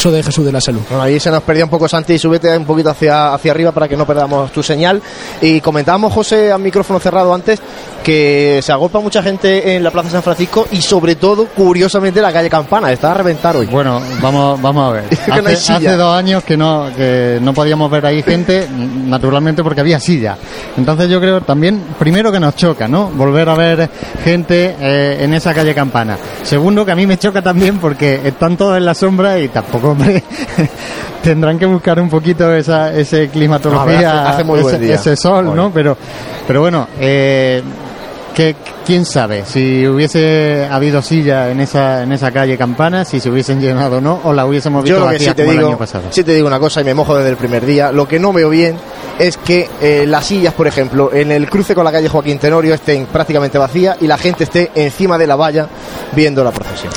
de 0.10 0.24
Jesús 0.24 0.46
de 0.46 0.52
la 0.52 0.62
Salud. 0.62 0.82
Bueno, 0.90 1.04
ahí 1.04 1.20
se 1.20 1.30
nos 1.30 1.44
perdía 1.44 1.66
un 1.66 1.70
poco 1.70 1.88
Santi, 1.88 2.18
súbete 2.18 2.58
un 2.58 2.66
poquito 2.66 2.90
hacia, 2.90 3.34
hacia 3.34 3.52
arriba 3.52 3.72
para 3.72 3.88
que 3.88 3.96
no 3.96 4.08
perdamos 4.08 4.52
tu 4.52 4.64
señal. 4.64 5.02
Y 5.42 5.62
comentábamos, 5.62 6.14
José, 6.14 6.52
a 6.52 6.58
micrófono 6.58 7.00
cerrado 7.00 7.34
antes, 7.34 7.62
que 8.04 8.60
se 8.64 8.72
agolpa 8.72 9.00
mucha 9.00 9.22
gente 9.22 9.76
en 9.76 9.84
la 9.84 9.92
Plaza 9.92 10.10
San 10.10 10.24
Francisco 10.24 10.68
y 10.72 10.82
sobre 10.82 11.16
todo, 11.16 11.46
curiosamente, 11.48 12.22
la 12.22 12.34
calle 12.34 12.50
Campana. 12.50 12.92
Está 12.92 13.12
a 13.12 13.16
reventar 13.16 13.56
hoy. 13.56 13.68
bueno, 13.68 14.02
vamos, 14.22 14.60
vamos 14.62 14.90
a 14.90 14.94
ver. 14.94 15.04
que 15.10 15.42
no 15.42 15.50
hay 15.50 15.56
Hace, 15.56 15.74
hace 15.74 15.96
dos 15.98 16.16
años 16.16 16.44
que 16.44 16.58
no, 16.58 16.90
que 16.96 17.38
no 17.42 17.54
podíamos 17.54 17.92
ver 17.92 18.06
ahí 18.06 18.24
gente, 18.24 18.68
naturalmente 18.70 19.62
porque 19.62 19.82
había 19.82 20.00
silla. 20.00 20.38
Entonces 20.78 21.10
yo 21.10 21.20
creo 21.20 21.42
también, 21.42 21.84
primero 22.00 22.32
que 22.32 22.40
nos 22.40 22.56
choca, 22.56 22.88
¿no? 22.88 23.08
Volver 23.10 23.50
a 23.50 23.56
ver 23.56 23.90
gente 24.24 24.76
eh, 24.80 25.18
en 25.22 25.34
esa 25.34 25.54
calle 25.54 25.76
Campana. 25.76 26.18
Segundo 26.44 26.86
que 26.86 26.92
a 26.92 26.96
mí 26.96 27.06
me 27.06 27.18
choca 27.18 27.42
también 27.42 27.78
porque 27.78 28.22
están 28.24 28.58
todos 28.58 28.78
en 28.78 28.86
la 28.86 28.94
sombra 28.94 29.40
y 29.40 29.50
tampoco, 29.50 29.91
hombre, 29.92 30.24
tendrán 31.24 31.58
que 31.60 31.66
buscar 31.66 32.00
un 32.00 32.10
poquito 32.10 32.54
esa 32.54 32.94
ese 32.94 33.30
climatología, 33.30 34.14
No, 34.14 34.20
hace- 34.30 34.76
hace 34.76 34.94
ese, 34.94 35.16
sol, 35.16 35.56
¿no? 35.56 35.72
Pero, 35.72 35.96
pero 36.48 36.62
bueno, 36.62 36.88
eh, 37.00 37.62
que 38.34 38.56
quién 38.86 39.04
sabe 39.06 39.44
si 39.46 39.86
hubiese 39.86 40.66
habido 40.72 41.02
silla 41.02 41.52
en 41.52 41.60
esa 41.60 42.02
en 42.04 42.14
esa 42.14 42.32
calle 42.32 42.58
Campana, 42.58 43.04
si 43.04 43.20
se 43.20 43.30
hubiesen 43.30 43.60
llenado 43.60 43.98
o 43.98 44.02
no, 44.02 44.22
o 44.24 44.34
la 44.34 44.46
hubiésemos 44.46 44.84
visto 44.84 44.98
Yo 44.98 45.04
lo 45.04 45.10
que 45.12 45.16
vacía 45.18 45.30
sí 45.32 45.36
te, 45.36 45.44
como 45.44 45.52
el 45.52 45.58
digo, 45.58 45.70
año 45.70 45.78
pasado. 45.78 46.04
sí 46.10 46.24
te 46.24 46.34
digo 46.34 46.48
una 46.48 46.60
cosa 46.60 46.80
y 46.82 46.86
me 46.86 46.94
mojo 46.94 47.16
desde 47.18 47.30
el 47.30 47.36
primer 47.38 47.66
día. 47.66 47.92
Lo 47.92 48.08
que 48.08 48.20
no 48.20 48.32
veo 48.32 48.50
bien 48.50 48.78
es 49.20 49.36
que 49.38 49.70
eh, 49.82 50.06
las 50.08 50.26
sillas, 50.26 50.54
por 50.54 50.66
ejemplo, 50.66 51.12
en 51.14 51.30
el 51.32 51.50
cruce 51.50 51.76
con 51.76 51.84
la 51.84 51.92
calle 51.92 52.08
Joaquín 52.08 52.40
Tenorio 52.40 52.74
estén 52.74 53.06
prácticamente 53.08 53.58
vacías 53.58 53.98
y 54.00 54.08
la 54.08 54.18
gente 54.18 54.46
esté 54.46 54.72
encima 54.76 55.18
de 55.18 55.28
la 55.28 55.36
valla 55.36 55.68
viendo 56.14 56.42
la 56.44 56.52
procesión. 56.52 56.92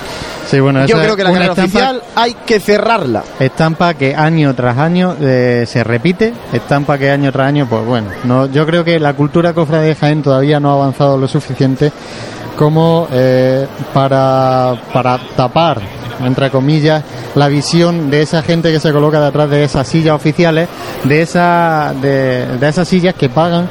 Sí, 0.51 0.61
bueno, 0.61 0.85
Yo 0.87 0.97
creo 0.99 1.17
que 1.17 1.25
la 1.25 1.33
carrera 1.33 1.53
estampa- 1.55 1.63
oficial 1.65 2.03
hay 2.15 2.35
que 2.47 2.61
cerrarla. 2.61 3.23
Estampa 3.41 3.95
que 3.95 4.15
año 4.15 4.55
tras 4.55 4.77
año 4.79 5.17
eh, 5.21 5.65
se 5.67 5.83
repite, 5.85 6.33
estampa 6.53 6.99
que 6.99 7.11
año 7.11 7.33
tras 7.33 7.49
año, 7.49 7.67
pues 7.69 7.85
bueno, 7.85 8.09
no, 8.25 8.47
yo 8.47 8.67
creo 8.67 8.85
que 8.85 8.99
la 9.01 9.15
cultura 9.15 9.53
cofra 9.55 9.81
de 9.81 9.95
Jaén 9.95 10.23
todavía 10.23 10.61
no 10.61 10.71
ha 10.71 10.75
avanzado 10.75 11.17
lo 11.17 11.27
suficiente 11.29 11.91
como 12.57 13.09
eh, 13.13 13.67
para, 13.93 14.75
para 14.93 15.19
tapar, 15.37 15.81
entre 16.21 16.51
comillas, 16.51 17.03
la 17.35 17.49
visión 17.49 18.11
de 18.11 18.23
esa 18.23 18.43
gente 18.43 18.71
que 18.73 18.81
se 18.81 18.93
coloca 18.93 19.21
detrás 19.21 19.49
de 19.51 19.65
esas 19.65 19.87
sillas 19.89 20.15
oficiales, 20.15 20.69
de, 21.05 21.23
esa, 21.23 21.93
de, 22.01 22.47
de 22.59 22.69
esas 22.69 22.87
sillas 22.89 23.15
que 23.15 23.29
pagan 23.29 23.69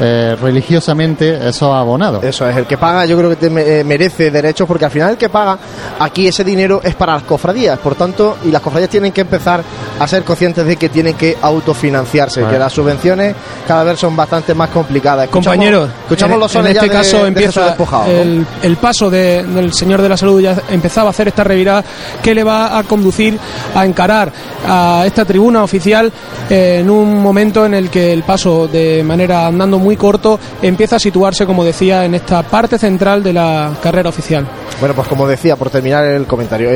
eh, 0.00 0.36
religiosamente 0.40 1.48
esos 1.48 1.72
abonados. 1.74 2.22
Eso 2.24 2.48
es, 2.48 2.56
el 2.56 2.66
que 2.66 2.76
paga 2.76 3.06
yo 3.06 3.16
creo 3.16 3.30
que 3.30 3.36
te 3.36 3.80
eh, 3.80 3.84
merece 3.84 4.30
derechos 4.30 4.66
porque 4.66 4.84
al 4.84 4.90
final 4.90 5.10
el 5.12 5.16
que 5.16 5.28
paga 5.28 5.58
aquí 6.00 6.26
ese 6.28 6.44
dinero 6.44 6.80
es 6.82 6.94
para 6.94 7.14
las 7.14 7.22
cofradías, 7.22 7.78
por 7.78 7.94
tanto, 7.94 8.36
y 8.44 8.50
las 8.50 8.60
cofradías 8.60 8.90
tienen 8.90 9.12
que 9.12 9.22
empezar 9.22 9.62
a 9.98 10.06
ser 10.08 10.24
conscientes 10.24 10.66
de 10.66 10.76
que 10.76 10.88
tienen 10.88 11.14
que 11.14 11.36
autofinanciarse, 11.40 12.42
Vale. 12.42 12.54
que 12.54 12.58
las 12.58 12.72
subvenciones 12.72 13.34
cada 13.66 13.84
vez 13.84 13.98
son 13.98 14.14
bastante 14.16 14.54
más 14.54 14.70
complicadas. 14.70 15.24
Escuchamos- 15.26 15.46
Compañeros, 15.56 15.88
escuchamos 16.02 16.34
en, 16.34 16.40
los 16.40 16.54
en 16.54 16.60
sones 16.62 16.74
este 16.76 16.88
caso 16.88 17.22
de 17.22 17.28
empieza 17.28 17.76
el, 18.08 18.46
el 18.62 18.76
paso 18.76 19.08
de- 19.10 19.42
del 19.44 19.72
Señor 19.72 20.02
de 20.02 20.08
la 20.08 20.16
Salud, 20.16 20.40
ya 20.40 20.56
empezaba 20.70 21.08
a 21.08 21.10
hacer 21.10 21.28
esta 21.28 21.44
revirada 21.44 21.82
que 22.22 22.34
le 22.34 22.44
va 22.44 22.78
a 22.78 22.82
conducir 22.84 23.38
a 23.74 23.84
encarar 23.84 24.32
a 24.66 25.04
esta 25.06 25.24
tribuna 25.24 25.62
oficial 25.62 26.12
en 26.48 26.88
un 26.90 27.22
momento 27.22 27.66
en 27.66 27.74
el 27.74 27.90
que 27.90 28.12
el 28.12 28.22
paso 28.22 28.68
de 28.68 29.02
manera 29.02 29.46
andando 29.46 29.78
muy 29.78 29.96
corto 29.96 30.38
empieza 30.62 30.96
a 30.96 30.98
situarse, 30.98 31.46
como 31.46 31.64
decía, 31.64 32.04
en 32.04 32.14
esta 32.14 32.42
parte 32.42 32.78
central 32.78 33.22
de 33.22 33.32
la 33.32 33.72
carrera 33.82 34.08
oficial. 34.08 34.46
Bueno, 34.80 34.94
pues 34.94 35.08
como 35.08 35.26
decía, 35.26 35.56
por 35.56 35.70
terminar 35.70 36.04
el 36.04 36.26
comentario, 36.26 36.70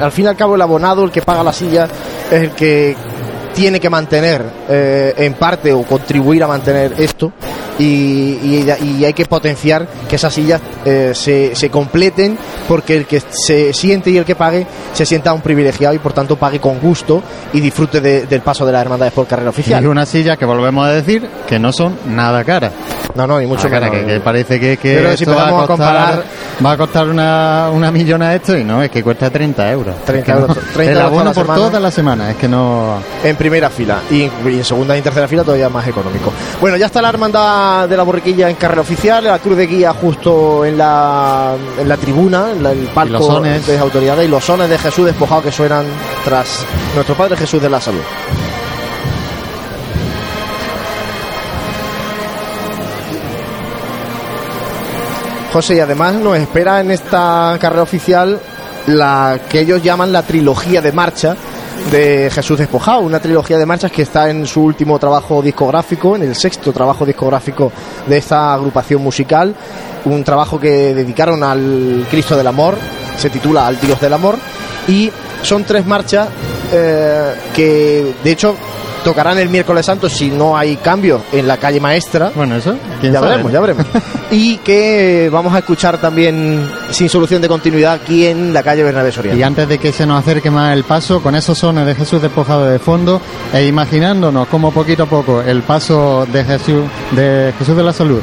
al 0.00 0.12
fin 0.12 0.26
y 0.26 0.28
al 0.28 0.36
cabo 0.36 0.54
el 0.54 0.62
abonado, 0.62 1.04
el 1.04 1.10
que 1.10 1.22
paga 1.22 1.42
la 1.42 1.52
silla, 1.52 1.88
es 2.30 2.42
el 2.42 2.50
que 2.50 2.96
tiene 3.54 3.80
que 3.80 3.90
mantener 3.90 4.44
eh, 4.68 5.14
en 5.16 5.34
parte 5.34 5.72
o 5.72 5.82
contribuir 5.82 6.42
a 6.44 6.46
mantener 6.46 6.94
esto 6.98 7.32
y, 7.78 7.84
y- 7.84 8.66
y 8.98 9.04
hay 9.04 9.12
que 9.14 9.24
potenciar 9.26 9.86
que 10.08 10.16
esas 10.16 10.32
sillas 10.34 10.60
eh, 10.84 11.12
se, 11.14 11.54
se 11.56 11.70
completen 11.70 12.36
porque 12.68 12.96
el 12.96 13.06
que 13.06 13.20
se 13.20 13.72
siente 13.72 14.10
y 14.10 14.18
el 14.18 14.24
que 14.24 14.34
pague 14.34 14.66
se 14.92 15.06
sienta 15.06 15.32
un 15.32 15.40
privilegiado 15.40 15.94
y 15.94 15.98
por 15.98 16.12
tanto 16.12 16.36
pague 16.36 16.60
con 16.60 16.78
gusto 16.78 17.22
y 17.52 17.60
disfrute 17.60 18.00
de- 18.00 18.26
del 18.26 18.42
paso 18.42 18.66
de 18.66 18.72
las 18.72 18.82
hermandades 18.82 19.14
por 19.14 19.26
carrera 19.26 19.50
oficial. 19.50 19.82
Y 19.82 19.86
una 19.86 20.04
silla 20.06 20.36
que 20.36 20.44
volvemos 20.44 20.86
a 20.86 20.90
decir 20.92 21.26
que 21.48 21.58
no 21.58 21.72
son 21.72 21.96
nada 22.06 22.44
caras. 22.44 22.72
No, 23.14 23.26
no, 23.26 23.40
ni 23.40 23.46
mucho 23.46 23.68
menos. 23.68 23.90
que, 23.90 24.04
que 24.04 24.20
parece 24.20 24.60
que, 24.60 24.76
que 24.76 24.96
que 25.02 25.16
si 25.16 25.24
esto 25.24 25.34
va 25.34 25.48
a, 25.48 25.50
costar, 25.50 25.66
comparar- 25.66 26.24
va 26.64 26.72
a 26.72 26.76
costar 26.76 27.08
una, 27.08 27.70
una 27.72 27.90
millona 27.90 28.34
esto 28.34 28.56
y 28.56 28.62
no, 28.62 28.82
es 28.82 28.90
que 28.90 29.02
cuesta 29.02 29.30
30 29.30 29.70
euros. 29.72 29.94
30 30.04 30.18
Es 30.18 30.24
que 30.24 30.30
euros, 30.42 30.56
no- 30.56 30.62
30 30.74 30.92
el 30.92 31.00
abono 31.00 31.32
por 31.32 31.46
toda 31.46 31.80
la 31.80 31.90
semana, 31.90 32.30
es 32.30 32.36
que 32.36 32.46
no... 32.46 32.98
En 33.24 33.34
primera 33.40 33.70
fila 33.70 34.00
y, 34.10 34.16
y 34.24 34.30
en 34.44 34.64
segunda 34.64 34.94
y 34.94 34.98
en 34.98 35.04
tercera 35.04 35.26
fila 35.26 35.42
todavía 35.42 35.70
más 35.70 35.86
económico. 35.88 36.30
Bueno, 36.60 36.76
ya 36.76 36.84
está 36.86 37.00
la 37.00 37.08
hermandad 37.08 37.88
de 37.88 37.96
la 37.96 38.02
borriquilla 38.02 38.50
en 38.50 38.56
carrera 38.56 38.82
oficial, 38.82 39.24
la 39.24 39.38
cruz 39.38 39.56
de 39.56 39.66
guía 39.66 39.94
justo 39.94 40.62
en 40.66 40.76
la, 40.76 41.54
en 41.78 41.88
la 41.88 41.96
tribuna, 41.96 42.50
en 42.50 42.62
la- 42.62 42.72
el 42.72 42.86
palco 42.88 43.18
de 43.66 43.78
autoridades 43.78 44.26
y 44.26 44.30
los 44.30 44.44
sones 44.44 44.68
de 44.68 44.76
Jesús 44.76 45.06
despojado 45.06 45.42
que 45.42 45.50
suenan 45.52 45.86
tras 46.22 46.66
nuestro 46.94 47.14
Padre 47.14 47.38
Jesús 47.38 47.62
de 47.62 47.70
la 47.70 47.80
Salud. 47.80 48.02
José, 55.52 55.76
y 55.76 55.80
además 55.80 56.14
nos 56.14 56.36
espera 56.38 56.80
en 56.80 56.90
esta 56.92 57.56
carrera 57.60 57.82
oficial 57.82 58.38
la 58.86 59.38
que 59.48 59.60
ellos 59.60 59.82
llaman 59.82 60.12
la 60.12 60.22
trilogía 60.22 60.80
de 60.80 60.92
marcha 60.92 61.36
de 61.90 62.30
Jesús 62.30 62.58
Despojado, 62.58 63.00
una 63.00 63.20
trilogía 63.20 63.58
de 63.58 63.66
marchas 63.66 63.90
que 63.90 64.02
está 64.02 64.30
en 64.30 64.46
su 64.46 64.62
último 64.62 64.98
trabajo 64.98 65.42
discográfico, 65.42 66.16
en 66.16 66.22
el 66.22 66.34
sexto 66.34 66.72
trabajo 66.72 67.04
discográfico 67.04 67.72
de 68.06 68.18
esta 68.18 68.54
agrupación 68.54 69.02
musical, 69.02 69.54
un 70.04 70.22
trabajo 70.22 70.58
que 70.60 70.94
dedicaron 70.94 71.42
al 71.42 72.06
Cristo 72.10 72.36
del 72.36 72.46
Amor, 72.46 72.76
se 73.16 73.30
titula 73.30 73.66
Al 73.66 73.80
Dios 73.80 74.00
del 74.00 74.12
Amor, 74.12 74.36
y 74.88 75.10
son 75.42 75.64
tres 75.64 75.86
marchas 75.86 76.28
eh, 76.72 77.34
que 77.54 78.14
de 78.22 78.30
hecho 78.30 78.54
tocarán 79.04 79.38
el 79.38 79.48
miércoles 79.48 79.86
santo 79.86 80.08
si 80.08 80.30
no 80.30 80.56
hay 80.56 80.76
cambio 80.76 81.22
en 81.32 81.46
la 81.46 81.56
calle 81.56 81.80
maestra. 81.80 82.32
Bueno, 82.34 82.56
eso, 82.56 82.76
quién 83.00 83.12
ya 83.12 83.20
sabe, 83.20 83.32
veremos, 83.32 83.52
ya 83.52 83.60
veremos. 83.60 83.86
y 84.30 84.58
que 84.58 85.28
vamos 85.32 85.54
a 85.54 85.58
escuchar 85.58 85.98
también 85.98 86.70
sin 86.90 87.08
solución 87.08 87.42
de 87.42 87.48
continuidad 87.48 87.94
aquí 87.94 88.26
en 88.26 88.52
la 88.52 88.62
calle 88.62 88.82
Bernabé 88.82 89.12
Soriano. 89.12 89.38
Y 89.38 89.42
antes 89.42 89.68
de 89.68 89.78
que 89.78 89.92
se 89.92 90.06
nos 90.06 90.20
acerque 90.20 90.50
más 90.50 90.74
el 90.74 90.84
paso, 90.84 91.22
con 91.22 91.34
esos 91.34 91.58
sones 91.58 91.86
de 91.86 91.94
Jesús 91.94 92.22
despojado 92.22 92.66
de 92.66 92.78
fondo, 92.78 93.20
e 93.52 93.66
imaginándonos 93.66 94.48
como 94.48 94.72
poquito 94.72 95.04
a 95.04 95.06
poco 95.06 95.40
el 95.40 95.62
paso 95.62 96.26
de 96.30 96.44
Jesús 96.44 96.84
de, 97.12 97.52
Jesús 97.58 97.76
de 97.76 97.82
la 97.82 97.92
Salud 97.92 98.20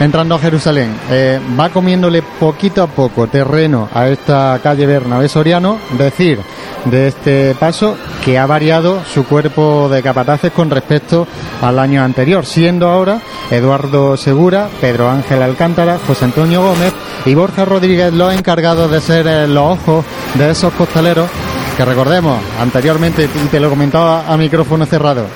entrando 0.00 0.34
a 0.34 0.38
Jerusalén, 0.38 0.94
eh, 1.10 1.40
va 1.58 1.70
comiéndole 1.70 2.22
poquito 2.22 2.82
a 2.82 2.86
poco 2.86 3.26
terreno 3.26 3.88
a 3.92 4.08
esta 4.08 4.58
calle 4.62 4.86
Bernabé 4.86 5.28
Soriano, 5.28 5.78
decir 5.96 6.38
de 6.84 7.08
este 7.08 7.54
paso 7.54 7.96
que 8.24 8.38
ha 8.38 8.46
variado 8.46 9.02
su 9.12 9.24
cuerpo 9.24 9.88
de 9.88 10.02
capataces 10.02 10.52
con 10.52 10.70
respecto 10.70 11.26
al 11.60 11.78
año 11.78 12.02
anterior, 12.02 12.46
siendo 12.46 12.88
ahora 12.88 13.20
Eduardo 13.50 14.16
Segura, 14.16 14.68
Pedro 14.80 15.10
Ángel 15.10 15.42
Alcántara, 15.42 15.98
José 16.06 16.26
Antonio 16.26 16.62
Gómez 16.62 16.92
y 17.26 17.34
Borja 17.34 17.64
Rodríguez 17.64 18.12
los 18.12 18.32
encargados 18.32 18.90
de 18.90 19.00
ser 19.00 19.26
eh, 19.26 19.48
los 19.48 19.78
ojos 19.78 20.04
de 20.34 20.50
esos 20.50 20.72
costaleros 20.74 21.28
que 21.78 21.84
recordemos 21.84 22.40
anteriormente, 22.60 23.24
y 23.32 23.46
te 23.46 23.60
lo 23.60 23.70
comentaba 23.70 24.24
a 24.26 24.36
micrófono 24.36 24.84
cerrado, 24.84 25.26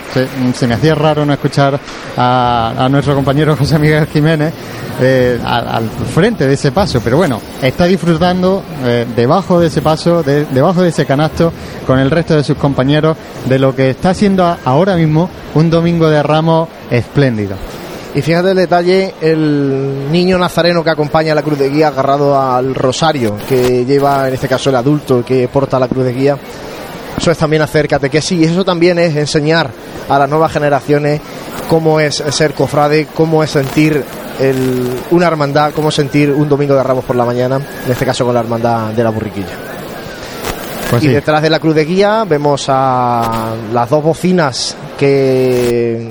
se, 0.56 0.66
me 0.66 0.74
hacía 0.74 0.92
raro 0.96 1.24
no 1.24 1.32
escuchar 1.32 1.78
a, 2.16 2.74
a 2.76 2.88
nuestro 2.88 3.14
compañero 3.14 3.54
José 3.56 3.78
Miguel 3.78 4.08
Jiménez 4.08 4.52
eh, 5.00 5.38
al, 5.44 5.88
frente 6.12 6.48
de 6.48 6.54
ese 6.54 6.72
paso, 6.72 7.00
pero 7.02 7.16
bueno, 7.16 7.40
está 7.62 7.84
disfrutando 7.84 8.60
eh, 8.84 9.06
debajo 9.14 9.60
de 9.60 9.68
ese 9.68 9.82
paso, 9.82 10.24
de- 10.24 10.44
debajo 10.46 10.82
de 10.82 10.88
ese 10.88 11.06
canasto, 11.06 11.52
con 11.86 12.00
el 12.00 12.10
resto 12.10 12.34
de 12.34 12.42
sus 12.42 12.56
compañeros, 12.56 13.16
de 13.44 13.60
lo 13.60 13.72
que 13.76 13.90
está 13.90 14.12
siendo 14.12 14.56
ahora 14.64 14.96
mismo 14.96 15.30
un 15.54 15.70
domingo 15.70 16.08
de 16.10 16.24
ramos 16.24 16.68
espléndido. 16.90 17.54
Y 18.14 18.20
fíjate 18.20 18.50
el 18.50 18.56
detalle, 18.56 19.14
el 19.22 20.10
niño 20.12 20.36
nazareno 20.36 20.84
que 20.84 20.90
acompaña 20.90 21.32
a 21.32 21.34
la 21.34 21.42
cruz 21.42 21.58
de 21.58 21.70
guía 21.70 21.88
agarrado 21.88 22.38
al 22.38 22.74
rosario 22.74 23.36
que 23.48 23.86
lleva 23.86 24.28
en 24.28 24.34
este 24.34 24.48
caso 24.48 24.68
el 24.68 24.76
adulto 24.76 25.24
que 25.24 25.48
porta 25.48 25.78
la 25.78 25.88
cruz 25.88 26.04
de 26.04 26.12
guía. 26.12 26.36
Eso 27.16 27.30
es 27.30 27.38
también 27.38 27.62
hacer 27.62 27.88
catequesis 27.88 28.38
y 28.40 28.44
eso 28.44 28.64
también 28.64 28.98
es 28.98 29.16
enseñar 29.16 29.70
a 30.08 30.18
las 30.18 30.28
nuevas 30.28 30.52
generaciones 30.52 31.20
cómo 31.70 32.00
es 32.00 32.16
ser 32.16 32.52
cofrade, 32.52 33.06
cómo 33.14 33.42
es 33.42 33.50
sentir 33.50 34.04
el- 34.40 34.90
una 35.10 35.26
hermandad, 35.28 35.72
cómo 35.74 35.90
sentir 35.90 36.30
un 36.32 36.48
domingo 36.50 36.74
de 36.74 36.82
ramos 36.82 37.04
por 37.04 37.16
la 37.16 37.24
mañana, 37.24 37.56
en 37.86 37.92
este 37.92 38.04
caso 38.04 38.24
con 38.26 38.34
la 38.34 38.40
hermandad 38.40 38.88
de 38.90 39.04
la 39.04 39.10
burriquilla. 39.10 39.46
Pues 40.90 41.02
y 41.02 41.06
sí. 41.06 41.12
detrás 41.14 41.40
de 41.40 41.48
la 41.48 41.58
cruz 41.60 41.74
de 41.74 41.86
guía 41.86 42.24
vemos 42.28 42.66
a 42.68 43.54
las 43.72 43.88
dos 43.88 44.02
bocinas 44.02 44.76
que, 44.98 46.08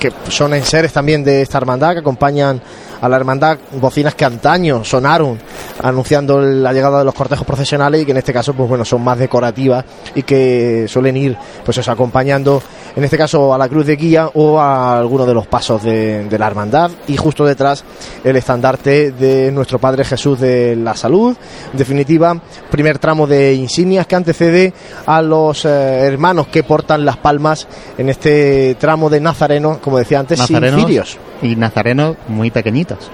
que 0.00 0.12
son 0.28 0.54
enseres 0.54 0.92
también 0.92 1.22
de 1.22 1.42
esta 1.42 1.58
hermandad, 1.58 1.92
que 1.92 1.98
acompañan 2.00 2.60
a 3.00 3.08
la 3.08 3.16
hermandad, 3.16 3.58
bocinas 3.80 4.14
que 4.14 4.24
antaño 4.24 4.84
sonaron 4.84 5.38
anunciando 5.82 6.40
la 6.40 6.72
llegada 6.72 6.98
de 6.98 7.04
los 7.04 7.14
cortejos 7.14 7.46
procesionales 7.46 8.02
y 8.02 8.04
que 8.04 8.10
en 8.10 8.18
este 8.18 8.32
caso 8.32 8.52
pues 8.54 8.68
bueno 8.68 8.84
son 8.84 9.02
más 9.02 9.18
decorativas 9.18 9.84
y 10.14 10.22
que 10.22 10.86
suelen 10.88 11.16
ir 11.16 11.36
pues 11.64 11.78
eso, 11.78 11.90
acompañando 11.90 12.62
en 12.96 13.04
este 13.04 13.16
caso 13.16 13.54
a 13.54 13.58
la 13.58 13.68
cruz 13.68 13.86
de 13.86 13.96
guía 13.96 14.30
o 14.34 14.58
a 14.58 14.98
alguno 14.98 15.24
de 15.24 15.34
los 15.34 15.46
pasos 15.46 15.82
de, 15.82 16.24
de 16.24 16.38
la 16.38 16.46
hermandad. 16.46 16.90
Y 17.06 17.16
justo 17.16 17.44
detrás 17.44 17.84
el 18.24 18.36
estandarte 18.36 19.12
de 19.12 19.52
nuestro 19.52 19.78
Padre 19.78 20.04
Jesús 20.04 20.40
de 20.40 20.76
la 20.76 20.96
Salud. 20.96 21.36
En 21.72 21.78
definitiva 21.78 22.40
primer 22.70 22.98
tramo 22.98 23.26
de 23.26 23.54
insignias 23.54 24.06
que 24.06 24.16
antecede 24.16 24.72
a 25.06 25.22
los 25.22 25.64
eh, 25.64 25.68
hermanos 25.68 26.48
que 26.48 26.62
portan 26.62 27.04
las 27.04 27.16
palmas 27.16 27.66
en 27.96 28.08
este 28.08 28.76
tramo 28.78 29.10
de 29.10 29.20
Nazareno 29.20 29.78
como 29.80 29.98
decía 29.98 30.20
antes 30.20 30.40
sin 30.40 30.60
cirios 30.60 31.18
y 31.42 31.56
nazarenos 31.56 32.16
muy 32.28 32.50
pequeñitos. 32.50 33.10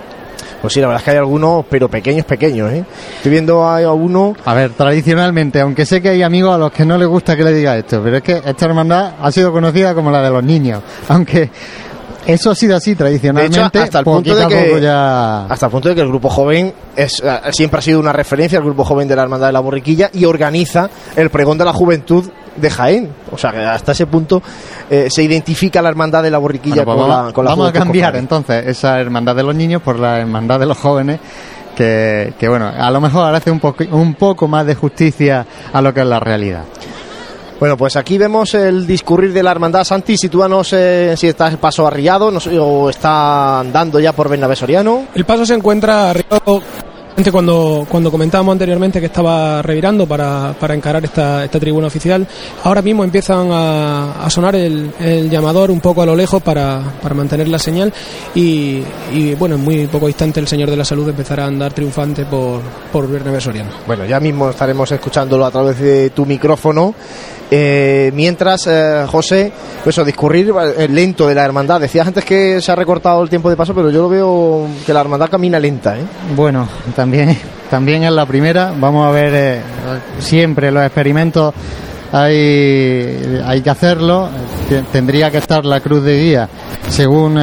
pues 0.60 0.72
sí 0.72 0.80
la 0.80 0.88
verdad 0.88 1.00
es 1.00 1.04
que 1.04 1.10
hay 1.12 1.16
algunos 1.18 1.64
pero 1.68 1.88
pequeños 1.88 2.24
pequeños 2.26 2.72
¿eh? 2.72 2.84
estoy 3.16 3.30
viendo 3.30 3.64
a 3.64 3.92
uno 3.92 4.34
A 4.44 4.54
ver, 4.54 4.70
tradicionalmente, 4.70 5.60
aunque 5.60 5.86
sé 5.86 6.00
que 6.00 6.10
hay 6.10 6.22
amigos 6.22 6.54
a 6.54 6.58
los 6.58 6.72
que 6.72 6.84
no 6.84 6.96
les 6.98 7.08
gusta 7.08 7.36
que 7.36 7.44
le 7.44 7.52
diga 7.52 7.76
esto, 7.76 8.00
pero 8.02 8.16
es 8.16 8.22
que 8.22 8.42
esta 8.44 8.64
hermandad 8.66 9.14
ha 9.20 9.30
sido 9.32 9.52
conocida 9.52 9.94
como 9.94 10.10
la 10.10 10.22
de 10.22 10.30
los 10.30 10.42
niños, 10.42 10.82
aunque 11.08 11.50
eso 12.26 12.50
ha 12.50 12.54
sido 12.56 12.76
así 12.76 12.90
De 12.90 12.96
tradicionalmente, 12.96 13.78
hecho, 13.78 13.84
hasta 13.84 13.98
el 14.00 14.04
punto 14.04 14.30
poquito 14.30 14.48
de 14.48 14.64
que 14.74 14.80
ya... 14.80 15.46
hasta 15.46 15.66
el 15.66 15.72
punto 15.72 15.88
de 15.88 15.94
que 15.94 16.00
el 16.00 16.08
grupo 16.08 16.28
joven 16.28 16.74
es 16.96 17.22
eh, 17.24 17.40
siempre 17.52 17.78
ha 17.78 17.82
sido 17.82 18.00
una 18.00 18.12
referencia 18.12 18.58
el 18.58 18.64
grupo 18.64 18.84
joven 18.84 19.06
de 19.06 19.14
la 19.14 19.22
hermandad 19.22 19.46
de 19.46 19.52
la 19.52 19.60
borriquilla 19.60 20.10
y 20.12 20.24
organiza 20.24 20.90
el 21.14 21.30
pregón 21.30 21.56
de 21.56 21.64
la 21.64 21.72
juventud 21.72 22.24
de 22.56 22.70
Jaén 22.70 23.10
o 23.30 23.38
sea 23.38 23.52
que 23.52 23.58
hasta 23.58 23.92
ese 23.92 24.06
punto 24.06 24.42
eh, 24.90 25.08
se 25.10 25.22
identifica 25.22 25.82
la 25.82 25.88
hermandad 25.88 26.22
de 26.22 26.30
la 26.30 26.38
borriquilla 26.38 26.84
Bueno, 26.84 27.02
pues 27.02 27.06
con, 27.06 27.08
vamos 27.08 27.26
la, 27.26 27.32
con 27.32 27.44
la 27.44 27.50
vamos 27.50 27.68
a 27.68 27.72
cambiar 27.72 28.16
entonces 28.16 28.66
esa 28.66 29.00
hermandad 29.00 29.36
de 29.36 29.42
los 29.42 29.54
niños 29.54 29.82
por 29.82 29.98
la 29.98 30.20
hermandad 30.20 30.60
de 30.60 30.66
los 30.66 30.78
jóvenes, 30.78 31.20
que, 31.74 32.34
que 32.38 32.48
bueno, 32.48 32.66
a 32.66 32.90
lo 32.90 33.00
mejor 33.00 33.34
hace 33.34 33.50
un, 33.50 33.60
poco 33.60 33.84
un 33.90 34.14
poco 34.14 34.48
más 34.48 34.66
de 34.66 34.74
justicia 34.74 35.46
a 35.72 35.82
lo 35.82 35.92
que 35.92 36.00
es 36.00 36.06
la 36.06 36.20
realidad. 36.20 36.64
Bueno, 37.58 37.76
pues 37.76 37.96
aquí 37.96 38.18
vemos 38.18 38.52
el 38.52 38.86
discurrir 38.86 39.32
de 39.32 39.42
la 39.42 39.50
hermandad. 39.50 39.82
Santi, 39.82 40.16
sitúanos 40.18 40.74
eh, 40.74 41.14
si 41.16 41.28
está 41.28 41.48
el 41.48 41.56
paso 41.56 41.86
arriado 41.86 42.30
no 42.30 42.38
sé, 42.38 42.58
o 42.58 42.90
está 42.90 43.60
andando 43.60 43.98
ya 43.98 44.12
por 44.12 44.28
Bernabé 44.28 44.56
Soriano. 44.56 45.06
El 45.14 45.24
paso 45.24 45.46
se 45.46 45.54
encuentra 45.54 46.10
arribado 46.10 46.60
Antes 46.60 46.95
cuando, 47.32 47.86
cuando 47.88 48.10
comentábamos 48.10 48.52
anteriormente 48.52 49.00
que 49.00 49.06
estaba 49.06 49.62
revirando 49.62 50.06
para, 50.06 50.54
para 50.58 50.74
encarar 50.74 51.04
esta, 51.04 51.44
esta 51.44 51.58
tribuna 51.58 51.86
oficial, 51.86 52.26
ahora 52.64 52.82
mismo 52.82 53.04
empiezan 53.04 53.50
a, 53.50 54.24
a 54.24 54.30
sonar 54.30 54.54
el, 54.54 54.90
el 55.00 55.30
llamador 55.30 55.70
un 55.70 55.80
poco 55.80 56.02
a 56.02 56.06
lo 56.06 56.14
lejos 56.14 56.42
para, 56.42 56.80
para 57.02 57.14
mantener 57.14 57.48
la 57.48 57.58
señal 57.58 57.92
y, 58.34 58.82
y, 59.12 59.34
bueno, 59.34 59.56
en 59.56 59.62
muy 59.62 59.86
poco 59.86 60.08
instante 60.08 60.40
el 60.40 60.46
Señor 60.46 60.70
de 60.70 60.76
la 60.76 60.84
Salud 60.84 61.08
empezará 61.08 61.44
a 61.44 61.46
andar 61.48 61.72
triunfante 61.72 62.24
por, 62.26 62.60
por 62.92 63.08
Bernabé 63.08 63.40
Soriano. 63.40 63.70
Bueno, 63.86 64.04
ya 64.04 64.20
mismo 64.20 64.50
estaremos 64.50 64.90
escuchándolo 64.92 65.46
a 65.46 65.50
través 65.50 65.78
de 65.80 66.10
tu 66.10 66.26
micrófono. 66.26 66.94
Eh, 67.50 68.10
mientras, 68.14 68.66
eh, 68.66 69.04
José, 69.06 69.52
eso, 69.84 70.04
discurrir 70.04 70.52
eh, 70.76 70.88
lento 70.88 71.28
de 71.28 71.34
la 71.34 71.44
hermandad. 71.44 71.80
Decías 71.80 72.06
antes 72.06 72.24
que 72.24 72.60
se 72.60 72.72
ha 72.72 72.74
recortado 72.74 73.22
el 73.22 73.28
tiempo 73.28 73.48
de 73.48 73.56
paso, 73.56 73.74
pero 73.74 73.90
yo 73.90 74.02
lo 74.02 74.08
veo 74.08 74.66
que 74.84 74.92
la 74.92 75.00
hermandad 75.00 75.30
camina 75.30 75.58
lenta, 75.58 75.96
¿eh? 75.96 76.02
Bueno, 76.34 76.68
también, 76.96 77.38
también 77.70 78.02
en 78.02 78.16
la 78.16 78.26
primera, 78.26 78.72
vamos 78.76 79.06
a 79.06 79.10
ver 79.12 79.32
eh, 79.34 79.60
siempre 80.18 80.72
los 80.72 80.84
experimentos 80.84 81.54
hay, 82.12 83.42
hay 83.44 83.60
que 83.60 83.70
hacerlo. 83.70 84.28
Tendría 84.90 85.30
que 85.30 85.38
estar 85.38 85.64
la 85.64 85.80
cruz 85.80 86.02
de 86.02 86.18
guía 86.18 86.48
según 86.88 87.38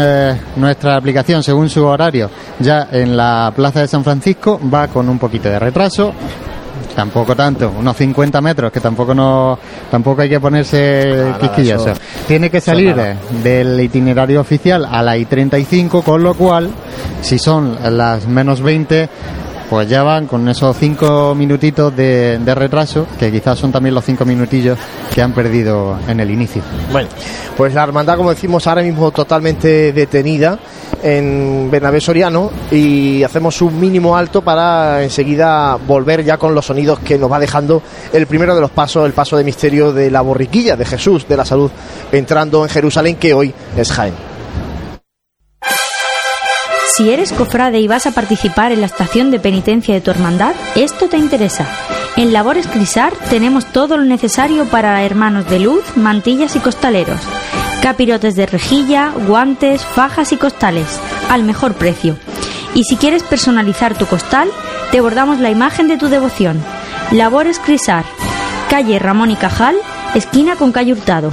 nuestra 0.56 0.95
aplicación, 0.95 1.43
según 1.43 1.70
su 1.70 1.86
horario, 1.86 2.30
ya 2.60 2.88
en 2.91 3.16
la 3.16 3.51
Plaza 3.56 3.82
de 3.82 3.88
San 3.88 4.04
Francisco, 4.04 4.60
va 4.74 4.88
con 4.88 5.08
un 5.10 5.20
poquito 5.20 5.49
de 5.49 5.60
retraso. 5.60 6.14
Tampoco 6.95 7.35
tanto, 7.35 7.71
unos 7.79 7.97
50 7.97 8.39
metros, 8.41 8.71
que 8.71 8.79
tampoco 8.79 9.15
no, 9.15 9.57
tampoco 9.89 10.21
hay 10.21 10.29
que 10.29 10.39
ponerse 10.39 11.33
quisquilloso. 11.39 11.89
eso- 11.91 12.01
Tiene 12.27 12.49
que 12.51 12.61
salir 12.61 12.95
del 13.43 13.79
itinerario 13.81 14.39
oficial 14.39 14.85
a 14.85 15.01
la 15.01 15.17
I-35, 15.17 16.03
con 16.03 16.21
lo 16.21 16.35
cual, 16.35 16.69
si 17.21 17.39
son 17.39 17.77
las 17.97 18.27
menos 18.27 18.61
20, 18.61 19.09
pues 19.70 19.89
ya 19.89 20.03
van 20.03 20.28
con 20.28 20.47
esos 20.49 20.76
5 20.78 21.36
minutitos 21.36 21.95
de, 21.95 22.39
retraso, 22.55 23.07
que 23.20 23.32
quizás 23.32 23.57
son 23.57 23.72
también 23.72 23.95
los 23.95 24.05
5 24.05 24.26
minutillos 24.26 24.78
que 25.14 25.22
han 25.22 25.34
perdido 25.34 25.97
en 26.07 26.20
el 26.20 26.32
inicio. 26.32 26.61
Bueno, 26.91 27.09
pues 27.57 27.74
la 27.74 27.84
hermandad, 27.84 28.18
como 28.18 28.30
decimos, 28.30 28.68
ahora 28.68 28.82
mismo 28.82 29.11
totalmente 29.11 29.93
detenida 29.93 30.59
en 31.01 31.70
Bernabé 31.70 31.99
Soriano 31.99 32.51
y 32.72 33.24
hacemos 33.24 33.61
un 33.61 33.80
mínimo 33.80 34.16
alto 34.16 34.41
para 34.41 35.03
enseguida 35.03 35.76
volver 35.76 36.24
ya 36.24 36.38
con 36.38 36.55
los 36.55 36.66
sonidos 36.66 36.99
que 36.99 37.18
nos 37.18 37.32
va 37.32 37.39
dejando 37.39 37.82
el 38.11 38.26
primero 38.28 38.55
de 38.55 38.61
los 38.61 38.72
pasos, 38.72 39.05
el 39.05 39.14
paso 39.14 39.38
de 39.38 39.43
misterio 39.43 39.91
de 39.91 40.09
la 40.09 40.22
borriquilla 40.22 40.76
de 40.76 40.86
Jesús 40.86 41.28
de 41.28 41.38
la 41.38 41.45
Salud 41.45 41.72
entrando 42.11 42.64
en 42.64 42.70
Jerusalén, 42.70 43.16
que 43.16 43.34
hoy 43.34 43.53
es 43.76 43.91
Jaén. 43.91 44.32
Si 46.95 47.09
eres 47.09 47.33
cofrade 47.33 47.79
y 47.79 47.87
vas 47.87 48.05
a 48.05 48.11
participar 48.11 48.71
en 48.71 48.81
la 48.81 48.85
estación 48.85 49.31
de 49.31 49.39
penitencia 49.39 49.95
de 49.95 50.01
tu 50.01 50.11
hermandad, 50.11 50.53
esto 50.75 51.09
te 51.09 51.17
interesa. 51.17 51.67
En 52.17 52.31
Labores 52.31 52.67
Crisar 52.67 53.13
tenemos 53.31 53.65
todo 53.65 53.97
lo 53.97 54.03
necesario 54.03 54.65
para 54.65 55.01
hermanos 55.03 55.49
de 55.49 55.57
luz, 55.57 55.83
mantillas 55.97 56.55
y 56.55 56.59
costaleros. 56.59 57.19
Capirotes 57.81 58.35
de 58.35 58.45
rejilla, 58.45 59.11
guantes, 59.27 59.83
fajas 59.83 60.33
y 60.33 60.37
costales, 60.37 60.99
al 61.31 61.41
mejor 61.41 61.73
precio. 61.73 62.15
Y 62.75 62.83
si 62.83 62.95
quieres 62.95 63.23
personalizar 63.23 63.97
tu 63.97 64.05
costal, 64.05 64.49
te 64.91 65.01
bordamos 65.01 65.39
la 65.39 65.49
imagen 65.49 65.87
de 65.87 65.97
tu 65.97 66.09
devoción. 66.09 66.63
Labores 67.09 67.57
Crisar, 67.57 68.05
calle 68.69 68.99
Ramón 68.99 69.31
y 69.31 69.35
Cajal, 69.35 69.77
esquina 70.13 70.57
con 70.57 70.71
calle 70.71 70.93
Hurtado. 70.93 71.31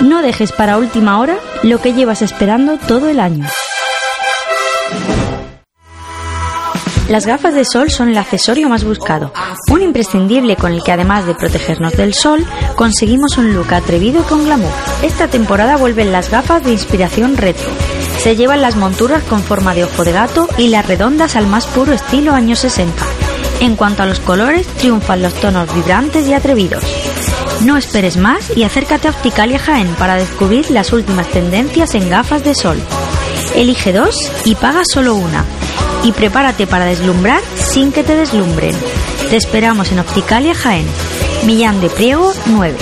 No 0.00 0.22
dejes 0.22 0.52
para 0.52 0.78
última 0.78 1.18
hora 1.18 1.36
lo 1.62 1.82
que 1.82 1.92
llevas 1.92 2.22
esperando 2.22 2.78
todo 2.78 3.10
el 3.10 3.20
año. 3.20 3.46
Las 7.08 7.26
gafas 7.26 7.54
de 7.54 7.66
sol 7.66 7.90
son 7.90 8.08
el 8.08 8.16
accesorio 8.16 8.70
más 8.70 8.82
buscado, 8.82 9.30
un 9.70 9.82
imprescindible 9.82 10.56
con 10.56 10.72
el 10.72 10.82
que 10.82 10.90
además 10.90 11.26
de 11.26 11.34
protegernos 11.34 11.92
del 11.92 12.14
sol, 12.14 12.46
conseguimos 12.76 13.36
un 13.36 13.52
look 13.52 13.74
atrevido 13.74 14.22
con 14.22 14.44
glamour. 14.44 14.72
Esta 15.02 15.28
temporada 15.28 15.76
vuelven 15.76 16.12
las 16.12 16.30
gafas 16.30 16.64
de 16.64 16.72
inspiración 16.72 17.36
retro. 17.36 17.70
Se 18.18 18.36
llevan 18.36 18.62
las 18.62 18.76
monturas 18.76 19.22
con 19.24 19.42
forma 19.42 19.74
de 19.74 19.84
ojo 19.84 20.02
de 20.02 20.12
gato 20.12 20.48
y 20.56 20.68
las 20.68 20.86
redondas 20.86 21.36
al 21.36 21.46
más 21.46 21.66
puro 21.66 21.92
estilo 21.92 22.32
años 22.32 22.60
60. 22.60 23.04
En 23.60 23.76
cuanto 23.76 24.02
a 24.02 24.06
los 24.06 24.20
colores, 24.20 24.66
triunfan 24.66 25.20
los 25.20 25.34
tonos 25.34 25.72
vibrantes 25.74 26.26
y 26.26 26.32
atrevidos. 26.32 26.82
No 27.64 27.76
esperes 27.76 28.16
más 28.16 28.56
y 28.56 28.64
acércate 28.64 29.08
a 29.08 29.10
Opticalia 29.10 29.58
Jaén 29.58 29.94
para 29.96 30.16
descubrir 30.16 30.70
las 30.70 30.92
últimas 30.92 31.28
tendencias 31.28 31.94
en 31.94 32.08
gafas 32.08 32.44
de 32.44 32.54
sol. 32.54 32.78
Elige 33.54 33.92
dos 33.92 34.32
y 34.44 34.54
paga 34.54 34.82
solo 34.84 35.14
una. 35.14 35.44
Y 36.04 36.12
prepárate 36.12 36.66
para 36.66 36.84
deslumbrar 36.84 37.40
sin 37.56 37.90
que 37.90 38.04
te 38.04 38.14
deslumbren. 38.14 38.76
Te 39.30 39.36
esperamos 39.36 39.90
en 39.90 40.00
Opticalia 40.00 40.54
Jaén. 40.54 40.86
Millán 41.46 41.80
de 41.80 41.88
Priego 41.88 42.32
9. 42.46 42.76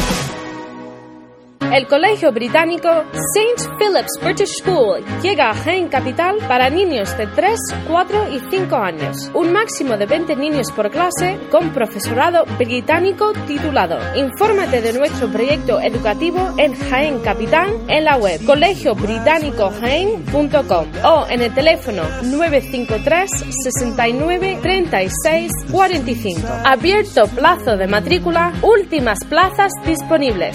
El 1.72 1.86
Colegio 1.86 2.32
Británico 2.32 2.90
St. 3.14 3.70
Philip's 3.78 4.18
British 4.22 4.62
School 4.62 5.02
llega 5.22 5.48
a 5.48 5.54
Jaén 5.54 5.88
Capital 5.88 6.36
para 6.46 6.68
niños 6.68 7.16
de 7.16 7.26
3, 7.28 7.58
4 7.88 8.30
y 8.30 8.40
5 8.50 8.76
años. 8.76 9.30
Un 9.32 9.54
máximo 9.54 9.96
de 9.96 10.04
20 10.04 10.36
niños 10.36 10.70
por 10.70 10.90
clase 10.90 11.38
con 11.50 11.72
profesorado 11.72 12.44
británico 12.58 13.32
titulado. 13.46 13.96
Infórmate 14.14 14.82
de 14.82 14.92
nuestro 14.92 15.32
proyecto 15.32 15.80
educativo 15.80 16.52
en 16.58 16.74
Jaén 16.74 17.20
Capital 17.20 17.74
en 17.88 18.04
la 18.04 18.18
web 18.18 18.44
colegiobritánicojaén.com 18.44 20.86
o 21.04 21.26
en 21.30 21.40
el 21.40 21.54
teléfono 21.54 22.02
953 22.22 23.30
69 23.64 24.58
36 24.60 25.50
45. 25.70 26.48
Abierto 26.66 27.26
plazo 27.28 27.78
de 27.78 27.86
matrícula, 27.86 28.52
últimas 28.60 29.24
plazas 29.24 29.72
disponibles. 29.86 30.54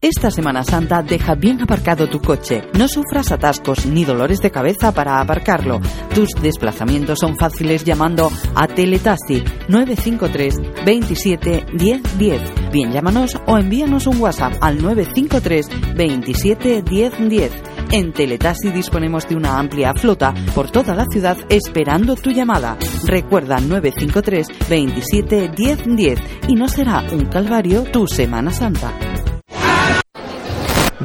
Esta 0.00 0.30
Semana 0.30 0.62
Santa 0.62 1.02
deja 1.02 1.34
bien 1.34 1.60
aparcado 1.60 2.06
tu 2.08 2.20
coche. 2.20 2.62
No 2.78 2.86
sufras 2.86 3.32
atascos 3.32 3.84
ni 3.84 4.04
dolores 4.04 4.38
de 4.38 4.52
cabeza 4.52 4.92
para 4.92 5.20
aparcarlo. 5.20 5.80
Tus 6.14 6.28
desplazamientos 6.40 7.18
son 7.18 7.36
fáciles 7.36 7.82
llamando 7.82 8.30
a 8.54 8.68
Teletaxi 8.68 9.42
953 9.68 10.84
27 10.86 11.66
10 11.74 12.16
10. 12.16 12.42
Bien, 12.70 12.92
llámanos 12.92 13.36
o 13.46 13.58
envíanos 13.58 14.06
un 14.06 14.20
WhatsApp 14.20 14.54
al 14.60 14.80
953 14.80 15.96
27 15.96 16.82
10 16.82 17.28
10. 17.28 17.52
En 17.90 18.12
Teletaxi 18.12 18.70
disponemos 18.70 19.28
de 19.28 19.34
una 19.34 19.58
amplia 19.58 19.94
flota 19.94 20.32
por 20.54 20.70
toda 20.70 20.94
la 20.94 21.06
ciudad 21.06 21.36
esperando 21.48 22.14
tu 22.14 22.30
llamada. 22.30 22.78
Recuerda 23.04 23.58
953 23.58 24.46
27 24.68 25.50
10 25.56 25.96
10 25.96 26.20
y 26.46 26.54
no 26.54 26.68
será 26.68 27.04
un 27.10 27.26
calvario 27.26 27.82
tu 27.82 28.06
Semana 28.06 28.52
Santa. 28.52 28.92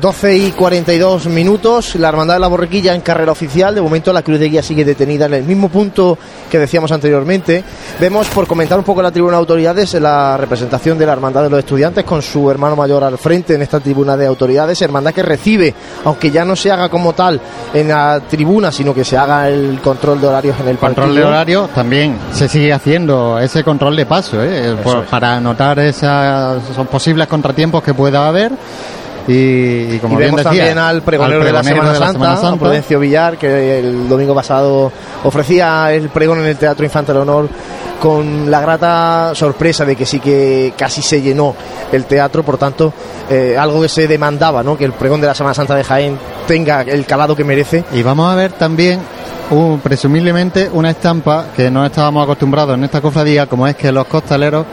12 0.03 0.35
y 0.35 0.51
42 0.51 1.27
minutos, 1.27 1.95
la 1.95 2.09
Hermandad 2.09 2.33
de 2.33 2.41
la 2.41 2.47
Borriquilla 2.47 2.93
en 2.93 2.99
carrera 2.99 3.31
oficial. 3.31 3.73
De 3.73 3.79
momento 3.81 4.11
la 4.11 4.21
Cruz 4.21 4.37
de 4.37 4.49
Guía 4.49 4.61
sigue 4.61 4.83
detenida 4.83 5.27
en 5.27 5.33
el 5.35 5.43
mismo 5.45 5.69
punto 5.69 6.17
que 6.51 6.59
decíamos 6.59 6.91
anteriormente. 6.91 7.63
Vemos, 8.01 8.27
por 8.27 8.45
comentar 8.45 8.77
un 8.77 8.83
poco 8.83 9.01
la 9.01 9.11
tribuna 9.13 9.37
de 9.37 9.39
autoridades, 9.39 9.93
la 9.93 10.35
representación 10.35 10.97
de 10.97 11.05
la 11.05 11.13
Hermandad 11.13 11.43
de 11.43 11.49
los 11.51 11.59
Estudiantes 11.59 12.03
con 12.03 12.21
su 12.21 12.51
hermano 12.51 12.75
mayor 12.75 13.01
al 13.05 13.17
frente 13.17 13.53
en 13.55 13.61
esta 13.61 13.79
tribuna 13.79 14.17
de 14.17 14.25
autoridades. 14.27 14.81
Hermandad 14.81 15.13
que 15.13 15.23
recibe, 15.23 15.73
aunque 16.03 16.29
ya 16.31 16.43
no 16.43 16.57
se 16.57 16.69
haga 16.69 16.89
como 16.89 17.13
tal 17.13 17.39
en 17.73 17.87
la 17.87 18.19
tribuna, 18.29 18.73
sino 18.73 18.93
que 18.93 19.05
se 19.05 19.15
haga 19.15 19.47
el 19.47 19.79
control 19.81 20.19
de 20.19 20.27
horarios 20.27 20.59
en 20.59 20.67
el 20.67 20.77
Control 20.77 21.05
de 21.15 21.21
partido. 21.21 21.27
horario 21.29 21.69
también 21.73 22.17
se 22.33 22.49
sigue 22.49 22.73
haciendo 22.73 23.39
ese 23.39 23.63
control 23.63 23.95
de 23.95 24.05
paso, 24.05 24.43
¿eh? 24.43 24.75
Por- 24.83 25.05
para 25.05 25.37
anotar 25.37 25.79
esos 25.79 26.87
posibles 26.91 27.25
contratiempos 27.27 27.81
que 27.81 27.93
pueda 27.93 28.27
haber. 28.27 28.51
Y, 29.27 29.95
y 29.95 29.99
como 30.01 30.15
y 30.15 30.17
bien 30.17 30.27
vemos 30.35 30.43
decía, 30.43 30.51
también 30.65 30.77
al 30.77 31.01
pregonero, 31.01 31.39
al 31.41 31.45
de, 31.45 31.51
la 31.53 31.63
Semana, 31.63 31.93
de 31.93 31.99
la 31.99 32.35
Santa, 32.37 32.59
Prudencio 32.59 32.99
Villar, 32.99 33.37
que 33.37 33.79
el 33.79 34.09
domingo 34.09 34.35
pasado 34.35 34.91
ofrecía 35.23 35.93
el 35.93 36.09
pregón 36.09 36.39
en 36.39 36.45
el 36.47 36.57
Teatro 36.57 36.83
Infante 36.83 37.13
del 37.13 37.21
Honor 37.21 37.47
con 38.01 38.51
la 38.51 38.59
grata 38.59 39.31
sorpresa 39.33 39.85
de 39.85 39.95
que 39.95 40.05
sí 40.05 40.19
que 40.19 40.73
casi 40.77 41.01
se 41.01 41.21
llenó 41.21 41.55
el 41.89 42.03
teatro, 42.03 42.43
por 42.43 42.57
tanto, 42.57 42.91
eh, 43.29 43.55
algo 43.57 43.81
que 43.81 43.87
se 43.87 44.09
demandaba, 44.09 44.61
¿no? 44.61 44.77
que 44.77 44.83
el 44.83 44.91
pregón 44.91 45.21
de 45.21 45.27
la 45.27 45.33
Semana 45.35 45.53
Santa 45.53 45.73
de 45.75 45.85
Jaén 45.85 46.17
tenga 46.45 46.81
el 46.81 47.05
calado 47.05 47.33
que 47.33 47.45
merece. 47.45 47.85
Y 47.93 48.03
vamos 48.03 48.29
a 48.29 48.35
ver 48.35 48.51
también, 48.51 48.99
un- 49.51 49.79
presumiblemente, 49.79 50.69
una 50.73 50.89
estampa 50.89 51.45
que 51.55 51.71
no 51.71 51.85
estábamos 51.85 52.23
acostumbrados 52.25 52.75
en 52.75 52.83
esta 52.83 52.99
cofradía, 52.99 53.45
como 53.45 53.65
es 53.67 53.75
que 53.77 53.89
los 53.89 54.05
costaleros, 54.07 54.65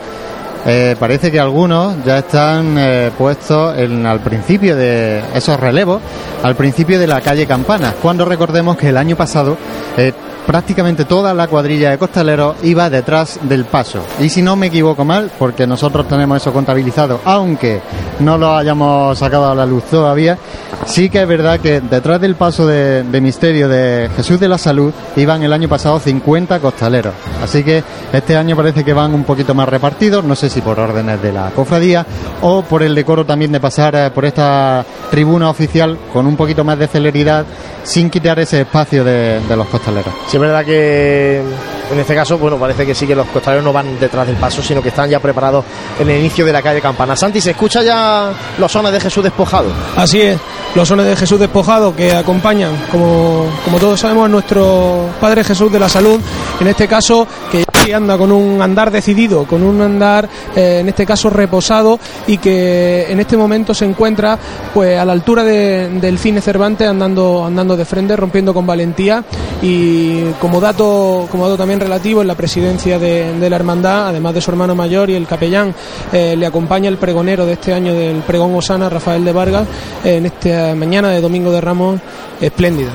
eh, 0.65 0.95
parece 0.99 1.31
que 1.31 1.39
algunos 1.39 2.03
ya 2.05 2.19
están 2.19 2.75
eh, 2.77 3.11
puestos 3.17 3.77
en, 3.77 4.05
al 4.05 4.19
principio 4.19 4.75
de 4.75 5.21
esos 5.33 5.59
relevos, 5.59 6.01
al 6.43 6.55
principio 6.55 6.99
de 6.99 7.07
la 7.07 7.21
calle 7.21 7.47
Campanas, 7.47 7.95
cuando 8.01 8.25
recordemos 8.25 8.77
que 8.77 8.89
el 8.89 8.97
año 8.97 9.15
pasado 9.15 9.57
eh, 9.97 10.13
prácticamente 10.45 11.05
toda 11.05 11.33
la 11.33 11.47
cuadrilla 11.47 11.91
de 11.91 11.97
costaleros 11.97 12.55
iba 12.63 12.89
detrás 12.89 13.39
del 13.43 13.65
paso. 13.65 13.99
Y 14.19 14.29
si 14.29 14.41
no 14.41 14.55
me 14.55 14.67
equivoco 14.67 15.05
mal, 15.05 15.31
porque 15.37 15.67
nosotros 15.67 16.07
tenemos 16.07 16.41
eso 16.41 16.53
contabilizado, 16.53 17.19
aunque 17.25 17.81
no 18.19 18.37
lo 18.37 18.55
hayamos 18.55 19.17
sacado 19.17 19.49
a 19.49 19.55
la 19.55 19.65
luz 19.65 19.83
todavía, 19.85 20.37
sí 20.85 21.09
que 21.09 21.21
es 21.21 21.27
verdad 21.27 21.59
que 21.59 21.81
detrás 21.81 22.19
del 22.21 22.35
paso 22.35 22.65
de, 22.67 23.03
misterio 23.21 23.69
de 23.69 24.09
Jesús 24.15 24.39
de 24.39 24.47
la 24.47 24.57
Salud 24.57 24.91
iban 25.15 25.43
el 25.43 25.53
año 25.53 25.69
pasado 25.69 25.99
50 25.99 26.59
costaleros. 26.59 27.13
Así 27.43 27.63
que 27.63 27.83
este 28.11 28.35
año 28.35 28.55
parece 28.55 28.83
que 28.83 28.93
van 28.93 29.13
un 29.13 29.23
poquito 29.23 29.53
más 29.53 29.69
repartidos, 29.69 30.23
no 30.23 30.35
sé 30.35 30.49
si 30.49 30.61
por 30.61 30.79
órdenes 30.79 31.21
de 31.21 31.31
la 31.31 31.51
cofradía 31.51 32.05
o 32.41 32.63
por 32.63 32.83
el 32.83 32.95
decoro 32.95 33.25
también 33.25 33.51
de 33.51 33.59
pasar 33.59 33.95
eh, 33.95 34.11
por 34.11 34.25
esta 34.25 34.83
tribuna 35.09 35.49
oficial 35.49 35.97
con 36.11 36.25
un 36.25 36.35
poquito 36.35 36.63
más 36.63 36.79
de 36.79 36.87
celeridad 36.87 37.45
sin 37.83 38.09
quitar 38.09 38.39
ese 38.39 38.61
espacio 38.61 39.03
de 39.03 39.41
los 39.55 39.67
costaleros. 39.67 40.13
Sí, 40.31 40.37
es 40.37 40.41
verdad 40.41 40.63
que 40.63 41.43
en 41.91 41.99
este 41.99 42.15
caso, 42.15 42.37
bueno, 42.37 42.57
parece 42.57 42.85
que 42.85 42.95
sí 42.95 43.05
que 43.05 43.13
los 43.13 43.27
costaleros 43.27 43.65
no 43.65 43.73
van 43.73 43.99
detrás 43.99 44.25
del 44.25 44.37
paso, 44.37 44.63
sino 44.63 44.81
que 44.81 44.87
están 44.87 45.09
ya 45.09 45.19
preparados 45.19 45.65
en 45.99 46.09
el 46.09 46.19
inicio 46.19 46.45
de 46.45 46.53
la 46.53 46.61
calle 46.61 46.79
Campana. 46.79 47.17
Santi, 47.17 47.41
¿se 47.41 47.51
escucha 47.51 47.83
ya 47.83 48.31
los 48.57 48.71
sones 48.71 48.93
de 48.93 49.01
Jesús 49.01 49.25
despojado? 49.25 49.67
Así 49.97 50.21
es, 50.21 50.39
los 50.73 50.87
sones 50.87 51.05
de 51.05 51.17
Jesús 51.17 51.37
despojado 51.37 51.93
que 51.93 52.13
acompañan, 52.13 52.71
como, 52.89 53.45
como 53.65 53.77
todos 53.77 53.99
sabemos, 53.99 54.23
a 54.23 54.29
nuestro 54.29 55.09
Padre 55.19 55.43
Jesús 55.43 55.69
de 55.69 55.79
la 55.81 55.89
Salud, 55.89 56.17
en 56.61 56.67
este 56.67 56.87
caso 56.87 57.27
que 57.51 57.65
sí 57.83 57.91
anda 57.93 58.17
con 58.17 58.31
un 58.31 58.61
andar 58.61 58.91
decidido, 58.91 59.45
con 59.45 59.63
un 59.63 59.81
andar, 59.81 60.27
eh, 60.55 60.79
en 60.81 60.89
este 60.89 61.05
caso, 61.05 61.29
reposado 61.29 61.99
y 62.27 62.37
que 62.37 63.07
en 63.09 63.19
este 63.19 63.37
momento 63.37 63.73
se 63.73 63.85
encuentra 63.85 64.37
pues 64.73 64.97
a 64.99 65.05
la 65.05 65.13
altura 65.13 65.43
de- 65.43 65.89
del 65.99 66.17
cine 66.19 66.41
Cervantes 66.41 66.87
andando, 66.87 67.45
andando 67.45 67.75
de 67.75 67.85
frente, 67.85 68.15
rompiendo 68.15 68.53
con 68.53 68.65
valentía 68.67 69.23
y 69.61 70.23
como 70.39 70.59
dato, 70.59 71.27
como 71.31 71.45
dato 71.45 71.57
también 71.57 71.79
relativo 71.79 72.21
en 72.21 72.27
la 72.27 72.35
presidencia 72.35 72.99
de, 72.99 73.49
la 73.49 73.55
hermandad, 73.55 74.09
además 74.09 74.33
de 74.35 74.41
su 74.41 74.51
hermano 74.51 74.75
mayor 74.75 75.09
y 75.09 75.15
el 75.15 75.25
capellán, 75.27 75.73
eh, 76.13 76.35
le 76.37 76.45
acompaña 76.45 76.87
el 76.89 76.97
pregonero 76.97 77.45
de 77.45 77.53
este 77.53 77.73
año 77.73 77.93
del 77.93 78.17
pregón 78.17 78.53
Osana, 78.55 78.89
Rafael 78.89 79.25
de 79.25 79.31
Vargas, 79.31 79.67
en 80.03 80.25
esta 80.25 80.75
mañana 80.75 81.09
de 81.09 81.21
Domingo 81.21 81.51
de 81.51 81.61
Ramos, 81.61 81.99
espléndida. 82.39 82.91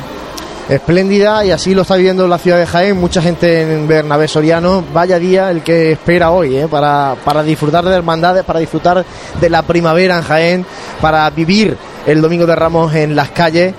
Espléndida 0.69 1.45
y 1.45 1.53
así 1.53 1.75
lo 1.75 1.83
está 1.83 1.95
viviendo 1.95 2.27
la 2.27 2.39
ciudad 2.39 2.59
de 2.59 2.67
Jaén, 2.67 2.97
mucha 2.97 3.23
gente 3.23 3.63
en 3.63 3.87
Bernabé 3.87 4.27
Soriano. 4.27 4.85
Vaya 4.93 5.19
día 5.19 5.51
el 5.51 5.63
que 5.63 5.93
espera 5.93 6.33
hoy, 6.33 6.57
¿eh? 6.57 6.67
para, 6.69 7.15
para 7.25 7.45
disfrutar 7.45 7.85
de 7.85 7.95
hermandades, 7.95 8.45
para 8.45 8.59
disfrutar 8.59 9.05
de 9.41 9.51
la 9.51 9.63
primavera 9.63 10.17
en 10.17 10.23
Jaén, 10.23 10.67
para 11.01 11.31
vivir 11.31 11.77
el 12.05 12.21
Domingo 12.21 12.47
de 12.47 12.57
Ramos 12.57 12.93
en 12.95 13.15
las 13.15 13.31
calles 13.31 13.75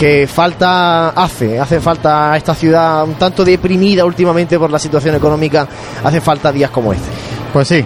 que 0.00 0.26
falta 0.26 1.10
hace, 1.10 1.60
hace 1.60 1.78
falta 1.78 2.32
a 2.32 2.36
esta 2.38 2.54
ciudad 2.54 3.04
un 3.04 3.16
tanto 3.16 3.44
deprimida 3.44 4.02
últimamente 4.06 4.58
por 4.58 4.70
la 4.70 4.78
situación 4.78 5.14
económica, 5.14 5.68
hace 6.02 6.22
falta 6.22 6.50
días 6.50 6.70
como 6.70 6.94
este. 6.94 7.04
Pues 7.52 7.68
sí, 7.68 7.84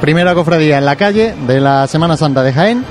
primera 0.00 0.32
cofradía 0.32 0.78
en 0.78 0.84
la 0.84 0.94
calle 0.94 1.34
de 1.44 1.60
la 1.60 1.88
Semana 1.88 2.16
Santa 2.16 2.44
de 2.44 2.52
Jaén 2.52 2.84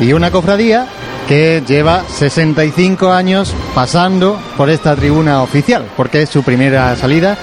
y 0.00 0.12
una 0.14 0.32
cofradía 0.32 0.88
que 1.28 1.62
lleva 1.66 2.04
65 2.08 3.12
años 3.12 3.54
pasando 3.74 4.40
por 4.56 4.70
esta 4.70 4.96
tribuna 4.96 5.42
oficial, 5.42 5.84
porque 5.96 6.24
su 6.24 6.42
primera 6.42 6.96
salida 6.96 7.36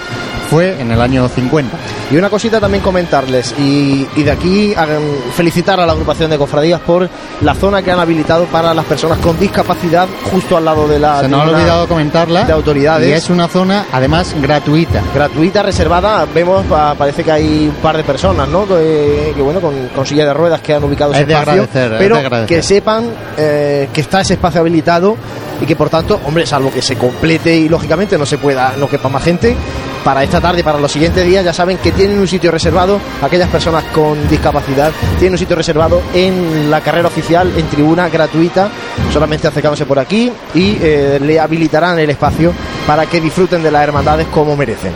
fue 0.50 0.80
en 0.80 0.92
el 0.92 1.02
año 1.02 1.28
50. 1.28 1.78
Y 2.12 2.18
una 2.18 2.30
cosita 2.30 2.60
también 2.60 2.84
comentarles, 2.84 3.54
y, 3.58 4.08
y 4.16 4.24
de 4.24 4.32
aquí 4.32 4.74
hagan- 4.76 5.02
felicitar 5.36 5.80
a 5.80 5.86
la 5.86 5.94
agrupación 5.94 6.30
de 6.30 6.38
cofradías 6.38 6.80
por 6.82 7.10
la 7.42 7.56
zona 7.56 7.82
que 7.82 7.92
han 7.92 8.00
habilitado 8.00 8.46
para 8.46 8.74
las 8.74 8.86
personas 8.86 9.18
con 9.20 9.40
discapacidad 9.40 10.08
justo 10.32 10.56
al 10.58 10.66
lado 10.66 10.88
de 10.88 11.00
la 11.00 11.22
Se 11.22 11.28
nos 11.28 11.42
ha 11.42 11.50
olvidado 11.52 11.88
comentarla. 11.88 12.44
de 12.46 12.54
autoridades. 12.54 13.10
Y 13.10 13.12
es 13.14 13.30
una 13.30 13.48
zona, 13.48 13.86
además, 13.92 14.36
gratuita. 14.40 15.02
gratuita, 15.14 15.64
reservada. 15.64 16.26
Vemos, 16.34 16.66
pa- 16.68 16.94
parece 16.96 17.24
que 17.24 17.32
hay 17.32 17.68
un 17.70 17.76
par 17.82 17.98
de 17.98 18.04
personas, 18.04 18.48
¿no? 18.48 18.68
Que, 18.68 19.34
que, 19.36 19.42
bueno, 19.42 19.60
con, 19.60 19.74
con 19.96 20.06
silla 20.06 20.26
de 20.26 20.34
ruedas 20.34 20.62
que 20.62 20.74
han 20.74 20.84
ubicado 20.84 21.12
Es 21.12 21.18
ese 21.20 21.26
de 21.28 21.34
espacio. 21.34 21.52
agradecer, 21.64 21.94
es 21.94 21.98
pero 22.00 22.16
de 22.16 22.22
agradecer. 22.22 22.56
que 22.58 22.64
sepan 22.64 23.06
eh, 23.38 23.90
que 23.92 24.02
está 24.02 24.22
ese 24.22 24.34
espacio 24.34 24.62
habilitado 24.62 25.18
y 25.62 25.66
que 25.66 25.76
por 25.76 25.90
tanto, 25.90 26.20
hombre, 26.26 26.46
salvo 26.46 26.72
que 26.72 26.82
se 26.82 26.96
complete 26.98 27.56
y 27.56 27.68
lógicamente 27.70 28.18
no 28.18 28.26
se 28.26 28.38
pueda, 28.38 28.74
no 28.78 28.88
quepa 28.90 29.10
más 29.10 29.24
gente, 29.24 29.56
para 30.04 30.22
esta 30.24 30.35
tarde 30.42 30.62
y 30.62 30.64
para 30.64 30.80
los 30.80 30.92
siguientes 30.92 31.26
días 31.26 31.44
ya 31.44 31.54
saben 31.54 31.78
que 31.78 31.92
tienen 31.92 32.20
un 32.20 32.28
sitio 32.28 32.52
reservado, 32.52 33.00
aquellas 33.22 33.50
personas 33.50 33.84
con 33.86 34.28
discapacidad 34.28 34.92
tienen 35.18 35.34
un 35.34 35.38
sitio 35.38 35.56
reservado 35.56 36.02
en 36.14 36.70
la 36.70 36.82
carrera 36.82 37.08
oficial, 37.08 37.52
en 37.58 37.68
tribuna 37.68 38.10
gratuita, 38.10 38.70
solamente 39.12 39.48
acercándose 39.48 39.86
por 39.86 40.00
aquí 40.00 40.32
y 40.54 40.78
eh, 40.82 41.20
le 41.22 41.40
habilitarán 41.40 42.00
el 42.00 42.10
espacio 42.10 42.54
para 42.86 43.06
que 43.06 43.22
disfruten 43.22 43.64
de 43.64 43.72
las 43.72 43.84
hermandades 43.84 44.28
como 44.28 44.56
merecen. 44.56 44.94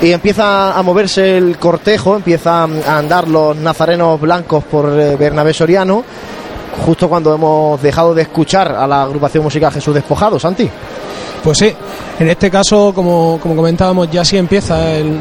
Y 0.00 0.10
empieza 0.10 0.76
a 0.76 0.82
moverse 0.82 1.38
el 1.38 1.58
cortejo, 1.58 2.16
empiezan 2.16 2.82
a 2.86 2.98
andar 2.98 3.28
los 3.28 3.56
nazarenos 3.56 4.20
blancos 4.20 4.64
por 4.64 4.98
eh, 4.98 5.16
Bernabé 5.16 5.54
Soriano, 5.54 6.02
justo 6.84 7.08
cuando 7.08 7.34
hemos 7.34 7.80
dejado 7.80 8.14
de 8.14 8.22
escuchar 8.22 8.72
a 8.72 8.86
la 8.86 9.02
agrupación 9.02 9.44
musical 9.44 9.72
Jesús 9.72 9.94
Despojado, 9.94 10.40
Santi. 10.40 10.68
Pues 11.42 11.58
sí, 11.58 11.72
en 12.20 12.28
este 12.28 12.50
caso, 12.50 12.92
como, 12.94 13.38
como 13.40 13.56
comentábamos, 13.56 14.08
ya 14.10 14.24
sí 14.24 14.36
empieza 14.36 14.94
el, 14.94 15.18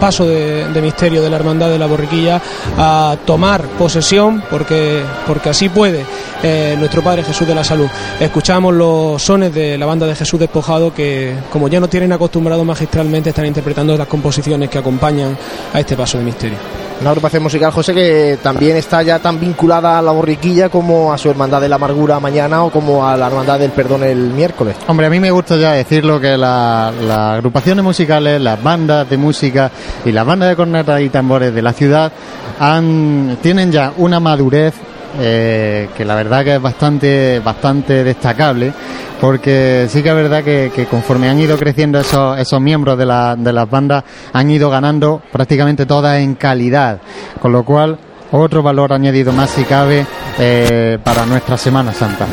paso 0.00 0.26
de, 0.26 0.66
misterio 0.82 1.22
de 1.22 1.30
la 1.30 1.36
Hermandad 1.36 1.70
de 1.70 1.78
la 1.78 1.86
Borriquilla 1.86 2.42
a 2.76 3.16
tomar 3.24 3.62
posesión, 3.78 4.42
porque, 4.50 5.02
porque 5.28 5.50
así 5.50 5.68
puede 5.68 6.04
eh, 6.42 6.74
nuestro 6.76 7.02
Padre 7.02 7.22
Jesús 7.22 7.46
de 7.46 7.54
la 7.54 7.62
Salud. 7.62 7.86
Escuchamos 8.18 8.74
los 8.74 9.22
sones 9.22 9.54
de 9.54 9.78
la 9.78 9.86
banda 9.86 10.06
de 10.06 10.16
Jesús 10.16 10.40
Despojado 10.40 10.92
que, 10.92 11.34
como 11.52 11.68
ya 11.68 11.78
nos 11.78 11.88
tienen 11.88 12.12
acostumbrados 12.12 12.66
magistralmente, 12.66 13.30
están 13.30 13.46
interpretando 13.46 13.96
las 13.96 14.08
composiciones 14.08 14.68
que 14.68 14.78
acompañan 14.78 15.38
a 15.72 15.78
este 15.78 15.96
paso 15.96 16.18
de 16.18 16.24
misterio. 16.24 16.89
Una 17.00 17.10
agrupación 17.10 17.42
musical, 17.42 17.70
José, 17.72 17.94
que 17.94 18.38
también 18.42 18.76
está 18.76 19.02
ya 19.02 19.18
tan 19.18 19.40
vinculada 19.40 19.98
a 19.98 20.02
la 20.02 20.12
borriquilla 20.12 20.68
como 20.68 21.14
a 21.14 21.16
su 21.16 21.30
Hermandad 21.30 21.58
de 21.62 21.68
la 21.70 21.76
Amargura 21.76 22.20
mañana 22.20 22.62
o 22.62 22.70
como 22.70 23.08
a 23.08 23.16
la 23.16 23.28
Hermandad 23.28 23.58
del 23.58 23.70
Perdón 23.70 24.04
el 24.04 24.18
miércoles. 24.18 24.76
Hombre, 24.86 25.06
a 25.06 25.10
mí 25.10 25.18
me 25.18 25.30
gusta 25.30 25.56
ya 25.56 25.72
decirlo 25.72 26.20
que 26.20 26.36
la- 26.36 26.92
las 27.00 27.18
agrupaciones 27.38 27.82
musicales, 27.82 28.38
las 28.42 28.62
bandas 28.62 29.08
de 29.08 29.16
música 29.16 29.70
y 30.04 30.12
las 30.12 30.26
bandas 30.26 30.50
de 30.50 30.56
cornetas 30.56 31.00
y 31.00 31.08
tambores 31.08 31.54
de 31.54 31.62
la 31.62 31.72
ciudad 31.72 32.12
han, 32.58 33.38
tienen 33.40 33.72
ya 33.72 33.94
una 33.96 34.20
madurez 34.20 34.74
eh, 35.18 35.88
que 35.96 36.04
la 36.04 36.14
verdad 36.14 36.44
que 36.44 36.54
es 36.56 36.62
bastante, 36.62 37.40
bastante 37.40 38.04
destacable 38.04 38.72
porque 39.20 39.86
sí 39.90 40.02
que 40.02 40.08
es 40.08 40.14
verdad 40.14 40.42
que, 40.42 40.86
conforme 40.90 41.28
han 41.28 41.38
ido 41.38 41.58
creciendo 41.58 41.98
esos, 42.00 42.38
esos 42.38 42.60
miembros 42.60 42.96
de, 42.96 43.04
la- 43.06 43.36
de 43.36 43.52
las 43.52 43.68
bandas 43.68 44.02
han 44.32 44.50
ido 44.50 44.70
ganando 44.70 45.20
prácticamente 45.30 45.84
todas 45.84 46.18
en 46.20 46.34
calidad, 46.36 46.98
con 47.40 47.52
lo 47.52 47.62
cual 47.64 47.98
otro 48.32 48.62
valor 48.62 48.92
añadido 48.92 49.32
más 49.32 49.50
si 49.50 49.64
cabe 49.64 50.06
eh, 50.38 50.98
para 51.04 51.26
nuestra 51.26 51.56
Semana 51.58 51.92
Santa. 51.92 52.26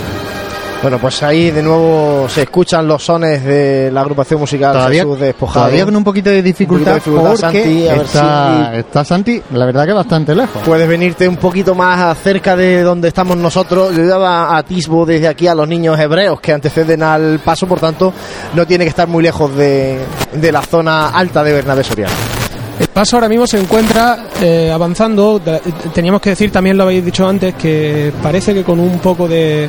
Bueno, 0.81 0.99
pues 0.99 1.21
ahí 1.23 1.49
de 1.51 1.63
nuevo 1.63 2.27
se 2.29 2.43
escuchan 2.43 2.87
los 2.87 3.03
sones 3.03 3.43
de 3.43 3.89
la 3.91 4.01
agrupación 4.01 4.39
musical 4.39 4.73
todavía, 4.73 5.03
Jesús 5.03 5.19
Despojado. 5.19 5.65
todavía 5.65 5.85
con 5.85 5.95
un 5.95 6.03
poquito 6.03 6.29
de 6.29 6.41
dificultad, 6.43 6.97
poquito 6.99 7.11
de 7.23 7.29
dificultad, 7.31 7.51
porque 7.51 7.63
Santi, 7.63 7.87
a 7.87 7.93
ver 7.93 8.01
está, 8.05 8.69
si- 8.71 8.77
está 8.79 9.03
Santi, 9.05 9.41
la 9.53 9.65
verdad 9.65 9.85
que 9.87 9.93
bastante 9.93 10.35
lejos. 10.35 10.61
Puedes 10.63 10.87
venirte 10.87 11.27
un 11.27 11.37
poquito 11.37 11.73
más 11.73 12.17
cerca 12.19 12.55
de 12.55 12.83
donde 12.83 13.07
estamos 13.07 13.35
nosotros. 13.37 13.95
Yo 13.95 14.05
daba 14.07 14.55
atisbo 14.55 15.05
desde 15.05 15.27
aquí 15.27 15.47
a 15.47 15.55
los 15.55 15.67
niños 15.67 15.99
hebreos 15.99 16.39
que 16.39 16.53
anteceden 16.53 17.01
al 17.03 17.39
paso, 17.39 17.67
por 17.67 17.79
tanto, 17.79 18.13
no 18.53 18.65
tiene 18.67 18.85
que 18.85 18.89
estar 18.89 19.07
muy 19.07 19.23
lejos 19.23 19.53
de, 19.55 19.99
de 20.33 20.51
la 20.51 20.61
zona 20.61 21.09
alta 21.09 21.43
de 21.43 21.53
Bernabé 21.53 21.83
Soriano. 21.83 22.13
El 22.79 22.87
paso 22.89 23.15
ahora 23.15 23.27
mismo 23.27 23.47
se 23.47 23.59
encuentra 23.59 24.27
eh, 24.39 24.69
avanzando. 24.71 25.41
Teníamos 25.93 26.21
que 26.21 26.31
decir, 26.31 26.51
también 26.51 26.77
lo 26.77 26.83
habéis 26.83 27.03
dicho 27.03 27.27
antes, 27.27 27.55
que 27.55 28.13
parece 28.21 28.53
que 28.53 28.63
con 28.63 28.79
un 28.79 28.99
poco 28.99 29.27
de, 29.27 29.67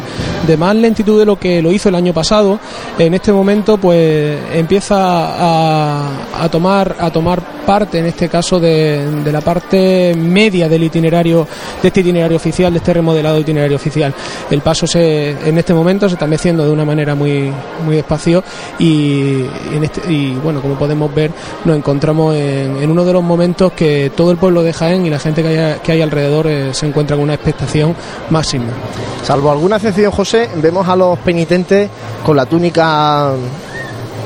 más 0.58 0.76
lentitud 0.76 1.18
de 1.18 1.24
lo 1.24 1.38
que 1.38 1.62
lo 1.62 1.72
hizo 1.72 1.88
el 1.88 1.94
año 1.94 2.12
pasado. 2.12 2.60
En 2.98 3.14
este 3.14 3.32
momento, 3.32 3.78
pues 3.78 4.38
empieza 4.52 4.96
a, 4.98 6.48
tomar 6.50 6.96
a 6.98 7.10
tomar 7.10 7.40
parte, 7.64 7.98
en 7.98 8.06
este 8.06 8.28
caso, 8.28 8.60
de, 8.60 9.22
la 9.32 9.40
parte 9.40 10.14
media 10.14 10.68
del 10.68 10.84
itinerario, 10.84 11.46
de 11.80 11.88
este 11.88 12.00
itinerario 12.00 12.36
oficial, 12.36 12.72
de 12.72 12.78
este 12.78 12.92
remodelado 12.92 13.38
itinerario 13.38 13.76
oficial. 13.76 14.14
El 14.50 14.60
paso 14.60 14.86
se, 14.86 15.30
en 15.30 15.56
este 15.56 15.72
momento 15.72 16.08
se 16.08 16.14
está 16.14 16.26
meciendo 16.26 16.64
de 16.64 16.70
una 16.70 16.84
manera 16.84 17.14
muy 17.14 17.50
muy 17.84 17.96
despacio 17.96 18.42
y, 18.78 19.44
en 19.72 19.84
este, 19.84 20.12
y 20.12 20.34
bueno, 20.34 20.60
como 20.60 20.74
podemos 20.74 21.14
ver, 21.14 21.30
nos 21.64 21.76
encontramos 21.76 22.34
en, 22.34 22.76
en 22.82 22.97
uno 22.98 23.06
de 23.06 23.12
los 23.12 23.22
momentos 23.22 23.70
que 23.74 24.10
todo 24.16 24.32
el 24.32 24.38
pueblo 24.38 24.60
de 24.64 24.72
Jaén 24.72 25.06
y 25.06 25.10
la 25.10 25.20
gente 25.20 25.40
que 25.40 25.48
hay, 25.56 25.78
que 25.78 25.92
hay 25.92 26.02
alrededor 26.02 26.48
eh, 26.48 26.74
se 26.74 26.84
encuentra 26.84 27.14
con 27.14 27.22
una 27.22 27.34
expectación 27.34 27.94
máxima. 28.28 28.64
Salvo 29.22 29.52
alguna 29.52 29.76
excepción, 29.76 30.10
José, 30.10 30.50
vemos 30.56 30.88
a 30.88 30.96
los 30.96 31.16
penitentes 31.20 31.88
con 32.24 32.36
la 32.36 32.44
túnica 32.46 33.34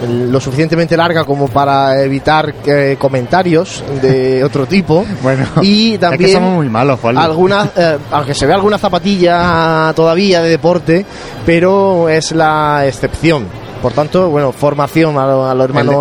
mm, 0.07 0.31
lo 0.31 0.41
suficientemente 0.41 0.97
larga 0.97 1.25
como 1.25 1.49
para 1.49 2.03
evitar 2.03 2.55
eh, 2.65 2.97
comentarios 2.99 3.85
de 4.01 4.43
otro 4.45 4.65
tipo. 4.65 5.05
Bueno, 5.23 5.45
y 5.61 5.99
también 5.99 6.23
es 6.23 6.27
que 6.29 6.33
somos 6.33 6.55
muy 6.55 6.71
malos, 6.71 6.99
algunas, 7.05 7.69
eh, 7.77 7.99
aunque 8.11 8.33
se 8.33 8.47
ve 8.47 8.55
alguna 8.55 8.79
zapatilla 8.79 9.93
todavía 9.95 10.43
de 10.43 10.49
deporte, 10.49 11.05
pero 11.45 12.09
es 12.09 12.33
la 12.33 12.87
excepción. 12.87 13.62
Por 13.83 13.93
tanto, 13.93 14.31
bueno, 14.31 14.53
formación 14.53 15.19
a, 15.19 15.27
lo- 15.27 15.47
a 15.47 15.55
los 15.55 15.65
hermanos 15.65 15.93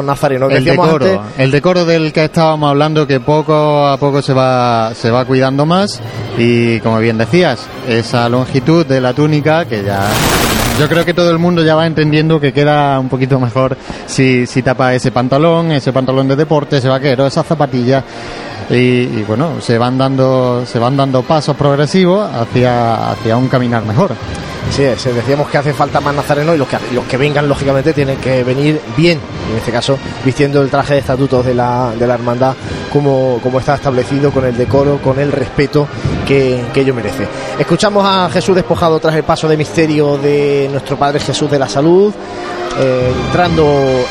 que 0.47 0.57
el 0.57 0.63
decoro, 0.77 1.05
antes, 1.21 1.39
el 1.39 1.51
decoro 1.51 1.83
del 1.85 2.13
que 2.13 2.25
estábamos 2.25 2.69
hablando 2.69 3.07
que 3.07 3.19
poco 3.19 3.87
a 3.87 3.97
poco 3.97 4.21
se 4.21 4.33
va 4.33 4.93
se 4.93 5.09
va 5.09 5.25
cuidando 5.25 5.65
más. 5.65 5.99
Y 6.37 6.79
como 6.81 6.99
bien 6.99 7.17
decías 7.17 7.67
esa 7.87 8.29
longitud 8.29 8.85
de 8.85 9.01
la 9.01 9.13
túnica 9.13 9.65
que 9.65 9.83
ya 9.83 10.01
yo 10.79 10.87
creo 10.87 11.03
que 11.03 11.13
todo 11.13 11.29
el 11.31 11.39
mundo 11.39 11.63
ya 11.63 11.75
va 11.75 11.85
entendiendo 11.87 12.39
que 12.39 12.53
queda 12.53 12.99
un 12.99 13.09
poquito 13.09 13.39
mejor 13.39 13.75
si, 14.05 14.45
si 14.47 14.61
tapa 14.61 14.93
ese 14.95 15.11
pantalón 15.11 15.71
ese 15.71 15.91
pantalón 15.91 16.27
de 16.27 16.35
deporte 16.35 16.77
ese 16.77 16.87
vaquero 16.87 17.25
esas 17.25 17.45
zapatillas. 17.45 18.03
Y, 18.69 18.75
y, 18.75 19.25
bueno 19.27 19.59
se 19.59 19.77
van 19.77 19.97
dando 19.97 20.63
se 20.65 20.79
van 20.79 20.95
dando 20.95 21.23
pasos 21.23 21.57
progresivos 21.57 22.29
hacia 22.33 23.11
hacia 23.11 23.35
un 23.35 23.47
caminar 23.49 23.83
mejor 23.85 24.11
Sí, 24.69 24.83
es, 24.83 25.03
decíamos 25.03 25.49
que 25.49 25.57
hace 25.57 25.73
falta 25.73 25.99
más 25.99 26.15
nazarenos 26.15 26.55
y 26.55 26.57
los 26.57 26.67
que, 26.67 26.77
los 26.93 27.05
que 27.05 27.17
vengan, 27.17 27.47
lógicamente, 27.47 27.93
tienen 27.93 28.17
que 28.17 28.43
venir 28.43 28.79
bien, 28.95 29.19
en 29.49 29.57
este 29.57 29.71
caso, 29.71 29.97
vistiendo 30.23 30.61
el 30.61 30.69
traje 30.69 30.93
de 30.93 30.99
estatutos 30.99 31.45
de 31.45 31.53
la, 31.53 31.91
de 31.97 32.07
la 32.07 32.13
hermandad 32.13 32.55
como, 32.91 33.39
como 33.43 33.59
está 33.59 33.75
establecido, 33.75 34.31
con 34.31 34.45
el 34.45 34.55
decoro, 34.55 34.99
con 35.01 35.19
el 35.19 35.31
respeto 35.31 35.87
que, 36.25 36.63
que 36.73 36.81
ello 36.81 36.93
merece. 36.93 37.27
Escuchamos 37.59 38.05
a 38.05 38.29
Jesús 38.29 38.55
despojado 38.55 38.99
tras 38.99 39.15
el 39.15 39.23
paso 39.23 39.47
de 39.47 39.57
misterio 39.57 40.17
de 40.17 40.69
nuestro 40.71 40.97
Padre 40.97 41.19
Jesús 41.19 41.51
de 41.51 41.59
la 41.59 41.67
Salud, 41.67 42.13
eh, 42.79 43.13
entrando 43.25 43.63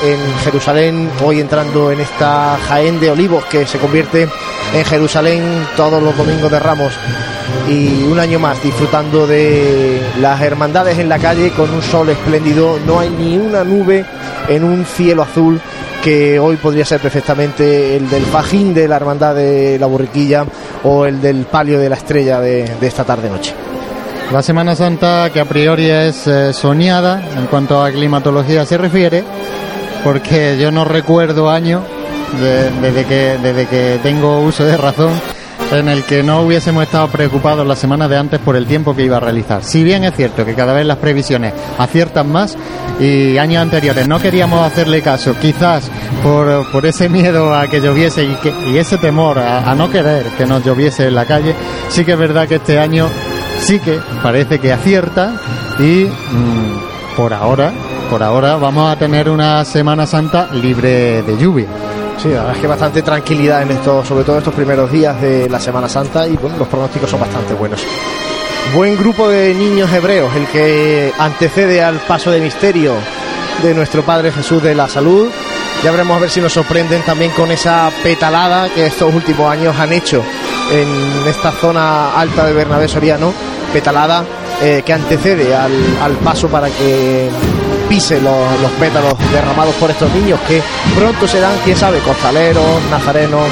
en 0.02 0.38
Jerusalén, 0.44 1.10
hoy 1.24 1.40
entrando 1.40 1.90
en 1.90 2.00
esta 2.00 2.58
Jaén 2.68 3.00
de 3.00 3.10
Olivos 3.10 3.44
que 3.46 3.66
se 3.66 3.78
convierte 3.78 4.28
en 4.74 4.84
Jerusalén 4.84 5.66
todos 5.76 6.02
los 6.02 6.16
domingos 6.16 6.50
de 6.50 6.58
Ramos 6.58 6.92
y 7.68 8.02
un 8.10 8.18
año 8.18 8.38
más 8.38 8.62
disfrutando 8.62 9.26
de 9.26 10.00
las 10.20 10.40
hermandades 10.40 10.98
en 10.98 11.08
la 11.08 11.18
calle 11.18 11.50
con 11.50 11.70
un 11.70 11.82
sol 11.82 12.08
espléndido, 12.08 12.78
no 12.86 13.00
hay 13.00 13.10
ni 13.10 13.36
una 13.36 13.62
nube 13.64 14.04
en 14.48 14.64
un 14.64 14.84
cielo 14.84 15.22
azul 15.22 15.60
que 16.02 16.38
hoy 16.40 16.56
podría 16.56 16.84
ser 16.84 16.98
perfectamente 17.00 17.96
el 17.96 18.08
del 18.08 18.24
fajín 18.24 18.72
de 18.72 18.88
la 18.88 18.96
hermandad 18.96 19.34
de 19.34 19.78
la 19.78 19.86
borriquilla 19.86 20.44
o 20.82 21.04
el 21.04 21.20
del 21.20 21.44
palio 21.44 21.78
de 21.78 21.88
la 21.90 21.96
estrella 21.96 22.40
de, 22.40 22.64
esta 22.80 23.04
tarde 23.04 23.28
noche. 23.28 23.52
La 24.32 24.42
Semana 24.42 24.74
Santa 24.74 25.28
que 25.32 25.40
a 25.40 25.44
priori 25.44 25.90
es 25.90 26.26
eh, 26.26 26.52
soñada 26.54 27.22
en 27.36 27.46
cuanto 27.46 27.82
a 27.84 27.90
climatología 27.90 28.64
se 28.64 28.78
refiere, 28.78 29.24
porque 30.02 30.56
yo 30.58 30.70
no 30.70 30.84
recuerdo 30.84 31.50
año 31.50 31.82
de- 32.40 32.70
desde, 32.80 33.04
que, 33.04 33.38
desde 33.42 33.66
que 33.66 33.98
tengo 34.02 34.40
uso 34.40 34.64
de 34.64 34.76
razón 34.76 35.10
en 35.72 35.88
el 35.88 36.04
que 36.04 36.22
no 36.22 36.42
hubiésemos 36.42 36.82
estado 36.82 37.08
preocupados 37.08 37.66
la 37.66 37.76
semana 37.76 38.08
de 38.08 38.16
antes 38.16 38.40
por 38.40 38.56
el 38.56 38.66
tiempo 38.66 38.94
que 38.94 39.04
iba 39.04 39.18
a 39.18 39.20
realizar. 39.20 39.62
Si 39.62 39.84
bien 39.84 40.04
es 40.04 40.14
cierto 40.14 40.44
que 40.44 40.54
cada 40.54 40.72
vez 40.72 40.84
las 40.84 40.98
previsiones 40.98 41.52
aciertan 41.78 42.30
más 42.30 42.56
y 42.98 43.38
años 43.38 43.62
anteriores 43.62 44.08
no 44.08 44.20
queríamos 44.20 44.60
hacerle 44.60 45.02
caso, 45.02 45.34
quizás 45.40 45.90
por, 46.22 46.70
por 46.70 46.86
ese 46.86 47.08
miedo 47.08 47.54
a 47.54 47.66
que 47.68 47.80
lloviese 47.80 48.24
y, 48.24 48.76
ese 48.76 48.98
temor 48.98 49.38
a, 49.38 49.70
a 49.70 49.74
no 49.74 49.90
querer 49.90 50.26
que 50.36 50.46
nos 50.46 50.64
lloviese 50.64 51.06
en 51.06 51.14
la 51.14 51.24
calle, 51.24 51.54
sí 51.88 52.04
que 52.04 52.12
es 52.12 52.18
verdad 52.18 52.48
que 52.48 52.56
este 52.56 52.78
año 52.78 53.08
sí 53.60 53.78
que 53.78 54.00
parece 54.22 54.58
que 54.58 54.72
acierta 54.72 55.34
y 55.78 56.04
mm, 56.04 57.16
por 57.16 57.32
ahora, 57.32 57.72
por 58.08 58.22
ahora 58.22 58.56
vamos 58.56 58.90
a 58.90 58.98
tener 58.98 59.28
una 59.28 59.64
Semana 59.64 60.06
Santa 60.06 60.48
libre 60.52 61.22
de 61.22 61.36
lluvia. 61.38 61.68
Sí, 62.22 62.28
la 62.28 62.40
verdad 62.40 62.54
es 62.54 62.60
que 62.60 62.66
bastante 62.66 63.00
tranquilidad 63.00 63.62
en 63.62 63.70
estos, 63.70 64.06
sobre 64.06 64.24
todo 64.24 64.36
estos 64.36 64.52
primeros 64.52 64.92
días 64.92 65.18
de 65.22 65.48
la 65.48 65.58
Semana 65.58 65.88
Santa 65.88 66.26
y 66.26 66.36
bueno, 66.36 66.58
los 66.58 66.68
pronósticos 66.68 67.08
son 67.08 67.18
bastante 67.18 67.54
buenos. 67.54 67.80
Buen 68.74 68.98
grupo 68.98 69.26
de 69.26 69.54
niños 69.54 69.90
hebreos, 69.90 70.30
el 70.36 70.46
que 70.48 71.14
antecede 71.18 71.82
al 71.82 71.96
paso 72.00 72.30
de 72.30 72.40
misterio 72.40 72.92
de 73.62 73.72
nuestro 73.72 74.02
Padre 74.02 74.32
Jesús 74.32 74.62
de 74.62 74.74
la 74.74 74.86
Salud. 74.86 75.30
Ya 75.82 75.92
veremos 75.92 76.14
a 76.14 76.20
ver 76.20 76.28
si 76.28 76.42
nos 76.42 76.52
sorprenden 76.52 77.00
también 77.02 77.30
con 77.30 77.50
esa 77.50 77.90
petalada 78.02 78.68
que 78.68 78.84
estos 78.84 79.14
últimos 79.14 79.50
años 79.50 79.74
han 79.78 79.94
hecho 79.94 80.22
en 80.70 81.26
esta 81.26 81.52
zona 81.52 82.14
alta 82.20 82.44
de 82.44 82.52
Bernabé 82.52 82.86
Soriano, 82.86 83.32
petalada 83.72 84.24
eh, 84.60 84.82
que 84.84 84.92
antecede 84.92 85.56
al, 85.56 85.72
al 86.02 86.16
paso 86.16 86.48
para 86.48 86.68
que 86.68 87.30
pise 87.90 88.20
los, 88.20 88.60
los 88.62 88.70
pétalos 88.78 89.14
derramados 89.32 89.74
por 89.74 89.90
estos 89.90 90.08
niños 90.12 90.38
que 90.46 90.62
pronto 90.96 91.26
serán, 91.26 91.52
quién 91.64 91.76
sabe, 91.76 91.98
costaleros, 91.98 92.64
nazarenos, 92.88 93.42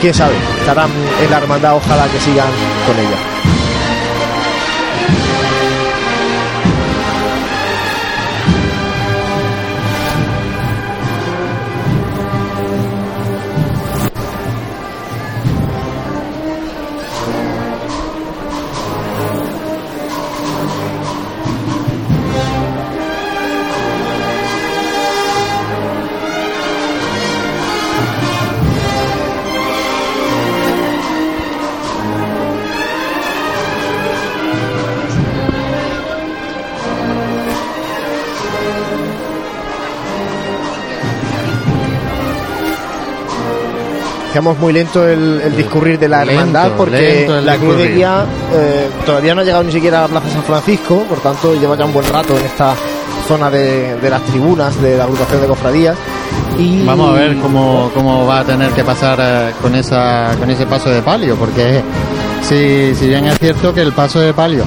quién 0.00 0.14
sabe, 0.14 0.34
estarán 0.58 0.90
en 1.22 1.30
la 1.30 1.36
hermandad, 1.36 1.76
ojalá 1.76 2.06
que 2.06 2.18
sigan 2.18 2.48
con 2.86 2.98
ella. 2.98 3.63
Muy 44.42 44.72
lento 44.72 45.06
el, 45.06 45.40
el 45.40 45.56
discurrir 45.56 45.98
de 45.98 46.08
la 46.08 46.24
Lento, 46.24 46.40
hermandad 46.40 46.72
porque 46.76 47.28
la 47.42 47.56
cruz 47.56 47.76
de 47.76 47.88
guía 47.94 48.26
eh, 48.52 48.88
todavía 49.06 49.32
no 49.34 49.42
ha 49.42 49.44
llegado 49.44 49.62
ni 49.62 49.70
siquiera 49.70 50.00
a 50.00 50.02
la 50.02 50.08
Plaza 50.08 50.28
San 50.30 50.42
Francisco, 50.42 51.04
por 51.08 51.18
tanto 51.20 51.54
lleva 51.54 51.76
ya 51.76 51.84
un 51.84 51.92
buen 51.92 52.08
rato 52.08 52.36
en 52.36 52.44
esta 52.44 52.74
zona 53.28 53.48
de, 53.48 53.96
de 53.96 54.10
las 54.10 54.22
tribunas 54.22 54.80
de 54.82 54.96
la 54.96 55.04
agrupación 55.04 55.40
de 55.40 55.46
cofradías. 55.46 55.96
Y 56.58 56.84
Vamos 56.84 57.10
a 57.10 57.12
ver 57.20 57.36
cómo, 57.38 57.90
cómo 57.94 58.26
va 58.26 58.40
a 58.40 58.44
tener 58.44 58.70
que 58.72 58.82
pasar 58.82 59.18
eh, 59.20 59.52
con 59.62 59.74
esa 59.76 60.34
con 60.38 60.50
ese 60.50 60.66
paso 60.66 60.90
de 60.90 61.00
palio, 61.00 61.36
porque 61.36 61.80
si, 62.42 62.94
si 62.94 63.06
bien 63.06 63.26
es 63.26 63.38
cierto 63.38 63.72
que 63.72 63.82
el 63.82 63.92
paso 63.92 64.18
de 64.20 64.34
palio 64.34 64.64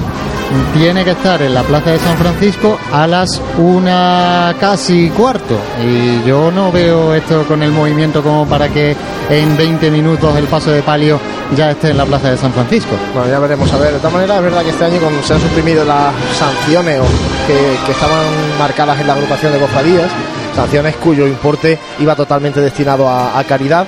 tiene 0.74 1.04
que 1.04 1.10
estar 1.10 1.40
en 1.42 1.52
la 1.54 1.62
plaza 1.62 1.90
de 1.90 1.98
San 1.98 2.16
Francisco 2.16 2.78
a 2.92 3.06
las 3.06 3.40
una 3.58 4.54
casi 4.58 5.08
cuarto 5.10 5.56
y 5.84 6.26
yo 6.26 6.50
no 6.50 6.72
veo 6.72 7.14
esto 7.14 7.44
con 7.44 7.62
el 7.62 7.70
movimiento 7.70 8.22
como 8.22 8.46
para 8.46 8.68
que 8.68 8.96
en 9.28 9.56
20 9.56 9.90
minutos 9.90 10.34
el 10.36 10.44
paso 10.46 10.70
de 10.70 10.82
palio 10.82 11.18
ya 11.56 11.70
esté 11.70 11.90
en 11.90 11.98
la 11.98 12.04
plaza 12.06 12.30
de 12.30 12.36
San 12.36 12.52
Francisco. 12.52 12.90
Bueno, 13.14 13.30
ya 13.30 13.38
veremos 13.38 13.70
a 13.72 13.78
ver. 13.78 13.92
De 13.92 13.98
todas 13.98 14.12
maneras, 14.12 14.36
es 14.38 14.42
verdad 14.42 14.62
que 14.62 14.70
este 14.70 14.84
año 14.84 15.00
con- 15.00 15.22
se 15.22 15.34
han 15.34 15.40
suprimido 15.40 15.84
las 15.84 16.12
sanciones 16.38 17.00
que, 17.46 17.90
estaban 17.92 18.24
marcadas 18.58 19.00
en 19.00 19.06
la 19.06 19.14
agrupación 19.14 19.52
de 19.52 19.58
cofradías, 19.58 20.10
sanciones 20.54 20.96
cuyo 20.96 21.26
importe 21.26 21.78
iba 22.00 22.14
totalmente 22.14 22.60
destinado 22.60 23.08
a 23.08 23.42
caridad. 23.44 23.86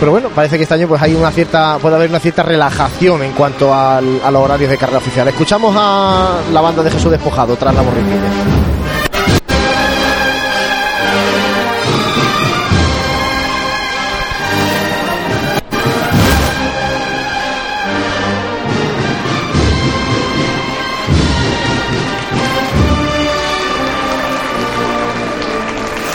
Pero 0.00 0.12
bueno, 0.12 0.30
parece 0.30 0.56
que 0.56 0.62
este 0.62 0.74
año 0.74 0.88
pues 0.88 1.02
hay 1.02 1.14
una 1.14 1.30
cierta, 1.30 1.76
puede 1.78 1.94
haber 1.96 2.08
una 2.08 2.18
cierta 2.20 2.42
relajación 2.42 3.22
en 3.22 3.32
cuanto 3.32 3.74
al- 3.74 4.20
a 4.24 4.30
los 4.30 4.42
horarios 4.42 4.70
de 4.70 4.78
carrera 4.78 4.98
oficial. 4.98 5.28
Escuchamos 5.28 5.76
a 5.78 6.38
la 6.52 6.60
banda 6.62 6.82
de 6.82 6.90
Jesús 6.90 7.10
Despojado 7.10 7.54
tras 7.56 7.74
la 7.74 7.82
borriquilla. 7.82 8.30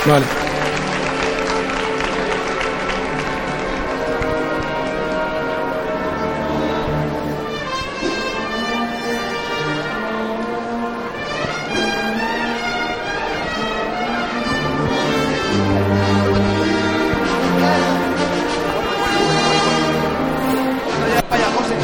Vale. 0.07 0.44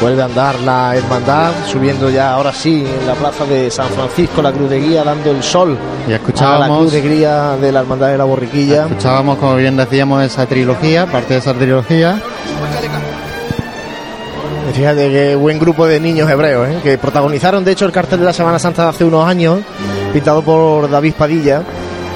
Vuelve 0.02 0.20
a 0.20 0.24
andar 0.24 0.58
la 0.62 0.96
hermandad, 0.96 1.52
subiendo 1.68 2.10
ya 2.10 2.32
ahora 2.34 2.52
sí 2.52 2.84
en 2.84 3.06
la 3.06 3.14
plaza 3.14 3.44
de 3.44 3.70
San 3.70 3.88
Francisco, 3.90 4.42
la 4.42 4.50
cruz 4.50 4.68
de 4.68 4.80
guía, 4.80 5.04
dando 5.04 5.30
el 5.30 5.44
sol 5.44 5.78
Y 6.00 6.06
a 6.06 6.08
la 6.08 6.16
escuchábamos 6.16 6.78
cruz 6.80 6.92
de 6.92 7.02
guía 7.02 7.56
de 7.56 7.70
la 7.70 7.80
hermandad 7.80 8.08
de 8.08 8.18
la 8.18 8.24
borriquilla. 8.24 8.86
Escuchábamos, 8.86 9.38
como 9.38 9.54
bien 9.54 9.76
decíamos, 9.76 10.24
esa 10.24 10.44
trilogía, 10.46 11.06
parte 11.06 11.34
de 11.34 11.38
esa 11.38 11.54
trilogía. 11.54 12.20
Fíjate 14.74 15.08
que 15.08 15.36
buen 15.36 15.60
grupo 15.60 15.86
de 15.86 16.00
niños 16.00 16.28
hebreos, 16.28 16.68
¿eh? 16.68 16.80
que 16.82 16.98
protagonizaron 16.98 17.64
de 17.64 17.70
hecho 17.70 17.84
el 17.84 17.92
cartel 17.92 18.18
de 18.18 18.24
la 18.24 18.32
Semana 18.32 18.58
Santa 18.58 18.82
de 18.82 18.88
hace 18.88 19.04
unos 19.04 19.24
años, 19.24 19.60
pintado 20.12 20.42
por 20.42 20.90
David 20.90 21.14
Padilla, 21.16 21.62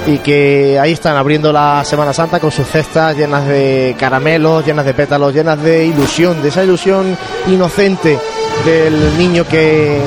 y 0.07 0.19
que 0.19 0.79
ahí 0.79 0.93
están 0.93 1.17
abriendo 1.17 1.51
la 1.51 1.83
Semana 1.83 2.13
Santa 2.13 2.39
con 2.39 2.49
sus 2.49 2.65
cestas 2.65 3.15
llenas 3.15 3.45
de 3.45 3.95
caramelos, 3.99 4.65
llenas 4.65 4.85
de 4.85 4.93
pétalos, 4.93 5.33
llenas 5.33 5.61
de 5.61 5.85
ilusión, 5.85 6.41
de 6.41 6.47
esa 6.47 6.63
ilusión 6.63 7.17
inocente 7.47 8.17
del 8.65 9.17
niño 9.17 9.45
que 9.45 9.99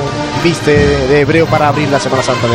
viste 0.43 0.75
de 1.07 1.21
hebreo 1.21 1.45
para 1.45 1.67
abrir 1.67 1.87
la 1.89 1.99
Semana 1.99 2.23
Santa. 2.23 2.47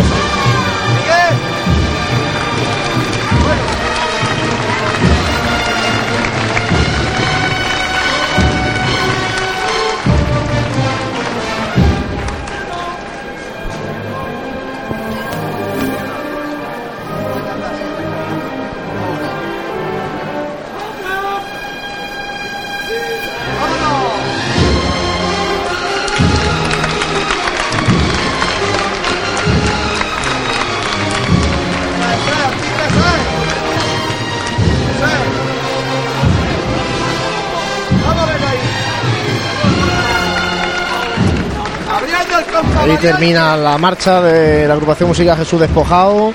Ahí 42.87 42.97
termina 42.99 43.57
la 43.57 43.77
marcha 43.79 44.23
de 44.23 44.69
la 44.69 44.75
agrupación 44.75 45.09
musical 45.09 45.37
Jesús 45.37 45.59
Despojado. 45.59 46.33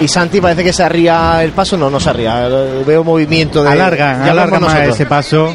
Y 0.00 0.08
Santi 0.08 0.40
parece 0.40 0.64
que 0.64 0.72
se 0.72 0.82
arría 0.82 1.44
el 1.44 1.52
paso. 1.52 1.76
No, 1.76 1.88
no 1.88 2.00
se 2.00 2.10
arría. 2.10 2.48
Veo 2.84 3.04
movimiento 3.04 3.62
de. 3.62 3.70
Alargan, 3.70 4.24
vemos 4.24 4.60
más 4.62 4.80
ese 4.88 5.06
paso. 5.06 5.54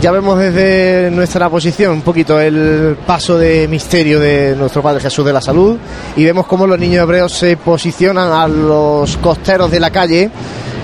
Ya 0.00 0.10
vemos 0.10 0.38
desde 0.38 1.10
nuestra 1.10 1.50
posición 1.50 1.92
un 1.92 2.02
poquito 2.02 2.40
el 2.40 2.96
paso 3.06 3.36
de 3.36 3.68
misterio 3.68 4.20
de 4.20 4.56
nuestro 4.56 4.80
Padre 4.80 5.00
Jesús 5.00 5.24
de 5.26 5.32
la 5.32 5.40
Salud 5.40 5.76
y 6.16 6.24
vemos 6.24 6.46
cómo 6.46 6.66
los 6.66 6.78
niños 6.78 7.02
hebreos 7.02 7.32
se 7.32 7.56
posicionan 7.56 8.32
a 8.32 8.46
los 8.46 9.16
costeros 9.16 9.70
de 9.70 9.80
la 9.80 9.90
calle 9.90 10.30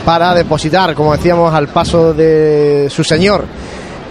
para 0.04 0.34
depositar, 0.34 0.94
como 0.94 1.16
decíamos, 1.16 1.54
al 1.54 1.68
paso 1.68 2.12
de 2.12 2.88
su 2.90 3.04
Señor 3.04 3.44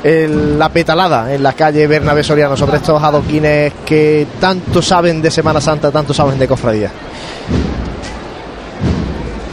el- 0.03 0.59
la 0.59 0.69
petalada 0.69 1.33
en 1.33 1.41
la 1.43 1.53
calle 1.53 1.87
Bernabé 1.87 2.23
Soriano 2.23 2.57
sobre 2.57 2.77
estos 2.77 3.01
adoquines 3.01 3.71
que 3.85 4.27
tanto 4.39 4.81
saben 4.81 5.21
de 5.21 5.31
Semana 5.31 5.61
Santa, 5.61 5.91
tanto 5.91 6.13
saben 6.13 6.37
de 6.37 6.47
cofradía. 6.47 6.91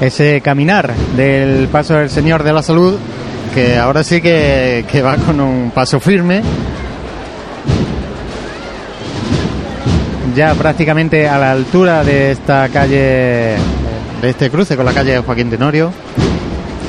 Ese 0.01 0.41
caminar 0.41 0.95
del 1.17 1.69
paso 1.69 1.95
del 1.95 2.09
Señor 2.11 2.43
de 2.43 2.53
la 2.53 2.63
Salud, 2.63 2.97
que 3.55 3.77
ahora 3.77 4.03
sí 4.03 4.21
que, 4.23 4.85
que 4.91 5.03
va 5.03 5.17
con 5.17 5.41
un 5.41 5.71
paso 5.75 6.01
firme. 6.01 6.43
Ya 10.35 10.55
prácticamente 10.55 11.29
a 11.29 11.39
la 11.39 11.51
altura 11.51 12.03
de 12.05 12.31
esta 12.31 12.69
calle, 12.69 13.57
de 14.23 14.31
este 14.31 14.49
cruce 14.49 14.77
con 14.77 14.87
la 14.87 14.93
calle 14.93 15.19
Joaquín 15.19 15.51
Tenorio. 15.51 15.93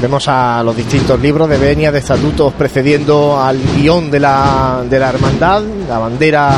Vemos 0.02 0.28
a 0.28 0.64
los 0.64 0.76
distintos 0.76 1.20
libros 1.22 1.47
de 1.47 1.58
venias, 1.58 1.93
de 1.93 1.99
estatutos 1.99 2.54
precediendo 2.54 3.39
al 3.39 3.60
guion 3.78 4.10
de 4.10 4.20
la, 4.20 4.84
de 4.89 4.97
la 4.97 5.10
hermandad, 5.10 5.62
la 5.88 5.99
bandera 5.99 6.58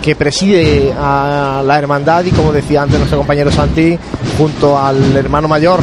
que 0.00 0.14
preside 0.14 0.94
a 0.96 1.64
la 1.66 1.78
hermandad 1.80 2.24
y 2.24 2.30
como 2.30 2.52
decía 2.52 2.82
antes 2.82 2.96
nuestro 2.96 3.18
compañero 3.18 3.50
Santi, 3.50 3.98
junto 4.38 4.78
al 4.78 5.16
hermano 5.16 5.48
mayor 5.48 5.80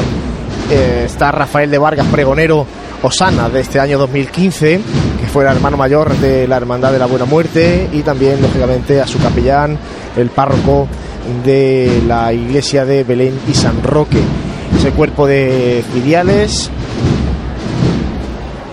eh, 0.72 1.04
está 1.06 1.30
Rafael 1.30 1.70
de 1.70 1.78
Vargas, 1.78 2.08
pregonero 2.10 2.66
Osana 3.02 3.50
de 3.50 3.60
este 3.60 3.82
año 3.82 3.98
2015, 3.98 4.80
que 5.20 5.28
fue 5.28 5.44
el 5.44 5.52
hermano 5.52 5.76
mayor 5.76 6.16
de 6.16 6.48
la 6.48 6.56
Hermandad 6.56 6.94
de 6.94 7.00
la 7.00 7.06
Buena 7.06 7.26
Muerte 7.26 7.90
y 7.92 8.02
también, 8.02 8.42
lógicamente, 8.42 9.02
a 9.02 9.08
su 9.08 9.20
capellán, 9.20 9.78
el 10.16 10.30
párroco 10.30 10.88
de 11.44 12.02
la 12.08 12.32
iglesia 12.32 12.86
de 12.86 13.04
Belén 13.04 13.38
y 13.50 13.54
San 13.54 13.84
Roque. 13.84 14.22
Ese 14.78 14.92
cuerpo 14.92 15.28
de 15.28 15.84
filiales 15.94 16.72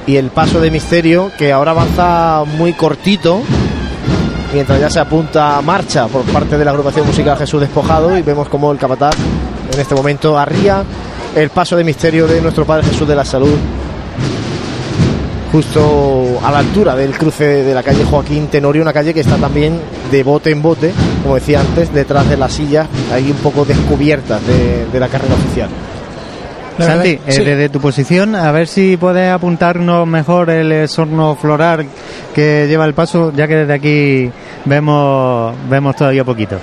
y 0.07 0.17
el 0.17 0.31
paso 0.31 0.61
de 0.61 0.71
misterio 0.71 1.31
que 1.39 1.53
ahora 1.53 1.73
avanza 1.73 2.45
muy 2.57 2.73
cortito 2.73 3.43
mientras 4.53 4.81
ya 4.81 4.91
se 4.91 5.01
apunta 5.01 5.59
a 5.59 5.63
marcha 5.63 6.07
por 6.09 6.23
parte 6.23 6.59
de 6.59 6.65
la 6.65 6.71
agrupación 6.71 7.07
musical 7.07 7.37
Jesús 7.37 7.61
Despojado 7.61 8.17
y 8.19 8.23
vemos 8.23 8.49
como 8.49 8.73
el 8.73 8.79
capataz 8.79 9.15
en 9.73 9.81
este 9.81 9.95
momento 9.95 10.39
arría 10.39 10.85
el 11.35 11.51
paso 11.51 11.77
de 11.77 11.85
misterio 11.85 12.27
de 12.27 12.41
nuestro 12.41 12.65
Padre 12.65 12.87
Jesús 12.87 13.07
de 13.07 13.15
la 13.15 13.25
Salud 13.25 13.57
justo 15.53 16.39
a 16.45 16.51
la 16.51 16.59
altura 16.59 16.95
del 16.95 17.17
cruce 17.17 17.45
de 17.45 17.75
la 17.75 17.83
calle 17.83 18.05
Joaquín 18.05 18.47
Tenorio, 18.47 18.83
una 18.83 18.93
calle 18.93 19.13
que 19.13 19.21
está 19.21 19.37
también 19.37 19.81
de 20.11 20.23
bote 20.23 20.51
en 20.51 20.63
bote, 20.63 20.93
como 21.23 21.35
decía 21.35 21.61
antes, 21.61 21.93
detrás 21.93 22.29
de 22.29 22.37
las 22.37 22.53
sillas, 22.53 22.87
ahí 23.13 23.31
un 23.31 23.39
poco 23.39 23.65
descubiertas 23.65 24.47
de, 24.47 24.87
de 24.87 25.01
la 25.01 25.09
carrera 25.09 25.35
oficial. 25.35 25.69
Santi, 26.85 27.09
eh, 27.11 27.21
sí. 27.29 27.45
desde 27.45 27.69
tu 27.69 27.81
posición, 27.81 28.35
a 28.35 28.51
ver 28.53 28.67
si 28.67 28.97
puedes 28.97 29.31
apuntarnos 29.31 30.07
mejor 30.07 30.51
el 30.51 30.73
esorno 30.73 31.37
floral 31.37 31.87
que 32.35 32.67
lleva 32.69 32.85
el 32.87 32.95
paso, 32.95 33.33
ya 33.35 33.47
que 33.47 33.57
desde 33.57 33.73
aquí 33.73 34.31
vemos, 34.65 35.55
vemos 35.69 35.97
todavía 35.97 36.25
poquito. 36.25 36.57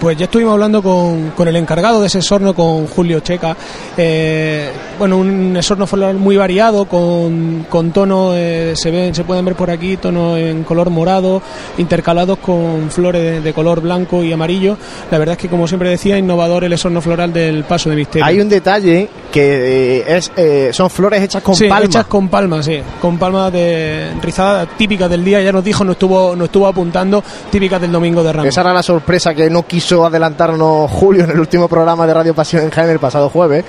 Pues 0.00 0.18
ya 0.18 0.24
estuvimos 0.24 0.52
hablando 0.52 0.82
con, 0.82 1.30
con 1.30 1.48
el 1.48 1.56
encargado 1.56 2.00
de 2.00 2.08
ese 2.08 2.18
esorno, 2.18 2.52
con 2.52 2.86
Julio 2.88 3.20
Checa. 3.20 3.56
Eh, 3.96 4.68
bueno, 4.98 5.16
un 5.16 5.56
esorno 5.56 5.86
floral 5.86 6.16
muy 6.16 6.36
variado, 6.36 6.84
con, 6.84 7.64
con 7.70 7.90
tonos, 7.90 8.34
eh, 8.36 8.74
se, 8.76 8.90
ven, 8.90 9.14
se 9.14 9.24
pueden 9.24 9.46
ver 9.46 9.54
por 9.54 9.70
aquí, 9.70 9.96
tonos 9.96 10.36
en 10.38 10.62
color 10.64 10.90
morado, 10.90 11.40
intercalados 11.78 12.38
con 12.38 12.90
flores 12.90 13.22
de, 13.22 13.40
de 13.40 13.52
color 13.54 13.80
blanco 13.80 14.22
y 14.22 14.30
amarillo. 14.30 14.76
La 15.10 15.16
verdad 15.16 15.36
es 15.36 15.38
que, 15.38 15.48
como 15.48 15.66
siempre 15.66 15.88
decía, 15.88 16.18
innovador 16.18 16.64
el 16.64 16.74
esorno 16.74 17.00
floral 17.00 17.32
del 17.32 17.64
Paso 17.64 17.88
de 17.88 17.96
Misterio. 17.96 18.26
Hay 18.26 18.40
un 18.40 18.48
detalle 18.50 19.08
que 19.34 19.98
eh, 19.98 20.16
es 20.16 20.30
eh, 20.36 20.70
son 20.72 20.88
flores 20.88 21.20
hechas 21.20 21.42
con 21.42 21.56
Sí, 21.56 21.66
palma. 21.68 21.86
hechas 21.86 22.06
con 22.06 22.28
palmas, 22.28 22.66
sí, 22.66 22.80
con 23.00 23.18
palmas 23.18 23.52
de 23.52 24.12
rizadas 24.22 24.68
típicas 24.78 25.10
del 25.10 25.24
día, 25.24 25.42
ya 25.42 25.50
nos 25.50 25.64
dijo, 25.64 25.82
nos 25.82 25.94
estuvo, 25.94 26.36
nos 26.36 26.44
estuvo 26.46 26.68
apuntando, 26.68 27.20
típicas 27.50 27.80
del 27.80 27.90
domingo 27.90 28.22
de 28.22 28.32
Ramos. 28.32 28.48
Esa 28.48 28.60
era 28.60 28.72
la 28.72 28.84
sorpresa 28.84 29.34
que 29.34 29.50
no 29.50 29.66
quiso 29.66 30.06
adelantarnos 30.06 30.88
Julio 30.88 31.24
en 31.24 31.30
el 31.32 31.40
último 31.40 31.66
programa 31.66 32.06
de 32.06 32.14
Radio 32.14 32.32
Pasión 32.32 32.62
en 32.62 32.70
Jaén 32.70 32.90
el 32.90 33.00
pasado 33.00 33.28
jueves. 33.28 33.64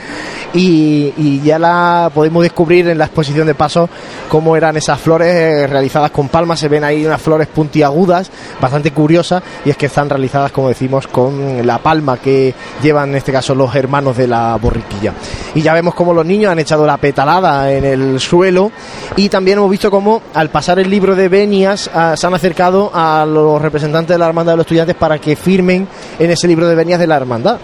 Y, 0.54 1.12
y 1.18 1.42
ya 1.44 1.58
la 1.58 2.12
podemos 2.14 2.44
descubrir 2.44 2.88
en 2.88 3.00
la 3.00 3.06
exposición 3.06 3.48
de 3.48 3.56
paso 3.56 3.90
cómo 4.30 4.56
eran 4.56 4.78
esas 4.78 5.00
flores 5.00 5.34
eh, 5.34 5.66
realizadas 5.68 6.12
con 6.12 6.30
palmas. 6.30 6.60
Se 6.60 6.68
ven 6.68 6.84
ahí 6.84 7.04
unas 7.08 7.22
flores 7.22 7.48
puntiagudas, 7.48 8.30
bastante 8.62 8.92
curiosas, 8.92 9.42
y 9.66 9.72
es 9.72 9.78
que 9.78 9.88
están 9.88 10.12
realizadas, 10.12 10.52
como 10.52 10.70
decimos, 10.70 11.08
con 11.08 11.66
la 11.66 11.80
palma 11.80 12.18
que 12.18 12.54
llevan 12.84 13.10
en 13.10 13.16
este 13.16 13.32
caso 13.32 13.56
los 13.56 13.74
hermanos 13.74 14.16
de 14.16 14.28
la 14.28 14.56
borriquilla. 14.62 15.14
Y 15.56 15.62
ya 15.62 15.74
vemos 15.74 15.96
cómo 15.96 16.14
los 16.14 16.26
niños 16.26 16.52
han 16.52 16.60
echado 16.60 16.86
la 16.86 16.98
petalada 16.98 17.72
en 17.72 17.86
el 17.86 18.20
suelo. 18.20 18.72
Y 19.16 19.30
también 19.30 19.58
hemos 19.58 19.72
visto 19.72 19.90
cómo 19.90 20.22
al 20.34 20.50
pasar 20.50 20.80
el 20.80 20.90
libro 20.90 21.16
de 21.16 21.30
venias 21.30 21.90
ah, 21.94 22.14
se 22.16 22.28
han 22.28 22.34
acercado 22.34 22.92
a 22.94 23.26
los 23.26 23.62
representantes 23.62 24.14
de 24.14 24.20
la 24.20 24.28
hermandad 24.28 24.54
de 24.54 24.58
los 24.58 24.66
estudiantes 24.66 24.96
para 24.96 25.18
que 25.18 25.36
firmen 25.36 25.88
en 26.20 26.30
ese 26.30 26.48
libro 26.48 26.68
de 26.68 26.76
venias 26.76 27.00
de 27.00 27.08
la 27.08 27.16
hermandad. 27.16 27.58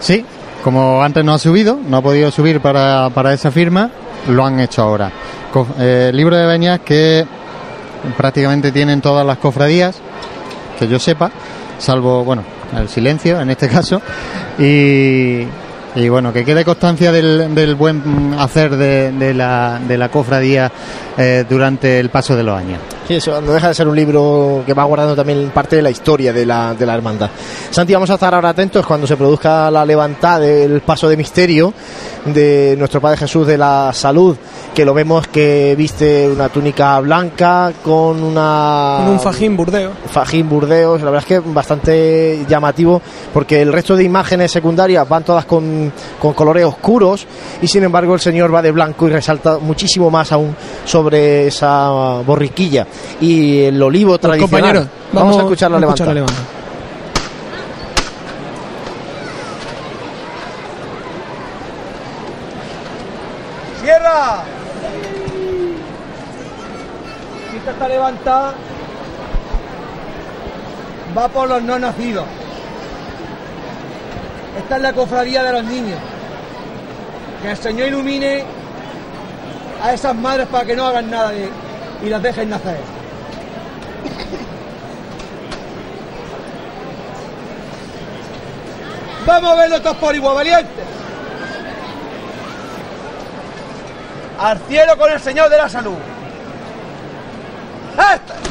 Sí, 0.00 0.24
como 0.62 1.02
antes 1.02 1.24
no 1.24 1.34
ha 1.34 1.38
subido, 1.38 1.78
no 1.86 1.98
ha 1.98 2.02
podido 2.02 2.30
subir 2.30 2.60
para, 2.60 3.10
para 3.10 3.34
esa 3.34 3.50
firma, 3.50 3.90
lo 4.28 4.46
han 4.46 4.60
hecho 4.60 4.82
ahora. 4.82 5.10
Eh, 5.78 6.10
libro 6.12 6.36
de 6.36 6.46
veñas 6.46 6.80
que 6.80 7.24
prácticamente 8.16 8.72
tienen 8.72 9.00
todas 9.00 9.26
las 9.26 9.38
cofradías, 9.38 9.96
que 10.78 10.88
yo 10.88 10.98
sepa, 10.98 11.30
salvo, 11.78 12.24
bueno, 12.24 12.42
el 12.76 12.88
silencio 12.88 13.40
en 13.40 13.50
este 13.50 13.68
caso, 13.70 14.00
y, 14.58 15.46
y 15.94 16.08
bueno, 16.08 16.32
que 16.32 16.44
quede 16.44 16.64
constancia 16.64 17.12
del, 17.12 17.54
del 17.54 17.74
buen 17.74 18.34
hacer 18.38 18.76
de, 18.76 19.12
de 19.12 19.34
la, 19.34 19.80
de 19.86 19.96
la 19.96 20.08
cofradía 20.08 20.70
eh, 21.16 21.44
durante 21.48 22.00
el 22.00 22.10
paso 22.10 22.34
de 22.36 22.42
los 22.42 22.58
años. 22.58 22.80
Sí, 23.06 23.14
eso 23.14 23.40
no 23.40 23.52
deja 23.52 23.68
de 23.68 23.74
ser 23.74 23.86
un 23.86 23.94
libro 23.94 24.62
que 24.64 24.72
va 24.72 24.84
guardando 24.84 25.14
también 25.14 25.50
parte 25.50 25.76
de 25.76 25.82
la 25.82 25.90
historia 25.90 26.32
de 26.32 26.46
la, 26.46 26.74
de 26.74 26.86
la 26.86 26.94
hermandad. 26.94 27.30
Santi, 27.70 27.92
vamos 27.92 28.08
a 28.10 28.14
estar 28.14 28.34
ahora 28.34 28.48
atentos 28.48 28.86
cuando 28.86 29.06
se 29.06 29.16
produzca 29.16 29.70
la 29.70 29.84
levantada 29.84 30.40
del 30.40 30.80
paso 30.80 31.08
de 31.08 31.16
misterio 31.16 31.74
de 32.24 32.74
nuestro 32.78 33.02
Padre 33.02 33.18
Jesús 33.18 33.46
de 33.46 33.58
la 33.58 33.90
Salud, 33.92 34.34
que 34.74 34.86
lo 34.86 34.94
vemos 34.94 35.28
que 35.28 35.74
viste 35.76 36.26
una 36.28 36.48
túnica 36.48 36.98
blanca 37.00 37.72
con 37.82 38.22
una... 38.22 38.96
Con 39.00 39.08
un 39.08 39.20
fajín 39.20 39.56
burdeo. 39.56 39.90
Fajín 40.10 40.48
Burdeos, 40.48 41.02
la 41.02 41.10
verdad 41.10 41.30
es 41.30 41.42
que 41.42 41.50
bastante 41.50 42.46
llamativo 42.48 43.02
porque 43.34 43.60
el 43.60 43.70
resto 43.70 43.94
de 43.96 44.04
imágenes 44.04 44.50
secundarias 44.50 45.06
van 45.06 45.22
todas 45.22 45.44
con, 45.44 45.83
con 46.20 46.32
colores 46.34 46.64
oscuros 46.64 47.26
y 47.60 47.66
sin 47.66 47.84
embargo 47.84 48.14
el 48.14 48.20
señor 48.20 48.54
va 48.54 48.62
de 48.62 48.70
blanco 48.70 49.08
y 49.08 49.10
resalta 49.10 49.58
muchísimo 49.58 50.10
más 50.10 50.32
aún 50.32 50.54
sobre 50.84 51.48
esa 51.48 51.88
borriquilla 52.26 52.86
y 53.20 53.62
el 53.62 53.82
olivo 53.82 54.18
tradicional. 54.18 54.50
compañeros, 54.50 54.86
vamos, 55.12 55.36
a 55.36 55.40
escuchar 55.40 55.70
la 55.70 55.76
a 55.76 55.80
levanta. 55.80 56.04
escuchar 56.04 56.14
la 56.14 56.20
levanta. 56.20 56.42
¡Cierra! 63.82 64.44
Esta 67.56 67.70
está 67.70 67.88
levantada. 67.88 68.54
Va 71.16 71.28
por 71.28 71.48
los 71.48 71.62
no 71.62 71.78
nacidos. 71.78 72.24
Esta 74.58 74.76
es 74.76 74.82
la 74.82 74.92
cofradía 74.92 75.42
de 75.42 75.52
los 75.52 75.64
niños. 75.64 75.98
Que 77.42 77.50
el 77.50 77.56
Señor 77.56 77.88
ilumine 77.88 78.44
a 79.82 79.92
esas 79.92 80.14
madres 80.14 80.46
para 80.48 80.64
que 80.64 80.76
no 80.76 80.86
hagan 80.86 81.10
nada 81.10 81.30
de- 81.30 81.50
y 82.02 82.08
las 82.08 82.22
dejen 82.22 82.50
nacer. 82.50 82.78
Vamos 89.26 89.50
a 89.52 89.54
verlo 89.54 89.80
todos 89.80 89.96
por 89.96 90.14
igual, 90.14 90.34
valientes. 90.34 90.84
Al 94.38 94.58
cielo 94.68 94.98
con 94.98 95.10
el 95.12 95.20
Señor 95.20 95.48
de 95.48 95.56
la 95.56 95.68
salud. 95.68 95.96
¡Esta! 97.92 98.43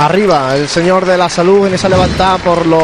Arriba, 0.00 0.56
el 0.56 0.66
señor 0.66 1.04
de 1.04 1.18
la 1.18 1.28
salud 1.28 1.66
en 1.66 1.74
esa 1.74 1.86
levantada 1.86 2.38
por 2.38 2.64
los 2.64 2.80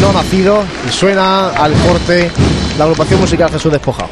no 0.00 0.12
nacidos 0.14 0.64
y 0.88 0.92
suena 0.92 1.48
al 1.48 1.72
corte 1.72 2.30
la 2.78 2.84
agrupación 2.84 3.18
musical 3.18 3.50
Jesús 3.50 3.72
Despojado. 3.72 4.08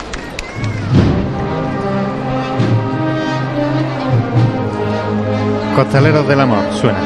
Costaleros 5.77 6.27
del 6.27 6.41
Amor, 6.41 6.65
suena. 6.75 6.99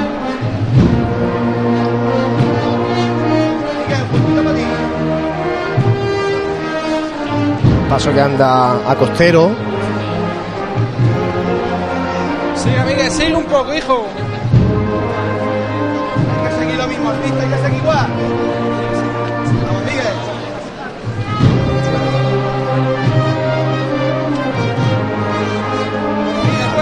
Paso 7.90 8.14
que 8.14 8.20
anda 8.22 8.90
a 8.90 8.94
costero. 8.94 9.50
Sí, 12.56 12.70
amiga, 12.74 13.10
sigue 13.10 13.34
un 13.34 13.44
poco, 13.44 13.74
hijo. 13.74 14.06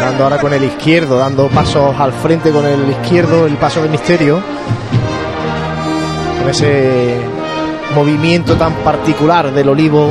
Dando 0.00 0.24
ahora 0.24 0.38
con 0.38 0.52
el 0.52 0.64
izquierdo, 0.64 1.18
dando 1.18 1.48
pasos 1.48 1.98
al 1.98 2.12
frente 2.12 2.50
con 2.50 2.66
el 2.66 2.88
izquierdo, 2.90 3.46
el 3.46 3.56
paso 3.56 3.82
de 3.82 3.88
misterio. 3.88 4.40
Con 6.40 6.48
ese 6.48 7.20
movimiento 7.94 8.56
tan 8.56 8.72
particular 8.84 9.52
del 9.52 9.68
olivo 9.68 10.10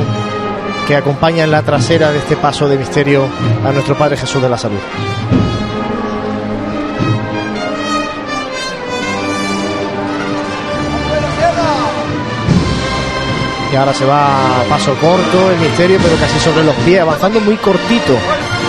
que 0.86 0.96
acompaña 0.96 1.44
en 1.44 1.50
la 1.50 1.62
trasera 1.62 2.10
de 2.10 2.18
este 2.18 2.36
paso 2.36 2.68
de 2.68 2.76
misterio 2.76 3.24
a 3.64 3.72
nuestro 3.72 3.96
Padre 3.96 4.16
Jesús 4.16 4.42
de 4.42 4.48
la 4.48 4.58
Salud. 4.58 4.80
Y 13.72 13.76
ahora 13.76 13.94
se 13.94 14.04
va 14.04 14.60
a 14.60 14.64
paso 14.64 14.94
corto 14.94 15.50
el 15.52 15.58
misterio, 15.58 15.98
pero 16.02 16.16
casi 16.16 16.40
sobre 16.40 16.64
los 16.64 16.74
pies, 16.76 17.00
avanzando 17.00 17.40
muy 17.40 17.56
cortito 17.56 18.18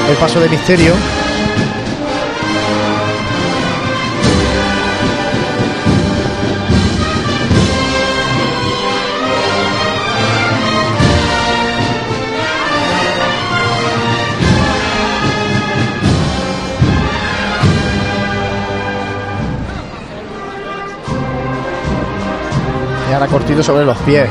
el 0.09 0.15
paso 0.17 0.39
de 0.39 0.47
misterio. 0.47 0.93
Y 23.09 23.13
ahora 23.13 23.27
cortito 23.27 23.63
sobre 23.63 23.83
los 23.83 23.97
pies. 23.97 24.29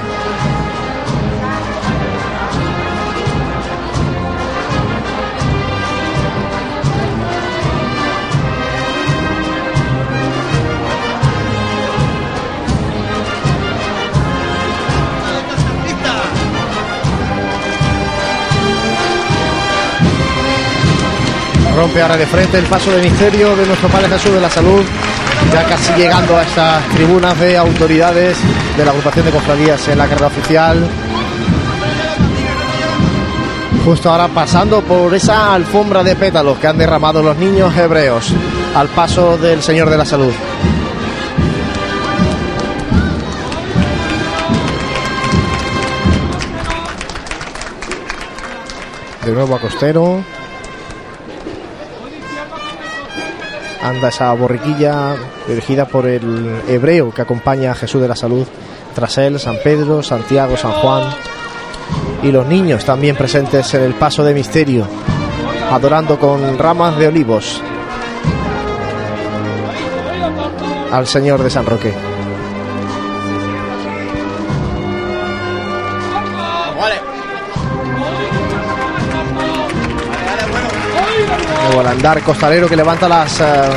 Rompe 21.81 22.03
ahora 22.03 22.18
de 22.18 22.26
frente 22.26 22.59
el 22.59 22.66
paso 22.66 22.91
de 22.91 23.01
misterio 23.01 23.57
de 23.57 23.64
nuestro 23.64 23.89
Padre 23.89 24.11
Jesús 24.11 24.35
de 24.35 24.41
la 24.43 24.51
Salud, 24.51 24.85
ya 25.51 25.64
casi 25.64 25.95
llegando 25.95 26.37
a 26.37 26.43
estas 26.43 26.85
tribunas 26.91 27.41
de 27.41 27.57
autoridades 27.57 28.37
de 28.76 28.85
la 28.85 28.91
agrupación 28.91 29.24
de 29.24 29.33
cofradías 29.33 29.89
en 29.89 29.97
la 29.97 30.07
carrera 30.07 30.26
oficial. 30.26 30.87
Justo 33.83 34.11
ahora 34.11 34.28
pasando 34.28 34.83
por 34.83 35.14
esa 35.14 35.55
alfombra 35.55 36.03
de 36.03 36.16
pétalos 36.16 36.59
que 36.59 36.66
han 36.66 36.76
derramado 36.76 37.22
los 37.22 37.39
niños 37.39 37.74
hebreos 37.74 38.31
al 38.74 38.89
paso 38.89 39.39
del 39.39 39.62
Señor 39.62 39.89
de 39.89 39.97
la 39.97 40.05
Salud. 40.05 40.35
De 49.24 49.33
nuevo 49.33 49.55
a 49.55 49.59
Costero. 49.59 50.22
Anda 53.83 54.09
esa 54.09 54.33
borriquilla 54.33 55.14
dirigida 55.49 55.87
por 55.87 56.07
el 56.07 56.62
hebreo 56.68 57.12
que 57.12 57.22
acompaña 57.22 57.72
a 57.72 57.74
Jesús 57.74 58.01
de 58.01 58.09
la 58.09 58.16
Salud, 58.16 58.47
tras 58.95 59.18
él 59.18 59.39
San 59.39 59.57
Pedro, 59.62 60.03
Santiago, 60.03 60.57
San 60.57 60.72
Juan 60.72 61.05
y 62.22 62.31
los 62.31 62.47
niños 62.47 62.85
también 62.85 63.16
presentes 63.16 63.72
en 63.74 63.83
el 63.83 63.95
paso 63.95 64.22
de 64.24 64.35
misterio, 64.35 64.87
adorando 65.70 66.18
con 66.18 66.59
ramas 66.59 66.99
de 66.99 67.09
olivos 67.09 67.61
al 70.93 71.07
Señor 71.07 71.43
de 71.43 71.51
San 71.51 71.66
Roque. 71.66 72.09
Andar 81.90 82.22
costalero 82.22 82.68
que 82.68 82.76
levanta 82.76 83.06
eh, 83.06 83.68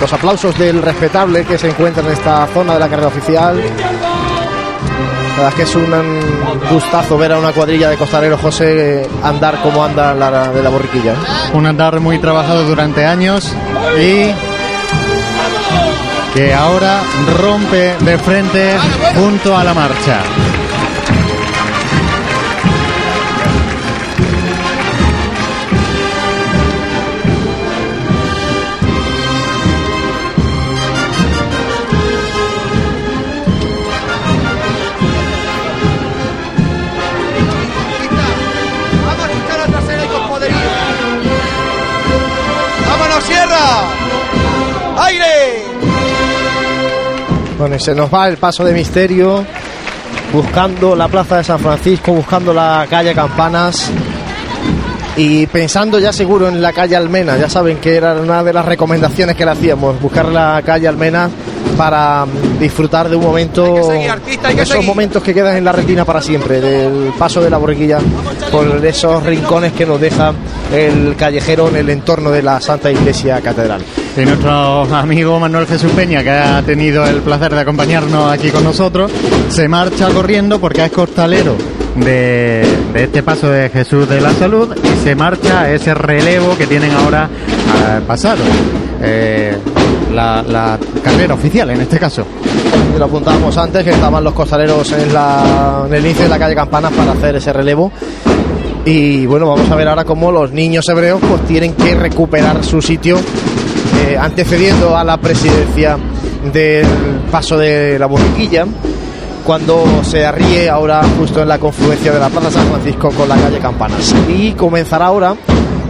los 0.00 0.12
aplausos 0.12 0.56
del 0.58 0.82
respetable 0.82 1.44
que 1.44 1.58
se 1.58 1.68
encuentra 1.68 2.04
en 2.04 2.12
esta 2.12 2.46
zona 2.48 2.74
de 2.74 2.80
la 2.80 2.88
carrera 2.88 3.08
oficial. 3.08 3.56
La 3.56 5.36
verdad 5.36 5.48
es 5.48 5.54
que 5.54 5.62
es 5.62 5.74
un 5.74 5.92
um, 5.92 6.70
gustazo 6.70 7.16
ver 7.16 7.32
a 7.32 7.38
una 7.38 7.52
cuadrilla 7.52 7.88
de 7.88 7.96
costaleros 7.96 8.40
José 8.40 9.08
andar 9.22 9.60
como 9.62 9.82
anda 9.82 10.14
la 10.14 10.48
de 10.48 10.62
la 10.62 10.68
borriquilla. 10.68 11.12
¿eh? 11.12 11.16
Un 11.54 11.66
andar 11.66 11.98
muy 12.00 12.18
trabajado 12.18 12.64
durante 12.64 13.04
años 13.04 13.52
y 13.98 14.30
que 16.34 16.54
ahora 16.54 17.00
rompe 17.40 17.96
de 18.00 18.18
frente 18.18 18.76
junto 19.14 19.56
a 19.56 19.64
la 19.64 19.74
marcha. 19.74 20.20
Bueno, 47.62 47.76
y 47.76 47.78
se 47.78 47.94
nos 47.94 48.12
va 48.12 48.26
el 48.26 48.38
paso 48.38 48.64
de 48.64 48.72
misterio, 48.72 49.44
buscando 50.32 50.96
la 50.96 51.06
plaza 51.06 51.36
de 51.36 51.44
San 51.44 51.60
Francisco, 51.60 52.12
buscando 52.12 52.52
la 52.52 52.88
calle 52.90 53.14
Campanas 53.14 53.88
y 55.16 55.46
pensando 55.46 56.00
ya 56.00 56.12
seguro 56.12 56.48
en 56.48 56.60
la 56.60 56.72
calle 56.72 56.96
Almena. 56.96 57.36
Ya 57.36 57.48
saben 57.48 57.76
que 57.76 57.94
era 57.94 58.14
una 58.14 58.42
de 58.42 58.52
las 58.52 58.64
recomendaciones 58.64 59.36
que 59.36 59.44
le 59.44 59.52
hacíamos, 59.52 60.00
buscar 60.00 60.26
la 60.26 60.60
calle 60.66 60.88
Almena 60.88 61.30
para 61.76 62.26
mm, 62.26 62.58
disfrutar 62.58 63.08
de 63.08 63.14
un 63.14 63.22
momento, 63.22 63.92
seguir, 63.92 64.10
artista, 64.10 64.50
esos 64.50 64.68
seguir. 64.68 64.84
momentos 64.84 65.22
que 65.22 65.32
quedan 65.32 65.56
en 65.56 65.64
la 65.64 65.70
retina 65.70 66.04
para 66.04 66.20
siempre, 66.20 66.60
del 66.60 67.12
paso 67.16 67.40
de 67.42 67.48
la 67.48 67.58
borriquilla 67.58 68.00
por 68.50 68.84
esos 68.84 69.22
rincones 69.22 69.72
que 69.72 69.86
nos 69.86 70.00
deja 70.00 70.32
el 70.74 71.14
callejero 71.14 71.68
en 71.68 71.76
el 71.76 71.90
entorno 71.90 72.32
de 72.32 72.42
la 72.42 72.60
Santa 72.60 72.90
Iglesia 72.90 73.40
Catedral. 73.40 73.84
Y 74.14 74.26
nuestro 74.26 74.82
amigo 74.94 75.40
Manuel 75.40 75.66
Jesús 75.66 75.90
Peña, 75.92 76.22
que 76.22 76.30
ha 76.30 76.60
tenido 76.62 77.06
el 77.06 77.22
placer 77.22 77.54
de 77.54 77.60
acompañarnos 77.60 78.30
aquí 78.30 78.50
con 78.50 78.62
nosotros, 78.62 79.10
se 79.48 79.68
marcha 79.68 80.08
corriendo 80.10 80.60
porque 80.60 80.84
es 80.84 80.92
costalero 80.92 81.56
de, 81.96 82.62
de 82.92 83.04
este 83.04 83.22
paso 83.22 83.48
de 83.48 83.70
Jesús 83.70 84.06
de 84.08 84.20
la 84.20 84.34
Salud 84.34 84.68
y 84.76 85.02
se 85.02 85.14
marcha 85.14 85.72
ese 85.72 85.94
relevo 85.94 86.56
que 86.58 86.66
tienen 86.66 86.90
ahora 86.92 87.26
eh, 87.26 88.00
pasado. 88.06 88.42
Eh, 89.00 89.56
la, 90.12 90.42
la 90.42 90.78
carrera 91.02 91.32
oficial 91.32 91.70
en 91.70 91.80
este 91.80 91.98
caso. 91.98 92.26
Lo 92.98 93.06
apuntábamos 93.06 93.56
antes 93.56 93.82
que 93.82 93.90
estaban 93.90 94.22
los 94.22 94.34
costaleros 94.34 94.92
en, 94.92 95.12
la, 95.12 95.84
en 95.86 95.94
el 95.94 96.04
inicio 96.04 96.24
de 96.24 96.28
la 96.28 96.38
calle 96.38 96.54
Campanas 96.54 96.92
para 96.92 97.12
hacer 97.12 97.36
ese 97.36 97.50
relevo. 97.50 97.90
Y 98.84 99.24
bueno, 99.24 99.46
vamos 99.46 99.70
a 99.70 99.74
ver 99.74 99.88
ahora 99.88 100.04
cómo 100.04 100.30
los 100.30 100.52
niños 100.52 100.86
hebreos 100.88 101.20
pues 101.26 101.46
tienen 101.46 101.72
que 101.72 101.94
recuperar 101.94 102.62
su 102.62 102.82
sitio 102.82 103.16
eh, 104.02 104.18
antecediendo 104.18 104.96
a 104.96 105.04
la 105.04 105.16
presidencia 105.16 105.96
del 106.52 106.86
paso 107.30 107.56
de 107.56 107.98
la 107.98 108.06
borriquilla 108.06 108.66
cuando 109.44 109.84
se 110.04 110.24
arríe 110.24 110.68
ahora 110.68 111.02
justo 111.18 111.42
en 111.42 111.48
la 111.48 111.58
confluencia 111.58 112.12
de 112.12 112.18
la 112.18 112.28
Plaza 112.28 112.50
San 112.50 112.66
Francisco 112.68 113.10
con 113.10 113.28
la 113.28 113.36
calle 113.36 113.58
Campanas. 113.58 114.14
Y 114.28 114.52
comenzará 114.52 115.06
ahora 115.06 115.34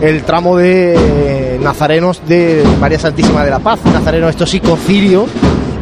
el 0.01 0.23
tramo 0.25 0.57
de 0.57 0.95
eh, 0.97 1.59
nazarenos 1.63 2.23
de 2.27 2.65
María 2.81 2.99
Santísima 2.99 3.45
de 3.45 3.51
la 3.51 3.59
Paz, 3.59 3.81
nazareno 3.85 4.29
esto 4.29 4.47
sí 4.47 4.61
concilio 4.61 5.27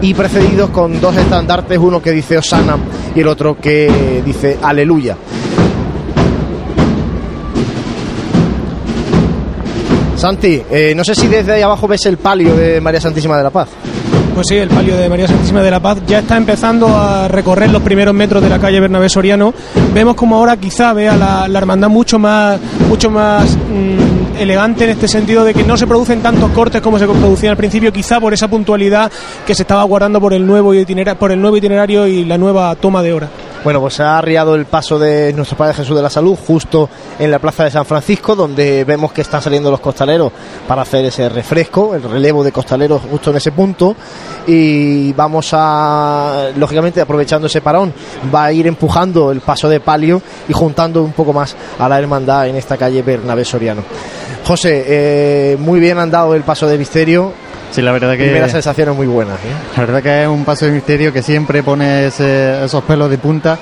y 0.02 0.14
precedidos 0.14 0.70
con 0.70 1.00
dos 1.00 1.16
estandartes, 1.16 1.78
uno 1.78 2.02
que 2.02 2.12
dice 2.12 2.38
Osana 2.38 2.76
y 3.14 3.20
el 3.20 3.28
otro 3.28 3.56
que 3.58 4.22
dice 4.24 4.58
Aleluya. 4.62 5.16
Santi, 10.20 10.62
eh, 10.70 10.92
no 10.94 11.02
sé 11.02 11.14
si 11.14 11.26
desde 11.28 11.52
ahí 11.52 11.62
abajo 11.62 11.88
ves 11.88 12.04
el 12.04 12.18
palio 12.18 12.54
de 12.54 12.78
María 12.78 13.00
Santísima 13.00 13.38
de 13.38 13.42
la 13.42 13.48
Paz. 13.48 13.68
Pues 14.34 14.48
sí, 14.48 14.56
el 14.56 14.68
palio 14.68 14.94
de 14.94 15.08
María 15.08 15.26
Santísima 15.26 15.62
de 15.62 15.70
la 15.70 15.80
Paz 15.80 15.98
ya 16.06 16.18
está 16.18 16.36
empezando 16.36 16.88
a 16.88 17.26
recorrer 17.26 17.70
los 17.70 17.80
primeros 17.80 18.14
metros 18.14 18.42
de 18.42 18.50
la 18.50 18.58
calle 18.58 18.80
Bernabé 18.80 19.08
Soriano. 19.08 19.54
Vemos 19.94 20.14
como 20.16 20.36
ahora 20.36 20.58
quizá 20.58 20.92
vea 20.92 21.16
la, 21.16 21.48
la 21.48 21.58
hermandad 21.58 21.88
mucho 21.88 22.18
más, 22.18 22.60
mucho 22.86 23.10
más 23.10 23.56
mm, 23.56 24.36
elegante 24.38 24.84
en 24.84 24.90
este 24.90 25.08
sentido 25.08 25.42
de 25.42 25.54
que 25.54 25.64
no 25.64 25.78
se 25.78 25.86
producen 25.86 26.20
tantos 26.20 26.50
cortes 26.50 26.82
como 26.82 26.98
se 26.98 27.06
producían 27.06 27.52
al 27.52 27.56
principio, 27.56 27.90
quizá 27.90 28.20
por 28.20 28.34
esa 28.34 28.46
puntualidad 28.46 29.10
que 29.46 29.54
se 29.54 29.62
estaba 29.62 29.84
guardando 29.84 30.20
por 30.20 30.34
el 30.34 30.46
nuevo 30.46 30.74
itinerario, 30.74 31.18
por 31.18 31.32
el 31.32 31.40
nuevo 31.40 31.56
itinerario 31.56 32.06
y 32.06 32.26
la 32.26 32.36
nueva 32.36 32.74
toma 32.76 33.02
de 33.02 33.14
hora. 33.14 33.28
Bueno, 33.62 33.78
pues 33.80 33.92
se 33.94 34.02
ha 34.02 34.16
arriado 34.16 34.54
el 34.54 34.64
paso 34.64 34.98
de 34.98 35.34
nuestro 35.34 35.58
Padre 35.58 35.74
Jesús 35.74 35.94
de 35.94 36.00
la 36.00 36.08
Salud 36.08 36.34
justo 36.46 36.88
en 37.18 37.30
la 37.30 37.38
plaza 37.38 37.64
de 37.64 37.70
San 37.70 37.84
Francisco, 37.84 38.34
donde 38.34 38.84
vemos 38.84 39.12
que 39.12 39.20
están 39.20 39.42
saliendo 39.42 39.70
los 39.70 39.80
costaleros 39.80 40.32
para 40.66 40.80
hacer 40.80 41.04
ese 41.04 41.28
refresco, 41.28 41.94
el 41.94 42.02
relevo 42.02 42.42
de 42.42 42.52
costaleros 42.52 43.02
justo 43.10 43.30
en 43.30 43.36
ese 43.36 43.52
punto. 43.52 43.94
Y 44.46 45.12
vamos 45.12 45.50
a, 45.52 46.48
lógicamente, 46.56 47.02
aprovechando 47.02 47.48
ese 47.48 47.60
parón, 47.60 47.92
va 48.34 48.44
a 48.46 48.52
ir 48.52 48.66
empujando 48.66 49.30
el 49.30 49.42
paso 49.42 49.68
de 49.68 49.80
palio 49.80 50.22
y 50.48 50.54
juntando 50.54 51.02
un 51.02 51.12
poco 51.12 51.34
más 51.34 51.54
a 51.78 51.86
la 51.86 51.98
hermandad 51.98 52.48
en 52.48 52.56
esta 52.56 52.78
calle 52.78 53.02
Bernabé 53.02 53.44
Soriano. 53.44 53.82
José, 54.46 54.84
eh, 54.86 55.56
muy 55.58 55.80
bien 55.80 55.98
andado 55.98 56.34
el 56.34 56.44
paso 56.44 56.66
de 56.66 56.78
misterio. 56.78 57.49
Sí, 57.70 57.82
la 57.82 57.92
verdad 57.92 58.12
que. 58.16 58.24
Primeras 58.24 58.50
sensaciones 58.52 58.94
muy 58.96 59.06
buenas. 59.06 59.36
¿eh? 59.36 59.52
La 59.76 59.84
verdad 59.84 60.02
que 60.02 60.22
es 60.22 60.28
un 60.28 60.44
paso 60.44 60.66
de 60.66 60.72
misterio 60.72 61.12
que 61.12 61.22
siempre 61.22 61.62
pone 61.62 62.06
ese- 62.06 62.64
esos 62.64 62.82
pelos 62.84 63.08
de 63.10 63.18
punta, 63.18 63.58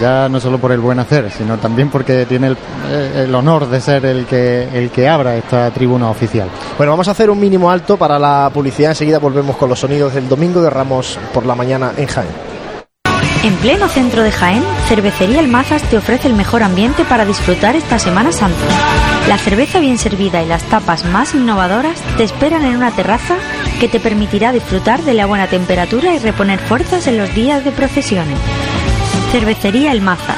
ya 0.00 0.28
no 0.28 0.38
solo 0.38 0.58
por 0.58 0.70
el 0.72 0.78
buen 0.80 0.98
hacer, 0.98 1.30
sino 1.30 1.56
también 1.56 1.88
porque 1.90 2.26
tiene 2.26 2.48
el, 2.48 2.56
eh, 2.90 3.24
el 3.26 3.34
honor 3.34 3.66
de 3.68 3.80
ser 3.80 4.04
el 4.06 4.26
que, 4.26 4.68
el 4.72 4.90
que 4.90 5.08
abra 5.08 5.34
esta 5.36 5.70
tribuna 5.70 6.08
oficial. 6.10 6.48
Bueno, 6.76 6.92
vamos 6.92 7.08
a 7.08 7.12
hacer 7.12 7.30
un 7.30 7.40
mínimo 7.40 7.70
alto 7.70 7.96
para 7.96 8.18
la 8.18 8.50
publicidad. 8.52 8.90
Enseguida 8.90 9.18
volvemos 9.18 9.56
con 9.56 9.68
los 9.68 9.80
sonidos 9.80 10.14
del 10.14 10.28
domingo 10.28 10.60
de 10.62 10.70
Ramos 10.70 11.18
por 11.32 11.44
la 11.46 11.54
mañana 11.54 11.92
en 11.96 12.06
Jaén. 12.06 12.47
En 13.48 13.56
pleno 13.56 13.88
centro 13.88 14.22
de 14.22 14.30
Jaén, 14.30 14.62
Cervecería 14.88 15.40
El 15.40 15.48
Mazas 15.48 15.82
te 15.84 15.96
ofrece 15.96 16.28
el 16.28 16.34
mejor 16.34 16.62
ambiente 16.62 17.06
para 17.06 17.24
disfrutar 17.24 17.76
esta 17.76 17.98
Semana 17.98 18.30
Santa. 18.30 18.62
La 19.26 19.38
cerveza 19.38 19.80
bien 19.80 19.96
servida 19.96 20.42
y 20.42 20.46
las 20.46 20.64
tapas 20.64 21.06
más 21.06 21.34
innovadoras 21.34 21.98
te 22.18 22.24
esperan 22.24 22.66
en 22.66 22.76
una 22.76 22.90
terraza 22.90 23.36
que 23.80 23.88
te 23.88 24.00
permitirá 24.00 24.52
disfrutar 24.52 25.00
de 25.00 25.14
la 25.14 25.24
buena 25.24 25.46
temperatura 25.46 26.12
y 26.12 26.18
reponer 26.18 26.58
fuerzas 26.58 27.06
en 27.06 27.16
los 27.16 27.34
días 27.34 27.64
de 27.64 27.72
procesiones. 27.72 28.38
Cervecería 29.32 29.92
El 29.92 30.02
Mazas. 30.02 30.36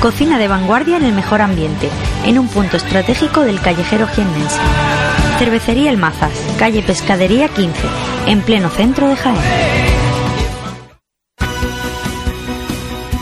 Cocina 0.00 0.38
de 0.38 0.48
vanguardia 0.48 0.96
en 0.96 1.04
el 1.04 1.12
mejor 1.12 1.42
ambiente, 1.42 1.90
en 2.24 2.38
un 2.38 2.48
punto 2.48 2.78
estratégico 2.78 3.42
del 3.42 3.60
callejero 3.60 4.06
jiennense. 4.06 4.58
Cervecería 5.38 5.90
El 5.90 5.98
Mazas, 5.98 6.32
calle 6.58 6.82
Pescadería 6.82 7.48
15, 7.48 7.78
en 8.26 8.40
pleno 8.40 8.70
centro 8.70 9.06
de 9.06 9.16
Jaén. 9.16 9.87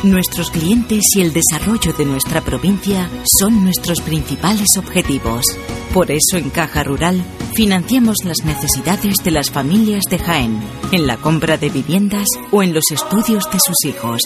Nuestros 0.06 0.52
clientes 0.52 1.02
y 1.16 1.20
el 1.20 1.32
desarrollo 1.32 1.92
de 1.92 2.04
nuestra 2.04 2.40
provincia 2.40 3.10
son 3.40 3.64
nuestros 3.64 4.00
principales 4.00 4.76
objetivos. 4.78 5.44
Por 5.92 6.12
eso 6.12 6.36
en 6.36 6.50
Caja 6.50 6.84
Rural 6.84 7.20
financiamos 7.56 8.18
las 8.24 8.36
necesidades 8.44 9.16
de 9.24 9.32
las 9.32 9.50
familias 9.50 10.04
de 10.08 10.20
Jaén, 10.20 10.60
en 10.92 11.08
la 11.08 11.16
compra 11.16 11.56
de 11.56 11.70
viviendas 11.70 12.28
o 12.52 12.62
en 12.62 12.72
los 12.72 12.84
estudios 12.92 13.50
de 13.50 13.58
sus 13.58 13.84
hijos. 13.84 14.20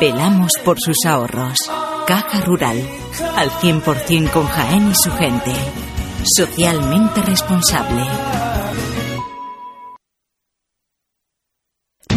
Velamos 0.00 0.52
por 0.64 0.78
sus 0.78 1.04
ahorros. 1.04 1.58
Caja 2.06 2.40
Rural, 2.42 2.80
al 3.34 3.50
100% 3.50 4.30
con 4.30 4.46
Jaén 4.46 4.88
y 4.88 4.94
su 4.94 5.10
gente. 5.10 5.52
Socialmente 6.36 7.22
responsable. 7.22 8.04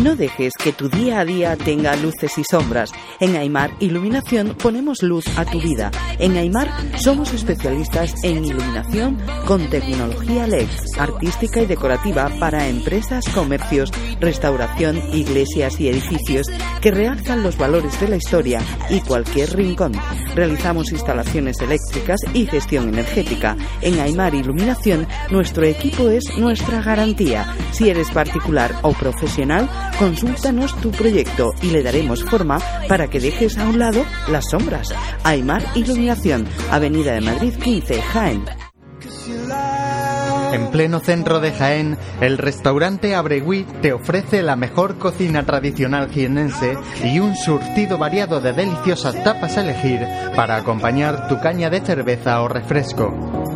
No 0.03 0.15
dejes 0.15 0.53
que 0.63 0.73
tu 0.73 0.89
día 0.89 1.19
a 1.19 1.25
día 1.25 1.55
tenga 1.55 1.95
luces 1.95 2.37
y 2.37 2.43
sombras. 2.49 2.91
En 3.19 3.35
Aymar 3.35 3.71
Iluminación 3.79 4.55
ponemos 4.55 5.01
luz 5.01 5.25
a 5.39 5.43
tu 5.43 5.59
vida. 5.59 5.89
En 6.19 6.37
Aymar 6.37 6.69
somos 6.99 7.33
especialistas 7.33 8.13
en 8.23 8.45
iluminación 8.45 9.17
con 9.47 9.67
tecnología 9.69 10.45
LED, 10.45 10.67
artística 10.99 11.61
y 11.61 11.65
decorativa 11.65 12.29
para 12.39 12.67
empresas, 12.67 13.25
comercios, 13.33 13.91
restauración, 14.19 14.97
iglesias 15.13 15.79
y 15.79 15.89
edificios 15.89 16.47
que 16.79 16.91
realzan 16.91 17.41
los 17.41 17.57
valores 17.57 17.99
de 17.99 18.07
la 18.07 18.17
historia 18.17 18.61
y 18.91 19.01
cualquier 19.01 19.55
rincón. 19.55 19.93
Realizamos 20.35 20.91
instalaciones 20.91 21.59
eléctricas 21.59 22.19
y 22.35 22.45
gestión 22.45 22.89
energética. 22.89 23.57
En 23.81 23.99
Aymar 23.99 24.35
Iluminación 24.35 25.07
nuestro 25.31 25.65
equipo 25.65 26.09
es 26.09 26.37
nuestra 26.37 26.83
garantía. 26.83 27.51
Si 27.71 27.89
eres 27.89 28.11
particular 28.11 28.75
o 28.83 28.93
profesional, 28.93 29.67
consúltanos 29.99 30.75
tu 30.81 30.91
proyecto 30.91 31.53
y 31.61 31.71
le 31.71 31.83
daremos 31.83 32.23
forma 32.23 32.59
para 32.87 33.09
que 33.09 33.19
dejes 33.19 33.57
a 33.57 33.65
un 33.65 33.79
lado 33.79 34.05
las 34.29 34.49
sombras. 34.49 34.93
Aymar 35.23 35.63
Iluminación, 35.75 36.47
Avenida 36.71 37.13
de 37.13 37.21
Madrid 37.21 37.53
15, 37.55 38.01
Jaén. 38.01 38.45
En 40.53 40.71
pleno 40.71 40.99
centro 41.01 41.41
de 41.41 41.51
Jaén, 41.51 41.97
el 42.21 42.37
restaurante 42.37 43.15
Abregui 43.15 43.65
te 43.81 43.91
ofrece 43.91 44.41
la 44.41 44.55
mejor 44.55 44.97
cocina 44.97 45.45
tradicional 45.45 46.09
jienense 46.09 46.77
y 47.03 47.19
un 47.19 47.35
surtido 47.35 47.97
variado 47.97 48.39
de 48.39 48.53
deliciosas 48.53 49.21
tapas 49.23 49.57
a 49.57 49.61
elegir 49.61 50.07
para 50.35 50.55
acompañar 50.55 51.27
tu 51.27 51.39
caña 51.41 51.69
de 51.69 51.81
cerveza 51.81 52.41
o 52.41 52.47
refresco. 52.47 53.46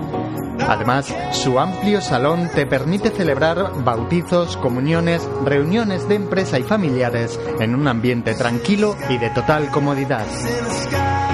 Además, 0.72 1.14
su 1.34 1.60
amplio 1.60 1.99
salón 1.99 2.49
te 2.56 2.65
permite 2.65 3.10
celebrar 3.10 3.84
bautizos, 3.84 4.56
comuniones, 4.56 5.22
reuniones 5.43 6.07
de 6.07 6.15
empresa 6.15 6.60
y 6.60 6.64
familiares 6.64 7.38
en 7.60 7.76
un 7.76 7.89
ambiente 7.89 8.35
tranquilo 8.35 8.95
y 9.10 9.18
de 9.18 9.30
total 9.31 9.69
comodidad. 9.69 10.26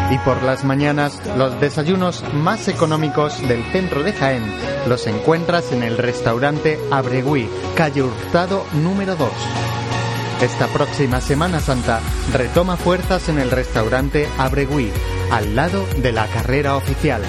Y 0.10 0.18
por 0.26 0.42
las 0.42 0.64
mañanas, 0.64 1.22
los 1.38 1.62
desayunos 1.62 2.24
más 2.34 2.68
económicos 2.68 3.40
del 3.48 3.64
centro 3.72 4.02
de 4.02 4.14
Jaén 4.14 4.52
los 4.88 5.06
encuentras 5.06 5.72
en 5.72 5.84
el 5.84 6.00
restaurante 6.00 6.80
Abregui, 6.90 7.48
calle 7.76 8.02
Hurtado 8.02 8.66
número 8.74 9.16
2. 9.16 9.30
Esta 10.42 10.66
próxima 10.68 11.22
Semana 11.22 11.60
Santa 11.60 12.00
retoma 12.34 12.76
fuerzas 12.76 13.30
en 13.30 13.38
el 13.38 13.52
restaurante 13.52 14.28
Abregui, 14.40 14.92
al 15.30 15.56
lado 15.56 15.86
de 16.02 16.12
la 16.12 16.26
carrera 16.26 16.76
oficial. 16.76 17.22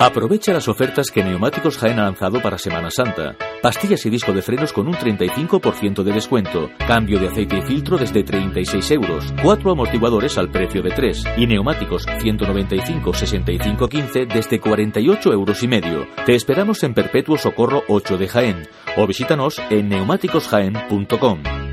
Aprovecha 0.00 0.52
las 0.52 0.68
ofertas 0.68 1.10
que 1.10 1.24
Neumáticos 1.24 1.76
Jaén 1.76 1.98
ha 1.98 2.04
lanzado 2.04 2.40
para 2.40 2.56
Semana 2.56 2.88
Santa. 2.88 3.34
Pastillas 3.60 4.06
y 4.06 4.10
disco 4.10 4.32
de 4.32 4.42
frenos 4.42 4.72
con 4.72 4.86
un 4.86 4.94
35% 4.94 6.04
de 6.04 6.12
descuento. 6.12 6.70
Cambio 6.86 7.18
de 7.18 7.26
aceite 7.26 7.58
y 7.58 7.62
filtro 7.62 7.98
desde 7.98 8.22
36 8.22 8.92
euros. 8.92 9.34
Cuatro 9.42 9.72
amortiguadores 9.72 10.38
al 10.38 10.52
precio 10.52 10.82
de 10.82 10.90
tres. 10.90 11.24
Y 11.36 11.48
neumáticos 11.48 12.06
195 12.20 13.12
65 13.12 13.88
15 13.88 14.26
desde 14.26 14.60
48 14.60 15.32
euros 15.32 15.62
y 15.64 15.68
medio. 15.68 16.06
Te 16.24 16.36
esperamos 16.36 16.84
en 16.84 16.94
Perpetuo 16.94 17.36
Socorro 17.36 17.82
8 17.88 18.18
de 18.18 18.28
Jaén. 18.28 18.68
O 18.96 19.04
visítanos 19.04 19.60
en 19.68 19.88
neumáticosjaén.com. 19.88 21.67